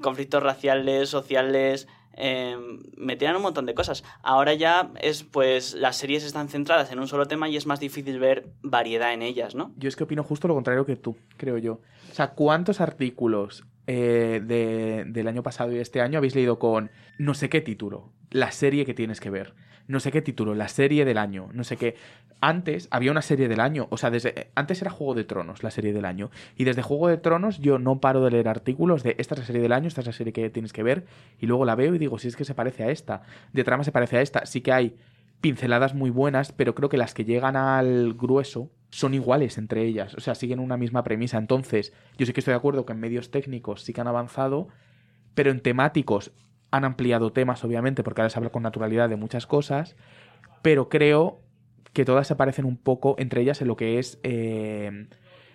conflictos 0.00 0.42
raciales, 0.42 1.08
sociales, 1.10 1.86
em, 2.14 2.82
metían 2.96 3.36
un 3.36 3.42
montón 3.42 3.66
de 3.66 3.74
cosas. 3.74 4.04
Ahora 4.22 4.54
ya 4.54 4.90
es, 5.02 5.22
pues, 5.22 5.74
las 5.74 5.96
series 5.96 6.24
están 6.24 6.48
centradas 6.48 6.90
en 6.90 6.98
un 6.98 7.08
solo 7.08 7.26
tema 7.26 7.48
y 7.48 7.56
es 7.56 7.66
más 7.66 7.78
difícil 7.78 8.18
ver 8.18 8.46
variedad 8.62 9.12
en 9.12 9.20
ellas, 9.22 9.54
¿no? 9.54 9.72
Yo 9.76 9.88
es 9.88 9.96
que 9.96 10.04
opino 10.04 10.22
justo 10.24 10.48
lo 10.48 10.54
contrario 10.54 10.86
que 10.86 10.96
tú, 10.96 11.16
creo 11.36 11.58
yo. 11.58 11.80
O 12.10 12.14
sea, 12.14 12.28
¿cuántos 12.32 12.80
artículos 12.80 13.64
eh, 13.88 14.40
de- 14.42 15.04
del 15.06 15.28
año 15.28 15.42
pasado 15.44 15.70
y 15.72 15.78
este 15.78 16.00
año 16.00 16.18
habéis 16.18 16.34
leído 16.34 16.58
con 16.58 16.90
no 17.18 17.34
sé 17.34 17.48
qué 17.50 17.60
título? 17.60 18.10
La 18.30 18.50
serie 18.50 18.84
que 18.86 18.94
tienes 18.94 19.20
que 19.20 19.30
ver. 19.30 19.54
No 19.88 20.00
sé 20.00 20.10
qué 20.10 20.22
título, 20.22 20.54
la 20.54 20.68
serie 20.68 21.04
del 21.04 21.18
año. 21.18 21.48
No 21.52 21.64
sé 21.64 21.76
qué. 21.76 21.94
Antes 22.40 22.88
había 22.90 23.10
una 23.10 23.22
serie 23.22 23.48
del 23.48 23.60
año. 23.60 23.86
O 23.90 23.96
sea, 23.96 24.10
desde 24.10 24.50
antes 24.54 24.82
era 24.82 24.90
Juego 24.90 25.14
de 25.14 25.24
Tronos, 25.24 25.62
la 25.62 25.70
serie 25.70 25.92
del 25.92 26.04
año. 26.04 26.30
Y 26.56 26.64
desde 26.64 26.82
Juego 26.82 27.08
de 27.08 27.18
Tronos 27.18 27.58
yo 27.58 27.78
no 27.78 28.00
paro 28.00 28.24
de 28.24 28.30
leer 28.30 28.48
artículos 28.48 29.02
de 29.02 29.14
esta 29.18 29.34
es 29.34 29.40
la 29.40 29.46
serie 29.46 29.62
del 29.62 29.72
año, 29.72 29.88
esta 29.88 30.00
es 30.00 30.06
la 30.06 30.12
serie 30.12 30.32
que 30.32 30.50
tienes 30.50 30.72
que 30.72 30.82
ver. 30.82 31.06
Y 31.38 31.46
luego 31.46 31.64
la 31.64 31.74
veo 31.74 31.94
y 31.94 31.98
digo, 31.98 32.18
si 32.18 32.28
es 32.28 32.36
que 32.36 32.44
se 32.44 32.54
parece 32.54 32.84
a 32.84 32.90
esta. 32.90 33.22
De 33.52 33.64
trama 33.64 33.84
se 33.84 33.92
parece 33.92 34.18
a 34.18 34.22
esta. 34.22 34.44
Sí 34.46 34.60
que 34.60 34.72
hay 34.72 34.96
pinceladas 35.40 35.94
muy 35.94 36.10
buenas, 36.10 36.52
pero 36.52 36.74
creo 36.74 36.88
que 36.88 36.96
las 36.96 37.14
que 37.14 37.24
llegan 37.24 37.56
al 37.56 38.14
grueso 38.14 38.70
son 38.90 39.14
iguales 39.14 39.58
entre 39.58 39.84
ellas, 39.84 40.14
o 40.14 40.20
sea, 40.20 40.34
siguen 40.34 40.58
una 40.58 40.76
misma 40.76 41.04
premisa. 41.04 41.38
Entonces, 41.38 41.92
yo 42.16 42.26
sí 42.26 42.32
que 42.32 42.40
estoy 42.40 42.52
de 42.52 42.58
acuerdo 42.58 42.86
que 42.86 42.92
en 42.92 43.00
medios 43.00 43.30
técnicos 43.30 43.82
sí 43.82 43.92
que 43.92 44.00
han 44.00 44.08
avanzado, 44.08 44.68
pero 45.34 45.50
en 45.50 45.60
temáticos 45.60 46.32
han 46.70 46.84
ampliado 46.84 47.32
temas, 47.32 47.62
obviamente, 47.64 48.02
porque 48.02 48.20
ahora 48.20 48.30
se 48.30 48.38
habla 48.38 48.50
con 48.50 48.62
naturalidad 48.62 49.08
de 49.08 49.16
muchas 49.16 49.46
cosas, 49.46 49.96
pero 50.62 50.88
creo 50.88 51.40
que 51.92 52.04
todas 52.04 52.26
se 52.26 52.36
parecen 52.36 52.64
un 52.64 52.76
poco 52.76 53.14
entre 53.18 53.40
ellas 53.40 53.60
en 53.62 53.68
lo 53.68 53.76
que 53.76 53.98
es 53.98 54.18
eh, 54.22 55.08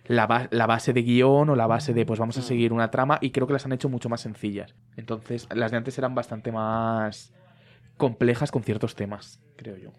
la, 0.06 0.26
ba- 0.28 0.48
la 0.52 0.66
base 0.66 0.94
de 0.94 1.04
guion 1.04 1.50
o 1.50 1.56
la 1.56 1.68
base 1.68 1.94
de, 1.94 2.06
pues 2.06 2.20
vamos 2.20 2.38
a 2.38 2.42
seguir 2.42 2.74
una 2.74 2.90
trama, 2.92 3.20
y 3.22 3.32
creo 3.32 3.46
que 3.46 3.54
las 3.54 3.66
han 3.66 3.74
hecho 3.74 3.90
mucho 3.90 4.10
más 4.10 4.22
sencillas. 4.22 4.74
Entonces, 4.96 5.48
las 5.54 5.72
de 5.72 5.78
antes 5.78 5.98
eran 5.98 6.16
bastante 6.16 6.52
más 6.52 7.34
complejas 7.98 8.52
con 8.52 8.64
ciertos 8.64 8.96
temas, 8.96 9.40
creo 9.58 9.78
yo. 9.78 9.92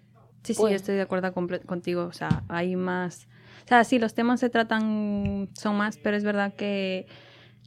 Sí, 0.42 0.54
sí, 0.54 0.60
Bueno. 0.62 0.74
estoy 0.74 0.96
de 0.96 1.02
acuerdo 1.02 1.32
contigo. 1.32 2.04
O 2.06 2.12
sea, 2.12 2.42
hay 2.48 2.74
más. 2.74 3.28
O 3.64 3.68
sea, 3.68 3.84
sí, 3.84 4.00
los 4.00 4.12
temas 4.14 4.40
se 4.40 4.50
tratan, 4.50 5.48
son 5.52 5.76
más, 5.76 5.98
pero 5.98 6.16
es 6.16 6.24
verdad 6.24 6.54
que 6.54 7.06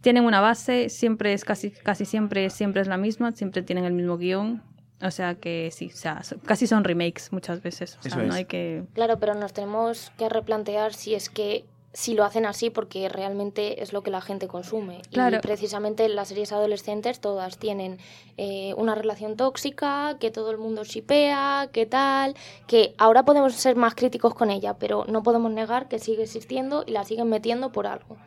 tienen 0.02 0.26
una 0.26 0.42
base, 0.42 0.90
siempre 0.90 1.34
es 1.34 1.46
casi, 1.46 1.72
casi 1.72 2.06
siempre, 2.06 2.50
siempre 2.50 2.82
es 2.82 2.88
la 2.88 2.98
misma, 2.98 3.32
siempre 3.32 3.62
tienen 3.64 3.86
el 3.86 3.94
mismo 3.94 4.18
guion. 4.18 4.62
O 5.02 5.12
sea 5.12 5.36
que 5.36 5.70
sí, 5.72 5.92
o 5.94 5.98
sea, 5.98 6.22
casi 6.46 6.68
son 6.68 6.84
remakes 6.84 7.32
muchas 7.32 7.62
veces. 7.62 7.98
O 8.00 8.10
sea, 8.10 8.24
no 8.24 8.34
hay 8.34 8.46
que. 8.46 8.84
Claro, 8.94 9.20
pero 9.20 9.34
nos 9.34 9.54
tenemos 9.54 10.12
que 10.18 10.30
replantear 10.30 10.94
si 10.94 11.16
es 11.16 11.30
que 11.30 11.66
si 11.96 12.14
lo 12.14 12.26
hacen 12.26 12.46
así 12.46 12.70
porque 12.70 13.08
realmente 13.08 13.82
es 13.82 13.94
lo 13.94 14.04
que 14.04 14.12
la 14.12 14.20
gente 14.20 14.48
consume. 14.48 15.02
Claro. 15.12 15.38
Y 15.38 15.40
precisamente 15.40 16.10
las 16.10 16.28
series 16.28 16.52
adolescentes 16.52 17.22
todas 17.22 17.58
tienen 17.58 18.00
eh, 18.36 18.74
una 18.76 18.96
relación 18.96 19.38
tóxica, 19.38 20.18
que 20.20 20.30
todo 20.30 20.52
el 20.52 20.58
mundo 20.58 20.84
shipea, 20.84 21.70
que 21.72 21.86
tal, 21.86 22.36
que 22.68 22.94
ahora 22.98 23.24
podemos 23.24 23.54
ser 23.54 23.78
más 23.78 23.96
críticos 23.96 24.36
con 24.36 24.52
ella, 24.52 24.74
pero 24.78 25.06
no 25.08 25.24
podemos 25.24 25.52
negar 25.52 25.88
que 25.88 26.00
sigue 26.00 26.24
existiendo 26.24 26.84
y 26.86 26.92
la 26.92 27.06
siguen 27.06 27.30
metiendo 27.30 27.72
por 27.72 27.88
algo. 27.88 28.18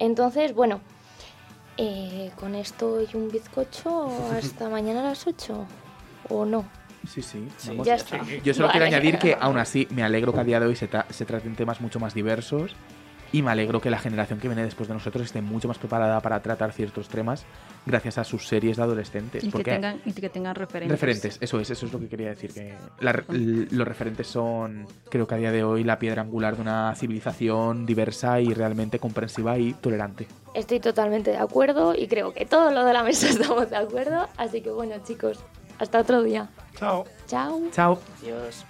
Entonces, 0.00 0.52
bueno, 0.52 0.80
eh, 1.76 2.30
con 2.38 2.54
esto 2.54 3.00
y 3.02 3.16
un 3.16 3.30
bizcocho 3.30 4.10
hasta 4.32 4.68
mañana 4.70 5.00
a 5.00 5.04
las 5.04 5.26
8, 5.26 5.66
¿o 6.30 6.44
no? 6.44 6.64
Sí, 7.08 7.22
sí. 7.22 7.46
Vamos. 7.68 7.86
ya 7.86 7.94
está. 7.94 8.20
Yo 8.42 8.52
solo 8.52 8.68
quiero 8.70 8.86
añadir 8.86 9.18
que 9.18 9.36
aún 9.38 9.58
así 9.58 9.86
me 9.90 10.02
alegro 10.02 10.32
que 10.32 10.40
a 10.40 10.44
día 10.44 10.58
de 10.58 10.66
hoy 10.66 10.74
se, 10.76 10.90
tra- 10.90 11.06
se 11.10 11.24
traten 11.24 11.54
temas 11.54 11.80
mucho 11.80 12.00
más 12.00 12.14
diversos 12.14 12.72
y 13.36 13.42
me 13.42 13.50
alegro 13.50 13.80
que 13.80 13.90
la 13.90 13.98
generación 13.98 14.38
que 14.40 14.48
viene 14.48 14.64
después 14.64 14.88
de 14.88 14.94
nosotros 14.94 15.24
esté 15.26 15.42
mucho 15.42 15.68
más 15.68 15.76
preparada 15.78 16.20
para 16.20 16.40
tratar 16.40 16.72
ciertos 16.72 17.08
temas 17.08 17.44
gracias 17.84 18.16
a 18.18 18.24
sus 18.24 18.46
series 18.48 18.76
de 18.78 18.82
adolescentes. 18.82 19.44
Y 19.44 19.48
que, 19.48 19.52
porque 19.52 19.72
tengan, 19.72 20.00
y 20.06 20.12
que 20.12 20.28
tengan 20.30 20.54
referentes. 20.54 20.90
referentes, 20.90 21.38
eso 21.40 21.60
es, 21.60 21.68
eso 21.70 21.86
es 21.86 21.92
lo 21.92 21.98
que 22.00 22.08
quería 22.08 22.28
decir. 22.30 22.52
Que 22.52 22.74
la 23.00 23.12
re- 23.12 23.24
l- 23.28 23.66
los 23.70 23.86
referentes 23.86 24.26
son, 24.26 24.86
creo 25.10 25.26
que 25.26 25.34
a 25.34 25.38
día 25.38 25.52
de 25.52 25.64
hoy, 25.64 25.84
la 25.84 25.98
piedra 25.98 26.22
angular 26.22 26.56
de 26.56 26.62
una 26.62 26.94
civilización 26.94 27.84
diversa 27.84 28.40
y 28.40 28.54
realmente 28.54 28.98
comprensiva 28.98 29.58
y 29.58 29.74
tolerante. 29.74 30.26
Estoy 30.54 30.80
totalmente 30.80 31.30
de 31.30 31.38
acuerdo 31.38 31.94
y 31.94 32.08
creo 32.08 32.32
que 32.32 32.46
todos 32.46 32.72
los 32.72 32.86
de 32.86 32.92
la 32.94 33.02
mesa 33.02 33.28
estamos 33.30 33.68
de 33.68 33.76
acuerdo. 33.76 34.28
Así 34.38 34.62
que 34.62 34.70
bueno, 34.70 34.94
chicos, 35.04 35.40
hasta 35.78 36.00
otro 36.00 36.22
día. 36.22 36.48
Chao. 36.78 37.04
Chao. 37.26 37.60
Chao. 37.72 37.98
Dios. 38.22 38.64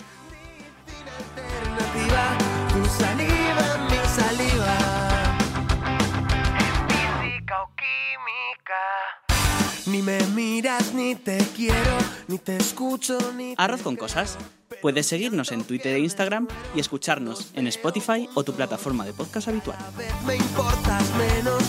Saliva, 4.16 4.48
saliva. 4.48 5.36
Física 6.88 7.62
o 7.62 7.68
química. 7.76 8.82
Ni 9.86 10.00
me 10.00 10.18
miras, 10.34 10.94
ni 10.94 11.14
te 11.16 11.36
quiero, 11.54 11.98
ni 12.26 12.38
te 12.38 12.56
escucho, 12.56 13.18
ni. 13.36 13.54
Arroz 13.58 13.82
con 13.82 13.96
cosas. 13.96 14.38
Puedes 14.80 15.06
seguirnos 15.06 15.52
en 15.52 15.64
Twitter 15.64 15.94
e 15.96 15.98
Instagram 15.98 16.48
y 16.74 16.80
escucharnos 16.80 17.52
en 17.54 17.66
Spotify 17.66 18.28
o 18.34 18.42
tu 18.42 18.54
plataforma 18.54 19.04
de 19.04 19.12
podcast 19.12 19.48
habitual. 19.48 19.78
Me 20.26 20.36
importas 20.36 21.04
menos 21.16 21.62